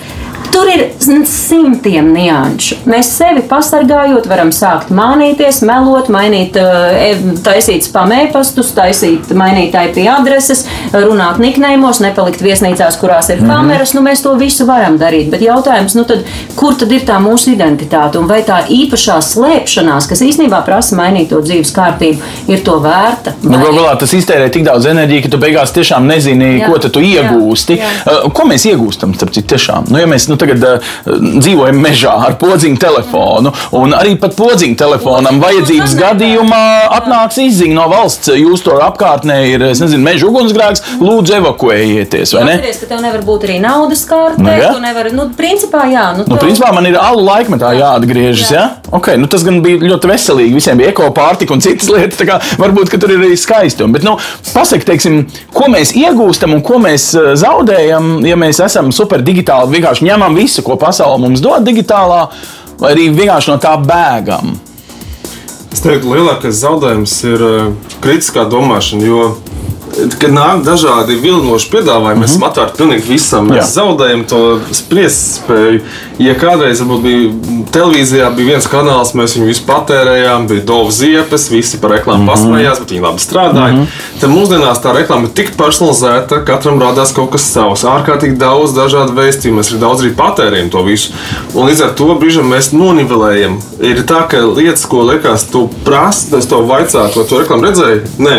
Tur 0.51 0.67
ir 0.71 0.83
simtiem 1.29 2.09
nianšu. 2.13 2.79
Mēs 2.89 3.11
sevi 3.19 3.43
pasargājot, 3.49 4.25
varam 4.29 4.49
sākt 4.55 4.89
mānīties, 4.93 5.61
melot, 5.67 6.09
mainīt, 6.11 6.57
eh, 6.57 7.19
taisīt 7.45 7.85
spamēpastus, 7.85 8.71
taisīt, 8.77 9.29
mainīt 9.37 9.75
IP 9.77 10.07
adreses, 10.09 10.65
runāt 10.93 11.37
niknējumos, 11.41 12.01
nepalikt 12.03 12.41
viesnīcās, 12.41 12.97
kurās 12.99 13.29
ir 13.29 13.43
kameras. 13.45 13.93
Nu, 13.93 14.01
mēs 14.05 14.23
to 14.25 14.33
visu 14.39 14.65
varam 14.65 14.97
darīt. 14.99 15.29
Bet 15.29 15.41
jautājums, 15.45 15.95
nu 15.95 16.03
tad, 16.09 16.25
kur 16.55 16.73
tad 16.79 16.91
ir 16.91 17.05
tā 17.07 17.19
mūsu 17.21 17.53
identitāte 17.53 18.19
un 18.19 18.27
vai 18.27 18.41
tā 18.47 18.63
īpašā 18.65 19.19
slēpšanās, 19.21 20.09
kas 20.09 20.25
īstenībā 20.25 20.63
prasa 20.65 20.97
mainīt 20.99 21.29
to 21.29 21.41
dzīves 21.45 21.73
kārtību, 21.75 22.21
ir 22.49 22.63
to 22.65 22.79
vērta? 22.83 23.35
Nu, 23.43 23.57
Galu 23.57 23.83
galā 23.83 23.95
tas 23.99 24.13
iztērē 24.17 24.49
tik 24.51 24.65
daudz 24.67 24.89
enerģijas, 24.89 25.27
ka 25.27 25.33
tu 25.35 25.41
beigās 25.41 25.73
tiešām 25.75 26.09
nezini, 26.09 26.59
Jā. 26.59 26.65
jā. 26.65 26.73
ko 26.73 26.89
tu 26.89 27.05
Jā. 27.05 27.23
iegūsti. 27.23 27.79
Jā. 27.79 27.93
Uh, 28.05 28.31
Ko 28.33 28.45
mēs 28.47 28.65
iegūstam? 28.69 29.13
citu, 29.19 29.47
Tiešām, 29.49 29.89
nu, 29.89 29.97
ja 29.97 30.07
mēs 30.09 30.27
nu, 30.29 30.37
tagad 30.41 30.65
uh, 30.65 30.93
dzīvojam 31.39 31.79
mežā 31.83 32.13
ar 32.29 32.37
podziņu 32.41 32.79
telefonu, 32.81 33.53
un 33.79 33.95
arī 33.97 34.15
pat 34.21 34.35
podziņu 34.39 34.77
telefonam 34.79 35.41
vajadzības 35.43 35.95
gadījumā 35.99 36.63
atnāks 36.99 37.39
izziņa 37.43 37.75
no 37.77 37.87
valsts, 37.91 38.31
jūs 38.39 38.63
to 38.65 38.77
apkārtnē 38.85 39.39
ir 39.53 39.65
nezinu, 39.69 40.01
meža 40.03 40.27
ugunsgrēks, 40.29 40.83
lūdzu, 41.01 41.37
evakuējieties. 41.39 42.33
vai 42.37 42.43
ne? 42.47 42.57
Atceries, 42.59 42.81
ka 42.83 42.91
tev 42.93 43.03
nevar 43.03 43.23
būt 43.27 43.47
arī 43.47 43.59
naudas 43.63 44.05
karte. 44.09 44.41
Nu, 44.43 44.51
jā. 44.51 44.71
tu 44.73 44.83
nevari, 44.83 45.13
nu, 45.15 45.29
principā, 45.37 45.85
jā. 45.91 46.09
Nu, 46.17 46.25
Nu, 46.29 46.35
tev- 46.37 46.45
principā 46.47 46.71
man 46.75 46.85
ir 46.89 46.97
alu 46.99 47.23
laikmetā 47.25 47.71
jāatgriežas. 47.77 48.51
Jā. 48.53 48.59
Ja? 48.59 48.93
Okay, 48.99 49.17
nu, 49.21 49.29
tas 49.31 49.43
gan 49.45 49.61
bija 49.65 49.81
ļoti 49.81 50.09
veselīgi. 50.11 50.55
Visiem 50.57 50.79
bija 50.79 50.91
ekopārtika 50.93 51.55
un 51.55 51.63
citas 51.63 51.89
lietas. 51.91 52.19
kā 52.27 52.39
Varbūt 52.59 52.91
tur 52.99 53.13
ir 53.13 53.21
arī 53.23 53.37
skaistumi. 53.39 53.93
Bet, 53.95 54.03
nu, 54.05 54.15
pasak, 54.53 54.83
teiksim, 54.87 55.21
ko 55.55 55.69
mēs 55.71 55.93
iegūstam 55.97 56.53
un 56.57 56.61
ko 56.65 56.79
mēs 56.81 57.09
eh, 57.17 57.31
zaudējam, 57.39 58.19
ja 58.27 58.37
mēs 58.39 58.61
esam 58.65 58.91
super 58.95 59.23
digitāli. 59.25 59.77
Vienkārši 59.77 60.07
ņemam 60.09 60.28
visu, 60.37 60.63
ko 60.65 60.77
pasaule 60.79 61.21
mums 61.21 61.43
dod 61.43 61.65
digitālā, 61.67 62.25
vai 62.79 62.93
arī 62.95 63.09
vienkārši 63.15 63.53
no 63.53 63.59
tā 63.61 63.75
bēgam. 63.81 64.57
Es 65.69 65.83
teiktu, 65.85 66.09
lielākais 66.15 66.61
zaudējums 66.63 67.15
ir 67.29 67.45
uh, 67.45 67.71
kritiskā 68.01 68.47
domāšana. 68.49 69.05
Jo, 69.05 69.25
kad 70.19 70.31
nāk 70.33 70.63
dažādi 70.65 71.17
vilinoši 71.19 71.69
piedāvājumi, 71.73 72.23
mēs 72.23 72.33
esam 72.35 72.45
atvērti 72.47 72.77
pilnīgi 72.79 73.07
visam. 73.09 73.49
Mēs 73.49 73.61
Jā. 73.61 73.67
zaudējam 73.79 74.23
to 74.29 74.41
spriest 74.75 75.39
spēju. 75.39 75.81
Ja 76.19 76.33
kādreiz 76.35 76.81
bija 77.03 77.29
televīzijā, 77.71 78.27
bija 78.35 78.55
viens 78.55 78.67
kanāls, 78.69 79.13
mēs 79.15 79.37
viņu 79.37 79.47
visu 79.47 79.63
patērējām, 79.67 80.47
bija 80.49 80.65
Dovs 80.67 80.99
ziepes, 80.99 81.47
visi 81.51 81.79
par 81.79 81.93
reklāmu 81.95 82.27
pasmējās, 82.27 82.81
bet 82.83 82.93
viņi 82.93 83.05
labi 83.05 83.23
strādāja. 83.23 83.85
Tad 84.19 84.33
mūsdienās 84.33 84.81
tā 84.83 84.93
reklāma 84.97 85.29
ir 85.29 85.35
tik 85.37 85.53
personalizēta, 85.59 86.41
katram 86.47 86.81
rādās 86.83 87.13
kaut 87.15 87.31
kas 87.35 87.47
savs. 87.47 87.85
Ārkārtīgi 87.87 88.39
daudz 88.39 88.75
dažādu 88.75 89.15
vēstījumu, 89.17 89.61
mēs 89.61 89.71
arī 89.71 89.81
daudz 89.85 90.03
arī 90.03 90.13
patērējam 90.19 90.73
to 90.75 90.83
visu. 90.87 91.15
Un 91.53 91.69
līdz 91.71 91.85
ar 91.87 91.95
to 91.99 92.11
brīžam 92.19 92.51
mēs 92.51 92.73
nonivelējam. 92.75 93.59
Ir 93.79 94.03
tā, 94.09 94.25
ka 94.29 94.43
lietas, 94.43 94.83
ko 94.91 95.05
liekas, 95.07 95.47
tu 95.53 95.67
prasi, 95.87 96.33
es 96.37 96.49
to 96.51 96.61
vaicātu, 96.67 97.21
vai 97.21 97.29
tu 97.29 97.39
reklāmu 97.39 97.69
redzēji? 97.69 98.03
Nē. 98.27 98.37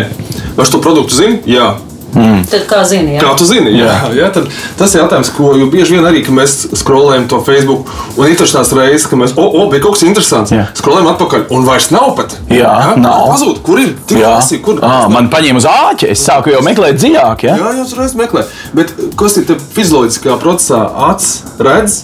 Vai 0.57 0.67
to 0.71 0.83
produktu 0.83 1.21
zinu? 1.23 1.41
Jā. 1.49 1.75
Tad 2.11 2.65
kā 2.67 2.81
zini, 2.89 3.15
jā. 3.15 3.23
Kā 3.23 3.35
tu 3.39 3.47
zini? 3.47 3.71
Jā, 3.79 3.93
jā, 4.17 4.31
tad 4.35 4.49
tas 4.79 4.95
ir 4.95 5.03
jautājums, 5.05 5.31
ko 5.37 5.53
jo 5.59 5.69
bieži 5.71 5.95
vien 5.97 6.07
arī, 6.09 6.23
mēs 6.35 6.57
skrolējam 6.81 7.29
to 7.31 7.39
Facebook, 7.47 7.91
un 8.19 8.27
ir 8.27 8.41
tās 8.41 8.73
reizes, 8.75 9.07
ka 9.11 9.19
mēs, 9.21 9.37
o, 9.39 9.45
o 9.47 9.69
bija 9.71 9.85
kaut 9.85 9.95
kas 9.95 10.03
interesants, 10.09 10.55
Jā. 10.55 10.67
skrolējam 10.79 11.13
atpakaļ, 11.13 11.47
un 11.55 11.69
vairs 11.69 11.91
nav 11.95 12.15
pat. 12.19 12.35
Jā, 12.51 12.97
nav. 13.01 13.29
Pazūd, 13.31 13.63
kur 13.67 13.83
ir? 13.83 13.95
Tik 14.11 14.23
Jā, 14.25 14.35
lasi, 14.35 14.59
kur? 14.65 14.83
à, 14.83 15.05
man 15.13 15.31
paņēma 15.33 15.63
uz 15.63 15.69
āķi. 15.71 16.11
Es 16.17 16.27
sāku 16.27 16.51
jau 16.55 16.65
meklēt 16.67 16.99
dziļāk. 16.99 17.47
Ja? 17.47 17.57
Jā, 17.61 17.73
jau 17.79 17.87
tur 17.93 18.19
meklē. 18.19 18.45
Bet 18.75 18.95
kas 19.21 19.39
ir 19.39 19.55
fizioloģiskā 19.79 20.39
procesā? 20.43 20.83
Acis 21.11 21.63
redz, 21.63 22.01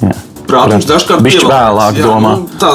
prātams 0.49 0.89
dažkārt 0.89 1.23
pievelkās. 1.27 1.53
vēlāk 1.53 2.01
Jā, 2.01 2.09
domā. 2.09 2.39
nu, 2.41 2.49
Tā, 2.61 2.73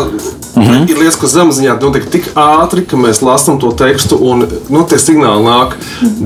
Mm 0.55 0.63
-hmm. 0.63 0.89
Ir 0.89 0.97
lietas, 0.97 1.15
kas 1.15 1.31
zemapziņā 1.31 1.77
notiek 1.81 2.09
tik 2.11 2.25
ātri, 2.35 2.83
ka 2.85 2.97
mēs 2.97 3.21
lasām 3.23 3.59
to 3.59 3.71
tekstu, 3.71 4.17
un 4.21 4.47
nu, 4.69 4.83
tie 4.83 4.97
signāli 4.97 5.43
nāk 5.43 5.75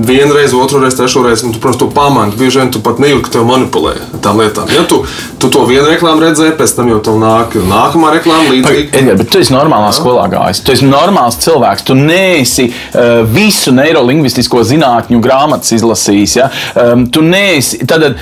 vienreiz, 0.06 0.50
trešo 0.96 1.22
reizi. 1.22 1.46
Un, 1.46 1.52
tu, 1.52 1.58
protams, 1.58 1.78
to 1.78 1.90
pamani. 1.90 2.32
Bieži 2.38 2.58
vien 2.58 2.70
tu 2.70 2.80
pat 2.80 2.98
nejūti, 2.98 3.22
ka 3.22 3.30
tev 3.30 3.44
manipulē 3.44 3.92
tām 4.22 4.40
lietām. 4.40 4.64
Ja 4.74 4.82
tu, 4.82 5.04
tu 5.38 5.48
to 5.48 5.64
vienu 5.64 5.86
reklāmu 5.88 6.20
redzēji, 6.20 6.56
pēc 6.58 6.76
tam 6.76 6.88
jau 6.88 6.98
tev 6.98 7.14
nāk 7.14 7.54
nākamā 7.54 8.10
reklāma 8.12 8.50
līdzīga. 8.50 8.98
Edgars, 8.98 9.18
bet 9.18 9.30
tu 9.30 9.38
esi 9.38 9.52
normālā 9.52 9.92
skolā 9.92 10.26
gājis. 10.30 10.60
Tu 10.64 10.72
esi 10.72 10.84
normāls 10.84 11.36
cilvēks. 11.38 11.82
Tu 11.82 11.94
neesi 11.94 12.72
uh, 12.72 13.34
visu 13.34 13.72
neirolingvistisko 13.72 14.62
zinātņu 14.62 15.20
grāmatas 15.20 15.72
izlasījis. 15.72 16.36
Ja? 16.36 16.50
Um, 16.74 17.06
tu 17.06 17.20
neesi. 17.22 17.86
Tad 17.86 18.02
uh, 18.02 18.14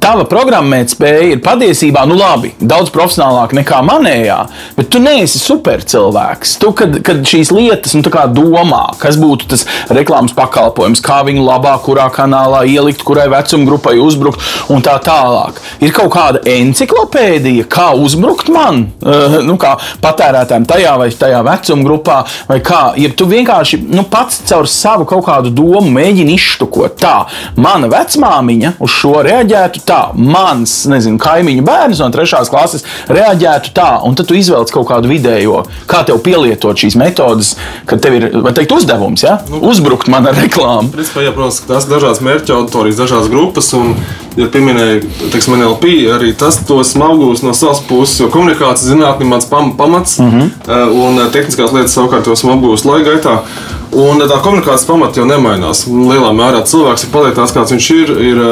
tava 0.00 0.24
programmētspēja 0.24 1.32
ir 1.32 1.38
patiesībā 1.38 2.06
nu, 2.06 2.14
labi, 2.14 2.54
daudz 2.60 2.92
profesionālāka 2.94 3.56
nekā 3.58 3.80
manējā, 3.86 4.38
bet 4.76 4.90
tu 4.92 5.00
neesi 5.02 5.40
supercilvēks. 5.40 6.56
Tu, 6.60 6.72
kad, 6.76 6.98
kad 7.06 7.22
šīs 7.26 7.52
lietas 7.54 7.96
nu, 7.96 8.04
domā, 8.34 8.82
kas 9.00 9.18
būtu 9.20 9.48
tas 9.50 9.66
reklāmas 9.92 10.34
pakalpojums, 10.36 11.02
kā 11.04 11.20
viņu 11.26 11.44
labāk, 11.46 11.82
kurā 11.86 12.08
kanālā 12.12 12.62
ielikt, 12.68 13.04
kurai 13.06 13.28
vecuma 13.32 13.68
grupai 13.68 13.96
uzbrukt 14.02 14.42
un 14.72 14.84
tā 14.84 14.96
tālāk. 15.02 15.60
Ir 15.80 15.94
kaut 15.96 16.12
kāda 16.14 16.42
enciklopēdija, 16.50 17.66
kā 17.70 17.90
uzbrukt 17.98 18.50
man, 18.52 18.86
uh, 19.04 19.40
nu, 19.46 19.56
kā 19.60 19.76
patērētājiem 20.04 20.68
tajā 20.68 20.96
vai 21.00 21.10
tajā 21.20 21.40
vecuma 21.46 21.86
grupā, 21.86 22.18
vai 22.50 22.60
kā. 22.64 22.82
Ja 23.00 23.12
tu 23.16 23.28
vienkārši 23.30 23.80
nu, 23.88 24.04
pats 24.10 24.42
caur 24.48 24.68
savu 24.70 25.06
kaut 25.08 25.24
kādu 25.28 25.52
domu 25.54 25.88
mēģini 25.94 26.36
izštukot, 26.36 26.98
tā, 27.00 27.16
mana 27.60 27.90
vecmāmiņa 27.90 28.74
uz 28.82 28.94
šo 29.00 29.20
reaģētu 29.26 29.84
tā, 29.88 30.00
mans, 30.14 30.82
nezinu, 30.90 31.20
kaimiņu 31.20 31.64
bērns 31.66 32.02
no 32.02 32.10
trešās 32.14 32.49
klases 32.50 32.84
reaģētu 33.08 33.74
tā, 33.76 33.90
un 34.06 34.16
tad 34.18 34.28
tu 34.30 34.38
izvēlies 34.38 34.74
kaut 34.74 34.88
kādu 34.90 35.10
vidējo, 35.10 35.64
kā 35.90 36.02
tev 36.06 36.20
pielietot 36.24 36.78
šīs 36.80 36.98
metodes, 37.00 37.54
kad 37.88 38.02
tev 38.04 38.18
ir, 38.18 38.28
vai 38.44 38.54
teikt, 38.56 38.74
uzdevums, 38.76 39.24
ja? 39.26 39.38
uzbrukt 39.60 40.10
man 40.12 40.28
ar 40.30 40.38
reklāmu. 40.38 40.92
Principā, 40.96 41.24
jā, 41.26 41.34
protams, 41.36 41.62
ka 41.62 41.74
tās 41.74 41.88
dažādas 41.90 42.22
mērķa 42.26 42.58
auditorijas, 42.58 43.00
dažādas 43.00 43.30
grupas. 43.32 43.72
Un, 43.78 43.94
ja 44.38 44.46
pieminēja, 44.52 45.02
teiksim, 45.32 45.56
NLP, 45.58 45.96
arī 46.14 46.32
tas 46.38 46.60
to 46.66 46.80
smagos 46.86 47.44
no 47.46 47.54
savas 47.56 47.82
puses, 47.88 48.20
jo 48.22 48.30
komunikācijas 48.32 48.92
zinātnē 48.92 49.28
mans 49.28 49.48
pam, 49.50 49.74
pamats, 49.78 50.18
mm 50.18 50.30
-hmm. 50.30 50.94
un 51.04 51.20
tehniskās 51.32 51.72
lietas 51.72 51.94
savukārt 51.96 52.24
to 52.24 52.36
smagos 52.36 52.84
laika 52.84 53.10
gaitā. 53.10 53.42
Un 53.90 54.22
tā 54.22 54.36
komunikācijas 54.38 54.86
pamata 54.86 55.18
jau 55.18 55.26
nemainās. 55.26 55.82
Lielā 55.90 56.30
mērā 56.36 56.60
cilvēks 56.68 57.06
ir 57.06 57.10
paliek 57.10 57.34
tāds, 57.34 57.54
kāds 57.56 57.74
viņš 57.74 57.88
ir. 57.96 58.12
Ir, 58.22 58.42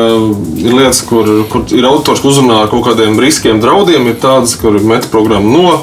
ir 0.64 0.74
lietas, 0.74 1.04
kur, 1.06 1.28
kur 1.52 1.62
ir 1.70 1.86
autors, 1.86 2.22
kurš 2.24 2.40
uzrunā 2.40 2.64
ar 2.64 2.72
kaut 2.72 2.88
kādiem 2.88 3.20
riskiem, 3.22 3.60
draudiem. 3.62 4.08
Ir 4.10 4.18
tādas, 4.22 4.56
kur 4.58 4.74
ir 4.74 4.88
metaprogramma 4.88 5.52
no, 5.52 5.76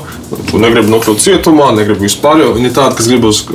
kur 0.52 0.60
negrib 0.60 0.92
nokļūt 0.92 1.24
cietumā, 1.24 1.72
negrib 1.78 2.04
vispār. 2.04 2.44
Ir 2.60 2.76
tādi, 2.76 3.00
kas 3.00 3.08
grib 3.08 3.30
uz 3.32 3.46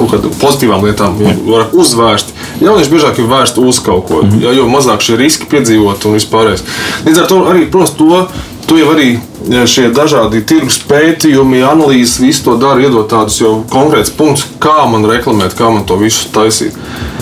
kaut 0.00 0.16
kādām 0.16 0.34
pozitīvām 0.40 0.84
lietām, 0.88 1.18
var 1.46 1.70
uzvērst. 1.78 2.34
Jaunieši 2.64 2.92
biežāk 2.92 3.20
ir 3.20 3.30
vērsti 3.30 3.62
uz 3.62 3.80
kaut 3.84 4.06
ko, 4.10 4.22
ja, 4.42 4.54
jo 4.56 4.66
mazāk 4.70 5.04
šie 5.04 5.18
riski 5.20 5.48
piedzīvot 5.50 6.06
un 6.08 6.16
vispārējais. 6.18 6.64
Līdz 7.06 7.22
ar 7.22 7.30
to 7.30 7.42
arī, 7.52 7.66
protams, 7.70 7.94
to. 7.98 8.24
To 8.70 8.76
jau 8.78 8.92
arī 8.92 9.16
šie 9.48 9.88
dažādi 9.94 10.42
tirgus 10.46 10.80
pētījumi, 10.88 11.62
analīzes, 11.66 12.20
visu 12.22 12.44
to 12.48 12.56
dara, 12.60 12.82
iedot 12.82 13.08
tādus 13.10 13.40
jau 13.40 13.60
konkrētus 13.72 14.12
punktus, 14.16 14.46
kā 14.62 14.84
man 14.90 15.06
reklamēt, 15.08 15.56
kā 15.58 15.70
man 15.72 15.86
to 15.88 15.96
visu 16.00 16.28
taisīt. 16.34 16.76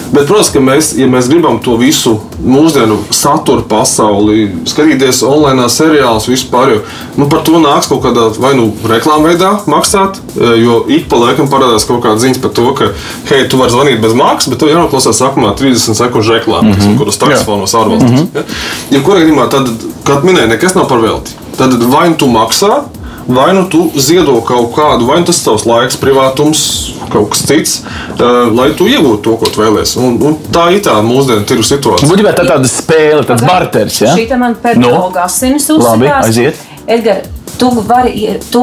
Bet, 0.08 0.24
protams, 0.24 0.48
ka 0.54 0.60
mēs, 0.64 0.94
ja 0.96 1.04
mēs 1.10 1.26
gribam 1.28 1.58
to 1.60 1.74
visu 1.76 2.14
mūsdienu 2.40 2.96
satura 3.12 3.60
pasauli, 3.68 4.46
skatīties 4.68 5.20
online 5.26 5.66
seriālus, 5.72 6.30
vispār, 6.30 6.72
jo 6.72 6.78
nu, 7.18 7.26
par 7.28 7.42
to 7.44 7.60
nāks 7.60 7.90
kaut 7.90 8.00
kādā 8.06 8.28
vai 8.40 8.54
nu 8.56 8.70
reklāmā 8.88 9.34
veidā 9.34 9.50
maksāt, 9.68 10.16
jo 10.62 10.80
ik 10.88 11.10
pa 11.10 11.20
laikam 11.20 11.50
parādās 11.52 11.84
kaut 11.88 12.00
kāda 12.06 12.22
ziņa 12.24 12.40
par 12.40 12.54
to, 12.56 12.70
ka, 12.78 12.88
hei, 13.28 13.42
tu 13.52 13.60
vari 13.60 13.74
zvanīt 13.74 14.00
bez 14.04 14.16
maksas, 14.16 14.52
bet 14.54 14.62
tev 14.62 14.72
jānoklausās 14.72 15.20
sākumā 15.20 15.52
30 15.60 16.00
sekundžu 16.00 16.38
reklāmu, 16.38 16.72
mm 16.72 16.80
-hmm. 16.80 16.96
kuras 17.02 17.20
taksfonos 17.20 17.74
ārvalstīs. 17.74 18.10
Mm 18.10 18.16
-hmm. 18.16 18.40
ja? 18.40 18.96
ja 18.96 19.04
kurā 19.04 19.20
gadījumā 19.20 19.50
tad, 19.50 19.68
kad 20.04 20.24
minēja, 20.24 20.48
nekas 20.54 20.74
nav 20.74 20.88
par 20.88 21.04
velti. 21.04 21.36
Tad 21.58 21.74
vai 21.90 22.08
nu 22.12 22.16
tu 22.20 22.28
maksā, 22.30 22.84
vai 23.28 23.48
nu 23.56 23.66
tu 23.68 23.90
ziedo 24.00 24.38
kaut 24.46 24.70
kādu, 24.76 25.08
vai 25.08 25.18
nu 25.20 25.28
tas 25.28 25.40
tavs 25.44 25.66
laiks, 25.68 25.98
privātums, 26.00 26.62
kaut 27.12 27.30
kas 27.34 27.42
cits, 27.48 27.74
uh, 28.16 28.46
lai 28.54 28.70
tu 28.78 28.86
iegūtu 28.88 29.20
to, 29.26 29.36
ko 29.40 29.50
tu 29.52 29.62
vēlēsies. 29.64 29.96
Un, 30.00 30.16
un 30.22 30.36
tā 30.54 30.68
ir 30.76 30.84
tā 30.86 30.96
mūsdienu 31.04 31.44
tirgus 31.48 31.72
situācija. 31.74 32.08
Būtībā 32.10 32.34
tā 32.36 32.46
tāda 32.48 32.70
spēle, 32.70 33.24
tāds 33.28 33.44
barteris. 33.48 34.00
Ja? 34.04 34.14
Šī 34.16 34.28
man 34.40 34.56
pēdējā 34.62 34.92
Nu? 34.94 35.10
asinis 35.24 35.68
Labi, 35.74 36.06
uzsitās. 36.06 36.30
aiziet. 36.30 36.66
Edgar, 36.88 37.24
tu 37.60 37.72
vari, 37.88 38.38
tu 38.52 38.62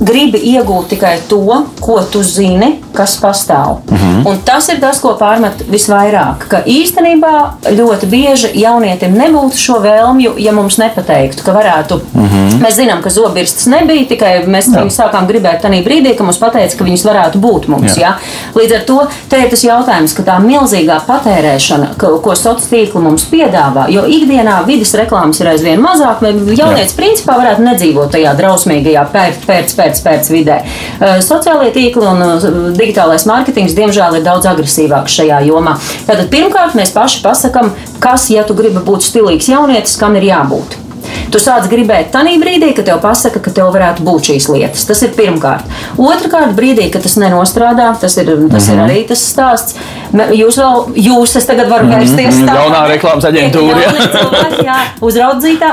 gribi 0.00 0.40
iegūt 0.52 0.90
tikai 0.94 1.16
to, 1.28 1.42
ko 1.80 2.00
tu 2.12 2.22
zini, 2.26 2.76
kas 2.96 3.16
pastāv. 3.20 3.82
Mhm. 3.90 4.26
Un 4.26 4.40
tas 4.44 4.68
ir 4.72 4.80
tas, 4.80 5.00
ko 5.00 5.14
pārmet 5.20 5.64
visvairāk. 5.70 6.48
Ka 6.48 6.62
īstenībā 6.66 7.34
ļoti 7.76 8.08
bieži 8.10 8.52
jaunietim 8.60 9.16
nebūtu 9.16 9.60
šo 9.60 9.80
vēlmju, 9.84 10.34
ja 10.42 10.52
mums 10.56 10.78
nepateiktu, 10.80 11.44
ka 11.44 11.54
varētu. 11.56 12.00
Mhm. 12.14 12.60
Mēs 12.62 12.78
zinām, 12.80 13.02
ka 13.02 13.10
zobirstas 13.10 13.66
nebija, 13.72 14.08
tikai 14.08 14.32
mēs 14.46 14.70
viņus 14.72 15.00
sākām 15.00 15.28
gribēt 15.28 15.62
tajā 15.62 15.82
brīdī, 15.84 16.16
kad 16.16 16.26
mums 16.26 16.40
pateica, 16.40 16.76
ka 16.76 16.84
viņas 16.84 17.04
varētu 17.06 17.40
būt 17.40 17.68
mums. 17.68 17.96
Jā. 17.96 18.16
Ja? 18.16 18.16
Līdz 18.54 18.74
ar 18.76 18.84
to 18.88 18.98
te 19.28 19.40
ir 19.42 19.50
tas 19.50 19.64
jautājums, 19.64 20.14
ka 20.16 20.22
tā 20.22 20.36
milzīgā 20.42 21.00
patērēšana, 21.06 21.94
ko, 22.00 22.18
sociālā 22.36 22.86
tīkla 22.86 23.02
mums 23.02 23.26
piedāvā, 23.30 23.86
jo 23.92 24.04
ikdienā 24.08 24.58
vidas 24.66 24.94
reklāmas 24.98 25.40
ir 25.40 25.50
aizvien 25.52 25.82
mazāk, 25.82 26.22
vai 26.24 26.32
jaunietis 26.56 26.96
principā 26.96 27.36
varētu 27.40 27.64
nedzīvot 27.66 28.12
tajā 28.14 28.34
drausmīgajā 28.38 29.04
pēc, 29.12 29.40
pēc, 29.46 29.74
pēc, 29.78 29.85
pēc 29.94 30.30
vidē. 30.30 30.62
Uh, 31.00 31.20
Sociālie 31.20 31.72
tīkli 31.74 32.06
un 32.06 32.22
uh, 32.22 32.48
digitālais 32.76 33.26
mārketings, 33.26 33.74
diemžēl, 33.74 34.16
ir 34.16 34.22
daudz 34.22 34.46
agresīvāks 34.46 35.20
šajā 35.20 35.42
jomā. 35.46 35.76
Tātad 36.06 36.28
pirmkārt 36.28 36.74
mēs 36.74 36.90
paši 36.90 37.22
pasakām, 37.22 37.70
kas, 37.98 38.30
ja 38.30 38.42
tu 38.44 38.54
gribi 38.54 38.78
būt 38.78 39.02
stilīgs 39.02 39.48
jaunietis, 39.48 39.96
kam 39.96 40.16
ir 40.16 40.22
jābūt. 40.22 40.86
Tu 41.30 41.38
sāc 41.42 41.66
gribēt 41.70 42.10
tajā 42.14 42.36
brīdī, 42.42 42.72
kad 42.76 42.86
tev 42.88 43.00
pasaka, 43.02 43.40
ka 43.42 43.50
tev 43.54 43.70
varētu 43.74 44.02
būt 44.06 44.30
šīs 44.30 44.48
lietas. 44.50 44.86
Tas 44.88 45.02
ir 45.02 45.12
pirmkārt. 45.16 45.66
Otrakārt, 45.98 46.54
brīdī, 46.56 46.88
kad 46.92 47.02
tas 47.06 47.16
nenostrādā, 47.20 47.92
tas 48.00 48.16
ir, 48.16 48.26
tas 48.26 48.36
mm 48.36 48.50
-hmm. 48.50 48.72
ir 48.74 48.80
arī 48.84 49.08
tas 49.08 49.22
stāsts. 49.32 49.76
Jūs 50.12 50.58
vēl, 50.58 50.84
jūs, 50.96 51.36
es 51.36 51.46
tagad 51.46 51.68
varu 51.68 51.86
vērsties 51.86 52.34
Mhm, 52.34 52.48
tā. 52.48 52.54
jaunā 52.54 52.82
reklāmas 52.88 53.24
aģentūra, 53.24 53.76
jā. 53.76 53.86
Jaunie 53.86 54.08
cilvēki, 54.16 54.64
jā, 54.64 54.78
uzraudzītā, 55.00 55.70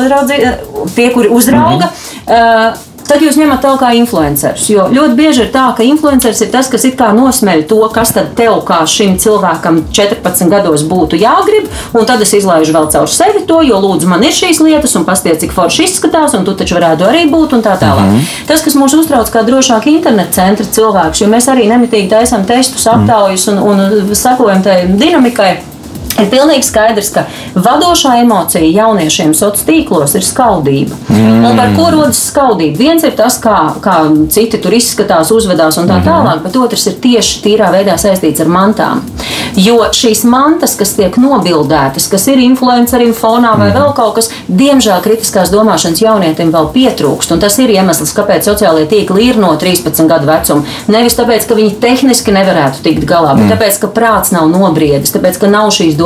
uzraudzī, 0.00 0.36
tie, 0.94 1.10
kuri 1.10 1.28
uzrauga. 1.28 1.86
Mm 1.86 2.32
-hmm. 2.32 2.68
uh, 2.68 2.91
Tad 3.12 3.20
jūs 3.20 3.36
ņemat 3.36 3.60
tālāk 3.60 3.80
kā 3.82 3.88
influencerus. 3.98 4.70
Jo 4.72 4.86
ļoti 4.88 5.16
bieži 5.18 5.42
ir 5.44 5.48
tā, 5.52 5.66
ka 5.76 5.84
influenceris 5.84 6.38
ir 6.46 6.48
tas, 6.48 6.70
kas 6.72 6.86
it 6.88 6.94
kā 6.96 7.10
nosmeļ 7.12 7.66
to, 7.68 7.80
kas 7.92 8.14
tad 8.16 8.30
tev 8.38 8.62
kā 8.64 8.78
šim 8.88 9.18
cilvēkam 9.20 9.82
14 9.92 10.48
gados 10.48 10.84
būtu 10.88 11.18
jāgrib, 11.20 11.66
un 11.92 12.08
tad 12.08 12.24
es 12.24 12.32
izlaižu 12.38 12.72
vēl 12.72 12.88
caur 12.94 13.10
sevi 13.12 13.42
to, 13.50 13.58
jo 13.68 13.80
lūdzu, 13.84 14.08
man 14.08 14.24
ir 14.24 14.32
šīs 14.32 14.62
lietas, 14.64 14.94
un 14.96 15.04
pasties, 15.04 15.42
cik 15.42 15.52
forši 15.52 15.84
izskatās, 15.90 16.32
un 16.38 16.46
tu 16.48 16.54
taču 16.56 16.78
varētu 16.78 17.04
arī 17.10 17.26
būt, 17.28 17.52
un 17.58 17.66
tā 17.66 17.74
tālāk. 17.82 18.06
Mm 18.06 18.16
-hmm. 18.16 18.46
Tas, 18.48 18.64
kas 18.64 18.78
mūs 18.80 18.96
uztrauc 18.96 19.28
kā 19.28 19.44
drošāk 19.44 19.90
interneta 19.92 20.32
centra 20.32 20.64
cilvēks, 20.64 21.20
jo 21.20 21.28
mēs 21.28 21.50
arī 21.52 21.68
nemitīgi 21.68 22.08
taisām 22.08 22.46
testus, 22.46 22.86
aptaujas 22.86 23.48
un, 23.48 23.58
un 23.58 24.14
sakojam 24.14 24.62
tai 24.62 24.86
dinamikai. 24.88 25.71
Ir 26.20 26.28
pilnīgi 26.30 26.62
skaidrs, 26.66 27.08
ka 27.14 27.24
vadošā 27.54 28.18
emocija 28.20 28.62
jauniešiem 28.68 29.32
sociālos 29.32 29.64
tīklos 29.66 30.14
ir 30.18 30.24
skaudība. 30.26 30.94
Mm. 31.08 31.44
Un 31.48 31.56
par 31.56 31.72
ko 31.76 31.88
rodas 31.94 32.20
skaudība? 32.30 32.76
Viens 32.78 33.02
ir 33.04 33.14
tas, 33.16 33.38
kā, 33.42 33.74
kā 33.80 33.96
citi 34.30 34.60
tur 34.62 34.72
izskatās, 34.76 35.32
uzvedās 35.34 35.78
un 35.80 35.88
tā 35.88 35.98
Mhm. 36.00 36.06
tālāk, 36.08 36.42
bet 36.42 36.56
otrs 36.56 36.86
ir 36.86 36.92
tieši 37.00 37.40
tīrā 37.42 37.70
veidā 37.72 37.96
saistīts 37.98 38.40
ar 38.40 38.46
mantām. 38.46 39.00
Jo 39.56 39.78
šīs 39.92 40.24
mantas, 40.24 40.76
kas 40.76 40.94
tiek 40.96 41.16
nobildētas, 41.16 42.08
kas 42.10 42.26
ir 42.28 42.38
influencerim 42.38 43.14
fonā 43.14 43.56
vai 43.58 43.70
Mhm. 43.70 43.78
vēl 43.78 43.94
kaut 43.94 44.14
kas, 44.14 44.30
diemžēl 44.50 45.02
kritiskās 45.02 45.50
domāšanas 45.50 46.00
jaunietim 46.02 46.52
vēl 46.52 46.72
pietrūkst. 46.72 47.32
Un 47.32 47.40
tas 47.40 47.58
ir 47.58 47.68
iemesls, 47.68 48.12
kāpēc 48.14 48.44
sociālajie 48.44 48.88
tīkli 48.88 49.28
ir 49.28 49.36
no 49.36 49.56
13 49.56 50.08
gadu 50.08 50.26
vecuma. 50.26 50.62
Nevis 50.88 51.16
tāpēc, 51.16 51.46
ka 51.48 51.54
viņi 51.54 51.76
tehniski 51.80 52.32
nevarētu 52.32 52.82
tikt 52.82 53.04
galā, 53.04 53.34
bet 53.36 53.58
tāpēc, 53.58 53.80
ka 53.80 53.86
prāts 53.88 54.32
nav 54.32 54.48
nobriedis, 54.48 55.12
tāpēc, 55.12 55.38
ka 55.38 55.46
nav 55.46 55.70
šīs 55.70 55.94
domāšanas 55.96 56.01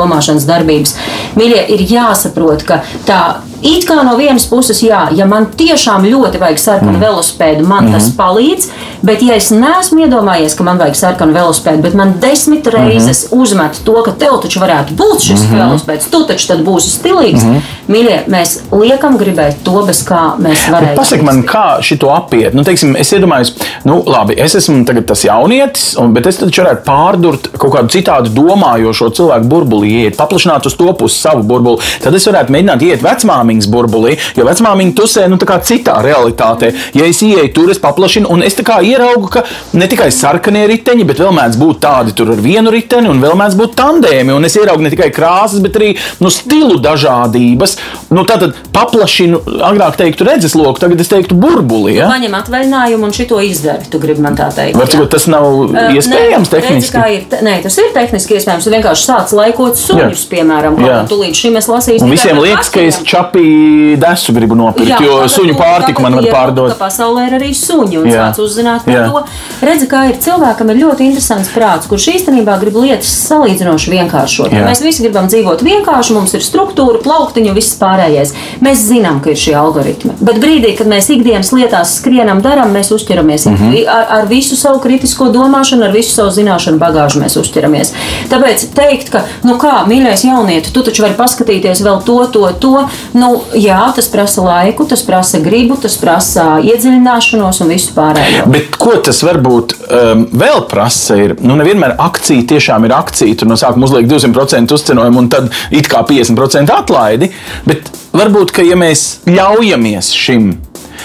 darbības. 0.47 0.95
Mīļie, 1.39 1.63
ir 1.75 1.85
jāsaprot, 1.89 2.65
ka 2.67 2.81
tā 3.07 3.21
it 3.61 3.87
kā 3.87 4.01
no 4.03 4.15
vienas 4.17 4.45
puses, 4.49 4.81
jā, 4.83 5.07
ja 5.15 5.25
man 5.25 5.49
tiešām 5.57 6.05
ļoti 6.05 6.41
vajag 6.41 6.59
sarkanu 6.61 6.97
mm. 6.97 7.03
velospēdu, 7.05 7.65
man 7.67 7.87
mm. 7.87 7.97
tas 7.97 8.11
palīdz. 8.17 8.69
Bet, 9.05 9.21
ja 9.21 9.35
es 9.37 9.51
neesmu 9.53 10.01
iedomājies, 10.07 10.55
ka 10.57 10.65
man 10.65 10.79
vajag 10.81 10.97
sarkanu 10.97 11.35
velospēdu, 11.35 11.83
bet 11.85 11.97
man 11.97 12.15
desmit 12.21 12.67
reizes 12.73 13.27
mm 13.27 13.29
-hmm. 13.29 13.41
uzmet 13.41 13.81
to, 13.85 13.93
ka 14.03 14.11
tev 14.11 14.39
taču 14.41 14.59
varētu 14.59 14.95
būt 14.97 15.21
šis 15.21 15.41
mm 15.41 15.47
-hmm. 15.47 15.59
velospēds, 15.61 16.09
tu 16.11 16.23
taču 16.23 16.47
tad 16.47 16.63
būsi 16.65 16.89
stilīgs. 16.89 17.43
Mm 17.43 17.53
-hmm. 17.53 17.61
Mīļie, 17.87 18.17
mēs 18.27 18.59
liekam 18.71 19.17
gribēt 19.17 19.55
to, 19.63 19.83
bez 19.87 20.03
kā 20.07 20.21
mēs 20.39 20.65
varētu. 20.71 20.95
Pasaki 20.95 21.23
man, 21.23 21.43
kā 21.43 21.81
šito 21.81 22.09
apiet? 22.09 22.53
Nu, 22.53 22.63
teiksim, 22.63 22.95
es 22.95 23.13
iedomājos, 23.13 23.53
nu, 23.83 24.03
labi, 24.05 24.33
es 24.37 24.55
esmu 24.55 24.85
tas 25.05 25.23
jaunietis, 25.23 25.95
un, 25.99 26.13
bet 26.13 26.25
es 26.25 26.37
taču 26.37 26.61
varētu 26.61 26.83
pārdurt 26.85 27.47
kaut 27.57 27.73
kādu 27.73 27.87
citādu 27.87 28.29
domājošo 28.29 29.09
cilvēku 29.09 29.45
burbulī, 29.45 29.91
iet, 30.03 30.17
paplašināt 30.17 30.65
uz 30.65 30.75
to 30.75 30.93
pusi 30.93 31.21
savu 31.21 31.43
burbuli. 31.43 31.77
Tad 32.03 32.15
es 32.15 32.27
varētu 32.27 32.51
mēģināt 32.51 32.81
iet 32.81 33.03
vecmāmiņas 33.47 33.69
burbulī, 33.71 34.15
jo 34.35 34.45
vecmāmiņa 34.47 34.95
tusē 34.97 35.27
nu, 35.31 35.37
citā 35.37 35.97
realitātē. 36.03 36.73
Ja 36.97 37.07
es 37.07 37.21
ieeju 37.23 37.51
tur, 37.53 37.71
es 37.71 37.79
paplašinu, 37.79 38.29
un 38.29 38.43
es 38.43 38.55
ieraugu, 38.57 39.29
ka 39.31 39.43
ne 39.73 39.87
tikai 39.87 40.09
sarkanie 40.11 40.65
riteņi, 40.67 41.05
bet 41.07 41.19
vēl 41.19 41.33
mēdz 41.35 41.57
būt 41.59 41.79
tādi 41.81 42.13
tur 42.13 42.31
ar 42.33 42.41
vienu 42.41 42.71
riteni, 42.71 43.09
un 43.09 43.21
vēl 43.21 43.35
mēdz 43.37 43.57
būt 43.57 43.75
tandēmi. 43.77 44.33
Un 44.33 44.45
es 44.45 44.55
ieraugu 44.57 44.83
ne 44.83 44.91
tikai 44.91 45.09
krāsas, 45.13 45.61
bet 45.63 45.77
arī 45.79 45.93
nu, 46.19 46.31
stilu 46.33 46.79
dažādības. 46.83 47.77
Nu, 48.13 48.23
tātad 48.27 48.55
paplašinu, 48.75 49.41
agrāk 49.67 49.97
teiktu, 49.99 50.27
redzesloku, 50.27 50.81
tagad 50.81 51.01
es 51.01 51.11
teiktu 51.11 51.37
burbuli. 51.37 51.97
Ja? 51.97 52.09
Paņem 52.11 52.37
atvaļinājumu 52.37 53.07
un 53.07 53.15
šito 53.15 53.39
izdari. 53.43 53.87
Tu 53.91 54.01
gribi 54.03 54.23
man 54.23 54.37
tā 54.39 54.49
teikt. 54.55 54.77
Varbūt 54.79 55.11
tas 55.15 55.27
nav 55.31 55.47
uh, 55.47 55.77
iespējams 55.95 56.51
ne, 56.51 56.53
tehniski. 56.53 56.97
Redzi, 56.97 57.19
ir, 57.19 57.45
nē, 57.47 57.57
tas 57.65 57.79
ir 57.81 57.91
tehniski 57.95 58.37
iespējams. 58.37 58.67
Tu 58.67 58.73
vienkārši 58.73 59.07
sāc 59.09 59.35
laikot 59.37 59.79
suņus, 59.79 60.23
jā. 60.25 60.31
piemēram, 60.35 60.79
kā 60.79 61.01
tu 61.09 61.19
līdz 61.21 61.43
šim 61.43 61.59
es 61.59 61.69
lasīju. 61.71 62.03
Un 62.05 62.13
visiem 62.13 62.39
liekas, 62.41 62.71
ka 62.73 62.83
es 62.83 62.99
čapī 63.37 63.97
desu 63.97 64.33
gribu 64.33 64.55
nopirkt, 64.55 64.89
jā, 64.89 64.99
jo 65.01 65.27
suņu 65.29 65.55
pārtiku 65.57 66.03
man 66.03 66.17
var 66.17 66.27
pārdot. 66.31 66.75
Pasaulē 66.79 67.27
ir 67.27 67.35
arī 67.39 67.53
suņi 67.55 67.99
un 68.01 68.09
jā. 68.09 68.27
sāc 68.27 68.41
uzzināt 68.43 68.85
par 68.85 68.93
jā. 68.93 69.05
to. 69.09 69.23
Redzi, 69.65 69.87
kā 69.89 70.03
ir 70.09 70.19
cilvēkam 70.21 70.71
ir 70.71 70.81
ļoti 70.81 71.07
interesants 71.07 71.51
prāts, 71.53 71.89
kurš 71.89 72.07
īstenībā 72.15 72.57
grib 72.61 72.77
lietas 72.77 73.11
salīdzinoši 73.27 73.93
vienkāršot. 73.93 74.53
Mēs 74.53 74.83
visi 74.83 75.05
gribam 75.05 75.29
dzīvot 75.31 75.63
vienkārši, 75.65 76.15
mums 76.17 76.35
ir 76.37 76.45
struktūra, 76.45 77.01
plauktiņu, 77.03 77.53
viss 77.57 77.77
pārējais. 77.79 78.33
Mēs 78.63 78.85
zinām, 78.87 79.21
ka 79.23 79.33
ir 79.33 79.41
šie 79.41 79.55
algoritmi. 79.57 80.17
Bet 80.21 80.41
brīdī, 80.43 80.73
kad 80.77 80.89
mēs 80.89 81.09
ikdienas 81.13 81.53
lietās 81.55 81.97
skrienam, 81.99 82.41
darām, 82.45 82.73
mēs 82.75 82.91
uzķeramies 82.95 83.47
mm 83.49 83.57
-hmm. 83.57 83.77
ar, 83.91 84.05
ar 84.19 84.29
visu 84.29 84.57
savu 84.59 84.81
kritisko 84.83 85.29
domāšanu, 85.33 85.87
ar 85.87 85.95
visu 85.95 86.13
savu 86.13 86.33
zināšanu 86.35 86.81
bagāžu 86.81 87.23
mēs 87.23 87.37
uzķeramies. 87.39 87.93
Tāpēc 88.31 88.67
teikt, 88.77 89.11
ka, 89.13 89.23
nu 89.43 89.57
kā, 89.61 89.83
mīļais 89.87 90.25
jaunieti, 90.27 90.73
tu 90.73 90.83
taču 90.83 91.03
vari 91.03 91.17
paskatīties 91.17 91.83
vēl 91.83 92.03
to, 92.05 92.19
to, 92.31 92.45
to, 92.59 92.87
nu 93.13 93.26
jā, 93.57 93.79
tas 93.95 94.09
prasa 94.11 94.43
laiku, 94.45 94.85
tas 94.89 95.03
prasa 95.05 95.41
gribu, 95.43 95.77
tas 95.81 95.97
prasa 95.99 96.45
iedziļināšanos 96.63 97.61
un 97.63 97.73
visu 97.73 97.93
pārējo. 97.97 98.47
Bet 98.53 98.77
ko 98.79 98.95
tas 99.03 99.21
varbūt 99.25 99.75
um, 99.87 100.25
vēl 100.37 100.63
prasa? 100.71 101.17
Ir, 101.23 101.35
nu, 101.41 101.57
nevienmēr 101.59 101.97
akcija 102.07 102.47
tiešām 102.53 102.87
ir 102.87 102.95
akcija. 102.97 103.39
Tur 103.39 103.51
no 103.51 103.57
sākuma 103.59 103.89
uzliek 103.89 104.09
200% 104.09 104.75
uzcenojumu 104.77 105.23
un 105.23 105.31
tad 105.33 105.51
it 105.71 105.89
kā 105.91 106.03
50% 106.07 106.73
atlaidi. 106.73 107.31
Bet 107.67 107.91
varbūt, 108.15 108.53
ka 108.55 108.65
ja 108.65 108.77
mēs 108.79 109.07
ļaujamies 109.29 110.13
šim 110.17 110.51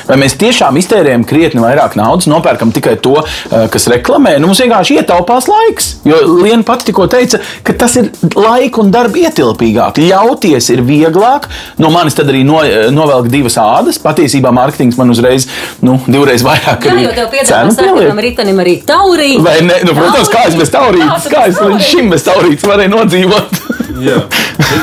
Vai 0.08 0.18
mēs 0.22 0.36
tiešām 0.40 0.78
iztērējam 0.80 1.24
krietni 1.28 1.62
vairāk 1.62 1.96
naudas, 1.98 2.28
nopērkam 2.30 2.72
tikai 2.74 2.96
to, 3.02 3.16
eh, 3.22 3.68
kas 3.72 3.88
reklamē? 3.92 4.38
Nu, 4.40 4.50
mums 4.50 4.60
vienkārši 4.62 4.98
ietaupās 5.00 5.48
laiks. 5.50 5.94
Jo 6.08 6.20
Liena 6.42 6.62
pati 6.66 6.90
tikko 6.90 7.06
teica, 7.10 7.40
ka 7.62 7.72
tas 7.72 7.96
ir 8.00 8.10
laika 8.34 8.82
un 8.82 8.90
darba 8.94 9.22
ietilpīgāk. 9.24 10.00
Ļauties 10.02 10.70
ir 10.74 10.82
vieglāk. 10.86 11.48
No 11.78 11.90
manis 11.90 12.14
tad 12.18 12.30
arī 12.32 12.44
no, 12.44 12.62
eh, 12.62 12.90
novelk 12.90 13.30
divas 13.32 13.56
ādas. 13.56 14.00
Patiesībā 14.02 14.52
mārketings 14.54 14.98
man 14.98 15.10
uzreiz 15.10 15.46
nu, 15.82 15.98
divreiz 16.06 16.42
vairāk 16.42 16.88
Jā, 16.88 16.98
jo 17.02 17.12
tev 17.16 17.30
piedāvā 17.32 17.72
sarkanam 17.74 18.18
ritenim 18.18 18.58
arī 18.62 18.78
taurīt. 18.86 19.40
Vai 19.42 19.60
ne? 19.60 19.80
Nu, 19.86 19.94
protams, 19.96 20.28
kā 20.32 20.46
es 20.48 20.58
bez 20.58 20.70
taurītes, 20.70 21.28
kā 21.32 21.46
es 21.48 21.60
līdz 21.62 21.86
šim 21.92 22.10
bez 22.10 22.26
taurītes 22.26 22.66
varēju 22.68 22.94
nodzīvot. 22.96 23.81
Jā, 24.00 24.20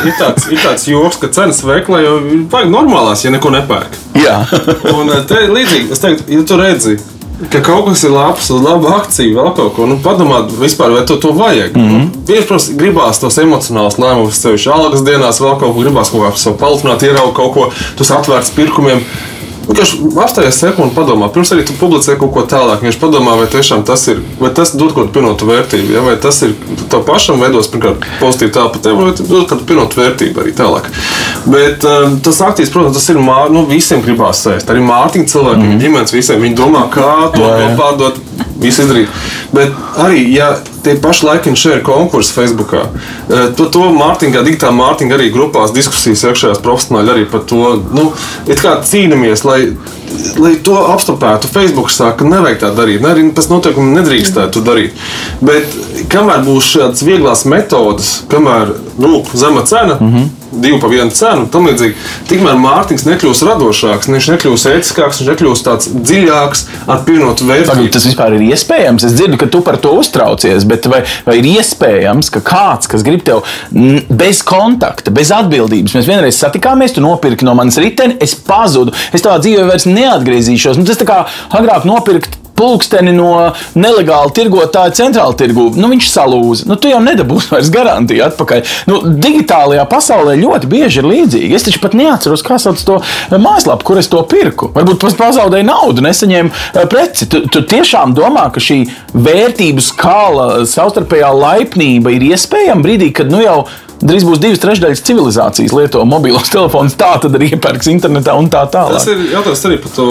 ir 0.05 0.17
tāds, 0.19 0.49
ir 0.51 0.59
tāds 0.61 0.87
joks, 0.89 1.19
ka 1.21 1.29
cenas 1.33 1.63
veiklā 1.65 2.03
jau 2.03 2.17
vajag 2.51 2.73
normālās, 2.73 3.23
ja 3.25 3.31
neko 3.33 3.53
nepērk. 3.55 3.95
Jā, 4.19 4.41
un 4.95 5.09
eh, 5.09 5.23
te 5.29 5.47
līdzīgi, 5.49 5.89
es 5.95 6.03
teiktu, 6.03 6.27
ja 6.33 6.43
tu 6.47 6.59
redzi, 6.59 6.97
ka 7.47 7.61
kaut 7.63 7.87
kas 7.87 8.03
ir 8.03 8.13
labs, 8.13 8.49
uz 8.51 8.61
labu 8.63 8.91
akciju, 8.91 9.37
vēl 9.37 9.51
kaut 9.57 9.73
ko, 9.77 9.87
nu, 9.89 9.97
padomā, 10.03 10.41
vispār, 10.59 10.93
vai 10.97 11.05
to, 11.07 11.15
to 11.21 11.31
vajag. 11.35 11.77
Mm 11.77 11.89
-hmm. 11.89 12.07
Bieži, 12.27 12.47
protams, 12.47 12.69
gribās 12.75 13.19
tos 13.19 13.37
emocionālus 13.37 13.97
lēmumus, 13.97 14.41
sevišķi 14.43 14.71
algas 14.73 15.03
dienās, 15.03 15.41
vēl 15.41 15.59
kaut 15.59 15.73
ko 15.73 15.79
gribās 15.81 16.11
kā 16.11 16.31
savu 16.35 16.57
palielināt, 16.57 17.03
ieraugt 17.03 17.35
kaut 17.35 17.53
ko, 17.53 17.71
tas 17.97 18.11
atvērts 18.11 18.55
pirkumiem. 18.55 19.01
Vienkārši 19.69 19.99
apstājies 20.17 20.57
sekundi, 20.63 20.95
padomā, 20.95 21.27
pirms 21.33 21.51
arī 21.53 21.61
tu 21.67 21.75
publicē 21.77 22.15
kaut 22.17 22.31
ko 22.33 22.41
tālāk. 22.49 22.81
Viņš 22.81 22.95
padomā, 22.97 23.35
vai 23.37 23.45
tiešām 23.53 23.83
tas 23.85 24.07
ir, 24.09 24.23
vai 24.39 24.49
tas 24.57 24.71
dod 24.73 24.95
kaut 24.95 25.03
kādu 25.03 25.13
pienotu 25.19 25.49
vērtību, 25.49 25.93
ja? 25.93 26.01
vai 26.07 26.15
tas 26.21 26.41
ir 26.47 26.55
tev 26.89 27.03
pašam 27.05 27.37
veidos, 27.43 27.69
pirmkārt, 27.69 28.07
pozitīvi 28.17 28.55
tā 28.55 28.65
par 28.73 28.81
tevi, 28.81 28.97
vai 28.97 29.13
dod 29.19 29.45
kādu 29.51 29.67
pienotu 29.69 30.01
vērtību 30.01 30.41
arī 30.41 30.55
tālāk. 30.57 30.89
Bet 31.53 31.85
um, 31.85 32.17
tas 32.25 32.41
aktīvs, 32.47 32.73
protams, 32.73 32.97
tas 32.97 33.13
ir 33.13 33.21
mār, 33.21 33.53
nu, 33.53 33.67
visiem 33.69 34.01
gribās 34.05 34.41
sēst. 34.47 34.73
Arī 34.73 34.81
Mārtiņa 34.87 35.29
cilvēkiem, 35.35 35.69
mm. 35.69 35.83
ģimenes 35.85 36.17
visiem. 36.17 36.41
Viņi 36.47 36.57
domā, 36.57 36.87
kā 36.93 37.29
to 37.35 37.45
jā. 37.45 37.69
pārdot, 37.77 38.17
visu 38.57 38.87
izdarīt. 38.87 39.21
Bet 39.53 39.77
arī, 40.01 40.25
ja 40.33 40.55
tie 40.83 40.95
paši 41.01 41.25
laiki 41.25 41.55
šeit 41.55 41.79
ir 41.79 41.83
konkursi 41.85 42.33
Facebook. 42.33 42.73
Eh, 42.73 43.49
to, 43.57 43.69
to 43.73 43.89
Mārtiņā, 43.95 44.43
digitālā 44.45 44.75
Mārtiņā 44.77 45.17
arī 45.17 45.29
grupās 45.33 45.73
diskusijas 45.75 46.25
iekšējās 46.29 46.63
profesionāļi 46.65 47.13
arī 47.15 47.27
par 47.29 47.45
to 47.49 47.75
nu, 47.95 48.09
cīnāmies, 48.47 49.45
lai, 49.47 49.59
lai 50.39 50.55
to 50.63 50.77
apstopētu. 50.95 51.51
Facebook 51.51 51.91
saka, 51.93 52.23
ka 52.23 52.29
nevajag 52.29 52.61
tā 52.63 52.73
darīt, 52.77 53.03
ne, 53.03 53.13
arī 53.13 53.29
pēc 53.35 53.51
noteikumiem 53.51 54.01
nedrīkstētu 54.01 54.65
darīt. 54.65 54.99
Bet 55.41 55.79
kamēr 56.11 56.43
būs 56.47 56.73
šādas 56.75 57.05
vieglas 57.05 57.45
metodas, 57.49 58.19
kamēr 58.31 58.75
nu, 58.99 59.23
zema 59.33 59.65
cena. 59.65 59.97
Mm 59.99 60.13
-hmm 60.15 60.38
divu 60.63 60.79
pa 60.81 60.89
vienu 60.91 61.13
cenu, 61.15 61.47
tam 61.51 61.67
līdzīgi. 61.69 61.95
Tikmēr 62.29 62.59
Mārtiņš 62.61 63.05
nekļūs 63.07 63.43
radošāks, 63.47 64.09
viņš 64.11 64.29
nekļūs 64.33 64.65
ētiskāks, 64.73 65.21
viņš 65.21 65.31
nekļūs 65.33 65.63
tāds 65.65 65.91
dziļāks, 65.93 66.65
ar 66.89 67.03
pievienotu 67.07 67.47
vērtību. 67.49 67.89
Tas 67.93 68.07
vispār 68.09 68.37
ir 68.37 68.45
iespējams. 68.49 69.07
Es 69.07 69.15
dzirdu, 69.17 69.39
ka 69.41 69.49
tu 69.51 69.63
par 69.65 69.79
to 69.81 69.93
uztraucies, 69.99 70.67
bet 70.69 70.89
vai, 70.91 71.03
vai 71.27 71.39
ir 71.41 71.49
iespējams, 71.55 72.31
ka 72.35 72.43
kāds, 72.45 72.89
kas 72.91 73.05
grib 73.05 73.23
tev 73.27 73.45
bez 74.09 74.43
kontakta, 74.47 75.13
bez 75.15 75.33
atbildības, 75.35 75.95
mēs 75.97 76.09
vienreiz 76.09 76.39
satikāmies, 76.39 76.95
tu 76.95 77.05
nopirki 77.05 77.47
no 77.47 77.55
manas 77.57 77.79
riteni, 77.81 78.17
es 78.23 78.35
pazudu, 78.35 78.95
es 79.13 79.25
tavā 79.25 79.39
dzīvē 79.43 79.67
vairs 79.69 79.87
neatgriezīšos. 79.89 80.79
Nu, 80.79 80.87
tas 80.89 80.99
tā 80.99 81.07
kā 81.09 81.23
agrāk 81.59 81.87
nopirkt 81.89 82.37
pulksteni 82.59 83.13
no 83.15 83.31
nelegāla 83.79 84.31
tirgotāja 84.35 84.93
centrāla 84.99 85.35
tirgū. 85.39 85.69
Nu, 85.79 85.89
viņš 85.91 86.11
salūza. 86.11 86.67
Nu, 86.69 86.77
tu 86.79 86.91
jau 86.91 86.99
nedabūsi 87.03 87.53
vairs 87.53 87.71
garantiju 87.73 88.25
atpakaļ. 88.27 88.75
Nu, 88.89 89.01
digitālajā 89.23 89.85
pasaulē 89.89 90.35
ļoti 90.39 90.71
bieži 90.71 91.01
ir 91.01 91.09
līdzīgi. 91.09 91.55
Es 91.55 91.67
taču 91.67 91.81
pat 91.83 91.95
neatceros, 91.97 92.43
kā 92.45 92.59
sauc 92.61 92.81
to 92.85 92.99
mājaslapu, 93.31 93.87
kur 93.87 94.01
es 94.01 94.11
to 94.11 94.21
pirku. 94.29 94.71
Varbūt 94.75 95.01
pats 95.03 95.17
pazaudēju 95.19 95.67
naudu, 95.69 96.05
nesaņēmu 96.05 96.53
eh, 96.53 96.87
preci. 96.91 97.29
Tu, 97.31 97.43
tu 97.51 97.63
tiešām 97.69 98.15
domā, 98.17 98.49
ka 98.53 98.63
šī 98.63 98.81
vērtību 99.15 99.83
skala, 99.83 100.49
savstarpējā 100.69 101.31
laipnība 101.35 102.15
ir 102.15 102.31
iespējama 102.31 102.85
brīdī, 102.85 103.13
kad 103.15 103.31
nu 103.31 103.43
jau 103.43 103.61
drīz 103.99 104.25
būs 104.27 104.39
divas 104.41 104.61
trešdaļas 104.63 105.03
civilizācijas 105.07 105.73
lieto 105.75 106.03
mobilos 106.07 106.51
telefonus, 106.53 106.95
tā 106.99 107.11
tad 107.23 107.35
arī 107.37 107.51
iepērks 107.55 107.89
internetā 107.91 108.35
un 108.39 108.49
tā 108.51 108.63
tālāk. 108.71 108.97
Tas 108.97 109.07
ir 109.11 109.23
jautājums 109.33 109.63
arī 109.69 109.79
par 109.83 109.93
to 109.95 110.07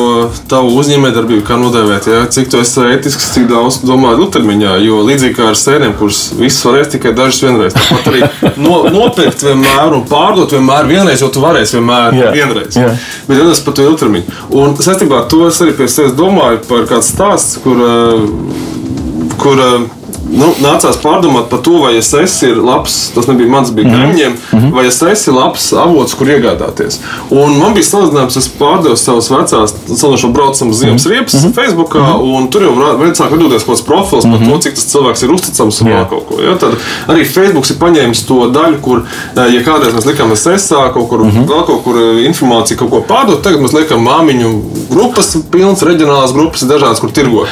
tavu 0.50 0.74
uzņēmējdarbību, 0.82 1.44
kā 1.48 1.58
nodēvēt. 1.60 2.08
Ja? 2.12 2.22
Cik 2.34 2.50
tu 2.52 2.60
esi 2.62 2.84
ētisks, 2.94 3.30
cik 3.36 3.48
daudz 3.50 3.80
domā 3.88 4.14
ilgtermiņā, 4.18 4.76
jo 4.84 5.00
līdzīgi 5.08 5.38
kā 5.38 5.50
ar 5.52 5.58
sēnēm, 5.58 5.96
kuras 5.98 6.22
visas 6.38 6.64
varēs 6.68 6.92
tikai 6.94 7.14
dažas 7.16 7.42
vienreiz. 7.44 7.76
Tāpat 7.76 8.10
arī 8.12 8.24
no, 8.64 8.80
nopirkt 8.92 9.44
vienmēr 9.46 9.96
un 9.96 10.06
pārdot 10.08 10.56
vienmēr 10.56 10.88
vienreiz, 10.90 11.24
jo 11.24 11.30
tu 11.32 11.44
varēsi 11.44 11.78
vienmēr 11.78 12.18
yeah. 12.18 12.34
vienreiz. 12.36 12.78
Yeah. 12.78 13.08
Bet 13.28 13.42
tas 13.42 13.62
par 13.64 13.78
to 13.78 13.86
ilgtermiņu. 13.88 14.40
Un 14.58 14.76
saistībā 14.78 15.22
ar 15.22 15.30
to 15.32 15.44
es 15.48 15.60
arī 15.64 15.76
pie 15.78 15.88
sevis 15.90 16.16
domāju 16.18 16.62
par 16.68 16.88
kādu 16.90 17.06
stāstu, 17.06 17.62
kur, 17.64 17.84
eh, 17.84 19.32
kur 19.40 19.64
eh, 19.64 19.88
nu, 20.28 20.52
nācās 20.62 20.98
pārdomāt 21.02 21.48
par 21.50 21.62
to, 21.64 21.78
vai 21.82 21.94
SS 22.02 22.42
ir 22.42 22.60
labs, 22.62 22.96
tas 23.14 23.28
nebija 23.30 23.50
mans, 23.50 23.70
bija 23.74 23.90
kaimiņiem, 23.90 24.32
mm 24.32 24.58
-hmm. 24.58 24.72
vai 24.74 24.90
SS 24.90 25.28
ir 25.28 25.34
labs 25.34 25.72
avots, 25.72 26.14
kur 26.14 26.26
iegādāties. 26.26 27.00
Un 27.30 27.58
man 27.58 27.74
bija 27.74 27.84
salīdzinājums, 27.84 28.38
es 28.38 28.48
pārdevu 28.58 28.96
savus 28.96 29.30
vecās, 29.30 29.74
salīdzinoši 29.88 30.32
braucam 30.32 30.72
ziemas 30.74 31.04
mm 31.04 31.10
-hmm. 31.10 31.14
riepas 31.14 31.34
mm 31.34 31.40
-hmm. 31.40 31.54
Facebookā, 31.54 31.98
-hmm. 31.98 32.36
un 32.36 32.50
tur 32.50 32.62
jau 32.62 32.74
sāk 33.14 33.30
vedoties 33.30 33.64
kaut 33.64 33.78
kāds 33.78 33.84
profils 33.86 34.24
mm 34.24 34.30
-hmm. 34.30 34.38
par 34.38 34.46
to, 34.46 34.54
mhm. 34.54 34.60
cik 34.60 34.74
tas 34.74 34.86
cilvēks 34.92 35.24
ir 35.24 35.30
uzticams 35.30 35.80
un 35.80 35.88
yeah. 35.88 36.08
kaut 36.10 36.24
ko. 36.28 36.40
Ja? 36.42 36.56
Tad 36.58 36.72
arī 37.08 37.24
Facebook 37.24 37.70
ir 37.70 37.76
paņēmis 37.76 38.26
to 38.26 38.34
daļu, 38.34 38.80
kur, 38.80 39.02
eh, 39.36 39.54
ja 39.54 39.60
kādreiz 39.62 39.94
mēs 39.94 40.06
likām 40.06 40.36
SS, 40.36 40.68
kaut 40.94 41.08
kur, 41.08 41.18
mm 41.18 41.30
-hmm. 41.30 41.46
vēl 41.46 41.66
kaut 41.66 41.84
kur 41.84 41.96
eh, 41.96 42.26
informāciju 42.28 42.76
kaut 42.76 42.90
ko 42.90 43.04
pārdot, 43.08 43.42
tagad 43.42 43.60
mēs 43.60 43.72
liekam 43.78 44.00
māmiņu 44.02 44.62
grupas, 44.90 45.36
pilnas 45.50 45.82
reģionālās 45.82 46.32
grupas, 46.32 46.62
dažādas, 46.62 47.00
kur 47.00 47.10
tirgo. 47.10 47.46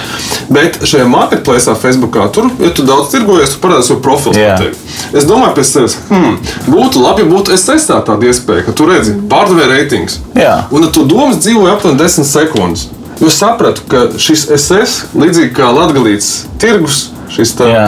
Bet 0.49 0.79
šajā 0.83 1.09
marketplace 1.09 1.75
Facebookā 1.83 2.31
tur 2.33 2.45
ja 2.67 2.75
tu 2.75 2.85
daudz 2.87 3.13
tirgojies, 3.15 3.55
tu 3.55 3.63
parādi 3.63 3.87
savu 3.89 4.03
profilu. 4.05 4.37
Es 5.17 5.27
domāju, 5.29 5.55
pēc 5.59 5.71
sevis, 5.71 5.97
hmm, 6.11 6.37
būtu 6.69 7.03
labi, 7.03 7.25
ja 7.25 7.31
būtu 7.31 7.55
es 7.57 7.67
testētu 7.69 8.11
tādu 8.11 8.31
iespēju, 8.31 8.67
ka 8.67 8.77
tu 8.77 8.89
redzi 8.91 9.17
pārdevēja 9.31 9.73
reitings. 9.73 10.21
Jā. 10.37 10.59
Un 10.75 10.89
tu 10.93 11.07
domas 11.09 11.41
dzīvoja 11.43 11.77
aptuveni 11.77 12.03
10 12.03 12.29
sekundes. 12.29 12.89
Jo 13.21 13.31
sapratu, 13.33 13.87
ka 13.89 14.09
šis 14.21 14.45
SS, 14.53 15.07
līdzīgi 15.17 15.55
kā 15.57 15.71
Latvijas 15.73 16.45
tirgus, 16.61 17.07
šis 17.33 17.55
tā, 17.57 17.71
Jā. 17.71 17.87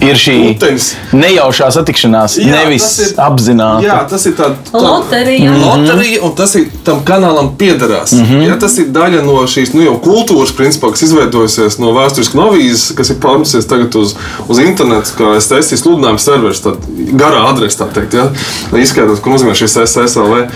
Ir 0.00 0.16
šī 0.16 0.34
Putenis. 0.54 0.94
nejaušā 1.12 1.66
satikšanās, 1.74 2.38
Jā, 2.40 2.46
nevis 2.54 2.86
ir- 3.04 3.10
apzināta. 3.20 3.82
Jā, 3.84 3.98
tas 4.08 4.24
ir 4.26 4.32
tāds 4.38 4.72
Loterija. 4.72 5.52
Loterija, 5.52 6.22
un 6.24 6.32
tas 6.34 6.54
ir 6.56 6.70
tam 6.84 7.02
kanālam 7.04 7.50
piederās. 7.58 8.12
Mm 8.12 8.24
-hmm. 8.24 8.46
ja, 8.48 8.56
tas 8.58 8.78
ir 8.78 8.86
daļa 8.86 9.22
no 9.26 9.32
šīs 9.44 9.74
nu, 9.74 9.98
kultūras, 10.04 10.54
principā, 10.56 10.90
kas 10.90 11.02
izveidojusies 11.02 11.78
no 11.78 11.92
vēsturiskās 11.92 12.34
novīzes, 12.34 12.94
kas 12.96 13.10
ir 13.10 13.16
pārnesusies 13.20 13.68
tagad 13.68 13.94
uz, 13.94 14.14
uz 14.48 14.58
internetu, 14.58 15.10
kā 15.18 15.36
STS 15.40 15.82
sludinājuma 15.82 16.18
serveris, 16.18 16.62
tāda 16.64 16.78
garā 17.12 17.44
adrese, 17.50 17.78
tā 17.78 17.92
teikt, 17.92 18.14
ja, 18.14 18.30
lai 18.72 18.80
izskaidrotu, 18.80 19.20
ko 19.20 19.30
nozīmē 19.30 19.54
šis 19.54 19.76
SSLV. 19.84 20.48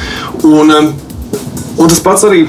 Un, 0.44 0.72
un 1.78 1.88
tas 1.88 2.00
pats 2.00 2.24
arī. 2.24 2.46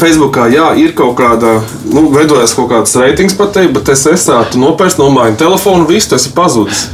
Facebookā 0.00 0.46
jā, 0.52 0.70
ir 0.76 0.94
kaut 0.98 1.16
kāda, 1.20 1.58
nu, 1.90 2.08
veidojas 2.14 2.54
kaut 2.56 2.70
kāds 2.72 2.96
reitings 3.00 3.36
tevi, 3.54 3.72
bet 3.72 3.88
es 3.88 4.06
esmu 4.06 4.44
nopērts, 4.60 4.98
nomainīju 5.00 5.40
telefonu, 5.40 5.86
viss 5.88 6.10
tas 6.10 6.26
ir 6.26 6.36
pazudis. 6.36 6.88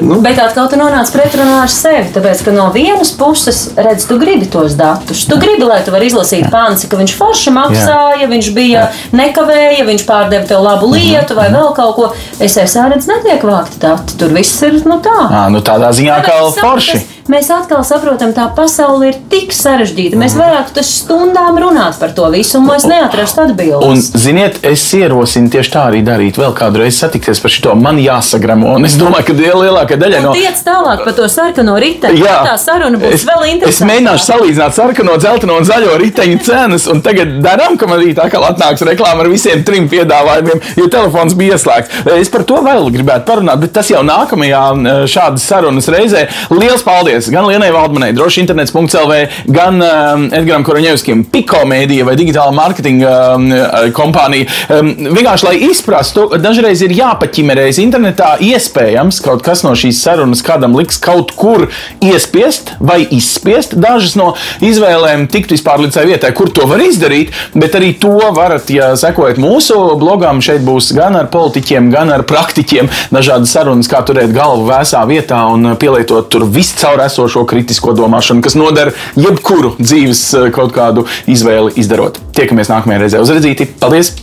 Bet 0.00 0.38
atkal 0.42 0.66
tu 0.70 0.78
nonāc 0.78 1.10
pretrunā 1.14 1.60
ar 1.64 1.70
sevi. 1.70 2.08
Tāpēc, 2.14 2.42
ka 2.46 2.52
no 2.54 2.66
vienas 2.74 3.12
puses, 3.14 3.60
redz, 3.78 4.06
tu 4.08 4.18
gribi 4.18 4.46
tos 4.50 4.74
datus. 4.78 5.24
Tu 5.30 5.38
gribi, 5.38 5.66
lai 5.66 5.80
tu 5.86 5.94
vari 5.94 6.08
izlasīt 6.10 6.48
pānci, 6.50 6.88
ka 6.90 6.98
viņš 6.98 7.14
forši 7.18 7.54
maksāja, 7.54 8.28
viņš 8.30 8.50
bija 8.56 8.88
nekavēja, 9.14 9.86
viņš 9.86 10.06
pārdeva 10.08 10.46
tev 10.50 10.64
labu 10.66 10.90
lietu 10.94 11.38
vai 11.38 11.48
vēl 11.54 11.72
kaut 11.76 11.94
ko. 11.98 12.10
Es 12.42 12.56
redzu, 12.58 13.10
netiek 13.10 13.46
vākti 13.46 13.82
dati. 13.86 14.18
Tur 14.18 14.34
viss 14.34 14.62
ir 14.66 14.80
nu 14.88 14.98
tā. 15.04 15.16
À, 15.30 15.46
nu 15.52 15.62
tādā 15.64 15.90
ziņā 15.94 16.20
kā 16.26 16.38
forši. 16.58 16.98
tas- 16.98 17.13
Mēs 17.32 17.46
atkal 17.48 17.80
saprotam, 17.88 18.34
tā 18.36 18.44
pasaule 18.52 19.06
ir 19.08 19.14
tik 19.32 19.52
sarežģīta. 19.56 20.18
Mēs 20.20 20.34
varētu 20.36 20.74
tas 20.76 20.88
stundām 21.00 21.56
runāt 21.56 21.96
par 21.96 22.10
to 22.12 22.26
visu, 22.34 22.58
un 22.58 22.66
mēs 22.68 22.84
neatrastu 22.84 23.40
Un, 23.40 23.52
atbildes. 23.54 24.10
ziniet, 24.20 24.58
es 24.68 24.82
ierosinu 24.92 25.48
tieši 25.54 25.72
tā 25.72 25.86
arī 25.88 26.02
darīt. 26.04 26.36
Vēl 26.36 26.52
kādu 26.58 26.82
reizi 26.82 26.98
satikties 27.00 27.40
par 27.40 27.50
šo. 27.54 27.72
Man 27.80 27.96
jāsagramo. 28.02 28.74
Un 28.76 28.84
es 28.84 28.98
domāju, 29.00 29.24
ka 29.30 29.36
liel- 29.38 29.62
lielākā 29.64 29.96
daļa 30.02 30.20
no. 30.26 30.34
Tiec 30.36 30.60
tālāk 30.66 31.00
par 31.06 31.14
to 31.16 31.28
sarkano 31.32 31.78
riteni. 31.80 32.20
Jā, 32.20 32.42
tā 32.44 32.58
saruna 32.60 33.00
būs 33.00 33.14
es, 33.16 33.24
vēl 33.24 33.40
es 33.46 33.54
interesantāka. 33.54 33.88
mēģināšu 33.94 34.24
salīdzināt 34.28 34.76
sarkano, 34.76 35.16
dzelteno 35.24 35.56
un 35.62 35.64
zaļo 35.64 35.96
riteņu 36.04 36.38
cenas. 36.44 36.86
Un 36.92 37.00
tagad 37.00 37.40
darām, 37.40 37.78
ka 37.80 37.86
man 37.88 38.00
rīt 38.04 38.20
atkal 38.20 38.44
atnāks 38.50 38.84
reklāma 38.84 39.24
ar 39.24 39.28
visiem 39.32 39.64
trim 39.64 39.88
piedāvājumiem, 39.88 40.60
jo 40.76 40.86
telefons 40.92 41.32
bija 41.40 41.56
ieslēgts. 41.56 42.04
Es 42.20 42.28
par 42.28 42.44
to 42.44 42.60
vēl 42.60 42.90
gribētu 42.92 43.24
parunāt, 43.32 43.60
bet 43.64 43.72
tas 43.72 43.88
jau 43.88 44.04
nākamajā 44.04 44.62
šādas 45.08 45.48
sarunas 45.48 45.88
reizē. 45.88 46.28
Lielas 46.50 46.82
paldies 46.84 47.13
gan 47.32 47.48
Lienai 47.48 47.70
Valdmanai, 47.74 48.12
droši 48.16 48.42
internets.lv, 48.44 49.18
gan 49.54 49.80
um, 49.82 50.26
Edgaram 50.34 50.64
Koroņevskim, 50.66 51.24
Piko 51.32 51.64
mēdija 51.68 52.06
vai 52.08 52.16
digitāla 52.18 52.54
mārketinga 52.56 53.14
um, 53.34 53.48
kompānija. 53.96 54.48
Um, 54.78 54.92
vienkārši, 55.14 55.48
lai 55.48 55.54
izprastu, 55.68 56.26
dažreiz 56.42 56.82
ir 56.84 56.94
jāpaķimerējas 56.98 57.80
internetā. 57.82 58.34
Iespējams, 58.44 59.20
kaut 59.24 59.44
kas 59.46 59.64
no 59.66 59.74
šīs 59.78 60.02
sarunas 60.04 60.44
kādam 60.44 60.76
liks 60.78 60.98
kaut 61.02 61.34
kur 61.38 61.68
iespiest 62.04 62.74
vai 62.80 63.02
izspiest. 63.14 63.76
Dažas 63.80 64.16
no 64.18 64.32
izvēlēm 64.64 65.26
tikt 65.32 65.54
vispār 65.54 65.82
līdz 65.84 65.98
tai 65.98 66.06
vietai, 66.08 66.32
kur 66.36 66.50
to 66.54 66.66
var 66.70 66.82
izdarīt, 66.84 67.34
bet 67.54 67.76
arī 67.78 67.92
to 68.00 68.14
varat, 68.34 68.70
ja 68.72 68.92
sekojat 68.98 69.40
mūsu 69.42 69.78
blogam, 70.00 70.42
šeit 70.44 70.64
būs 70.66 70.92
gan 70.96 71.18
ar 71.18 71.30
politiķiem, 71.32 71.90
gan 71.94 72.12
ar 72.14 72.24
praktiķiem 72.28 72.90
dažādas 73.14 73.54
sarunas, 73.54 73.90
kā 73.90 74.02
turēt 74.06 74.34
galvu 74.34 74.68
vēsā 74.68 75.04
vietā 75.08 75.44
un 75.52 75.74
pielietot 75.80 76.30
tur 76.32 76.46
viscaur 76.50 77.02
esošo 77.08 77.44
kritisko 77.48 77.94
domāšanu, 77.96 78.44
kas 78.44 78.58
noder 78.58 78.92
jebkuru 79.18 79.74
dzīves 79.80 80.22
eh, 80.38 80.50
kaut 80.54 80.74
kādu 80.76 81.08
izvēli 81.30 81.76
izdarot. 81.80 82.20
Tiekamies 82.36 82.72
nākamajā 82.72 83.04
reizē 83.04 83.24
uz 83.24 83.34
redzīti. 83.34 83.68
Paldies! 83.80 84.14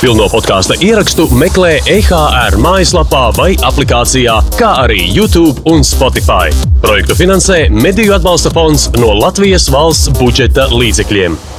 Pilno 0.00 0.26
podkāstu 0.28 0.76
ierakstu 0.84 1.24
meklē 1.38 1.78
EHR 1.88 2.58
mājaslapā 2.60 3.22
vai 3.38 3.54
aplikācijā, 3.64 4.34
kā 4.58 4.74
arī 4.82 4.98
YouTube 5.06 5.64
un 5.70 5.80
Spotify. 5.86 6.52
Projektu 6.84 7.16
finansē 7.16 7.64
Mediju 7.72 8.18
atbalsta 8.18 8.52
fonds 8.52 8.90
no 8.98 9.14
Latvijas 9.22 9.70
valsts 9.72 10.12
budžeta 10.18 10.68
līdzekļiem. 10.74 11.53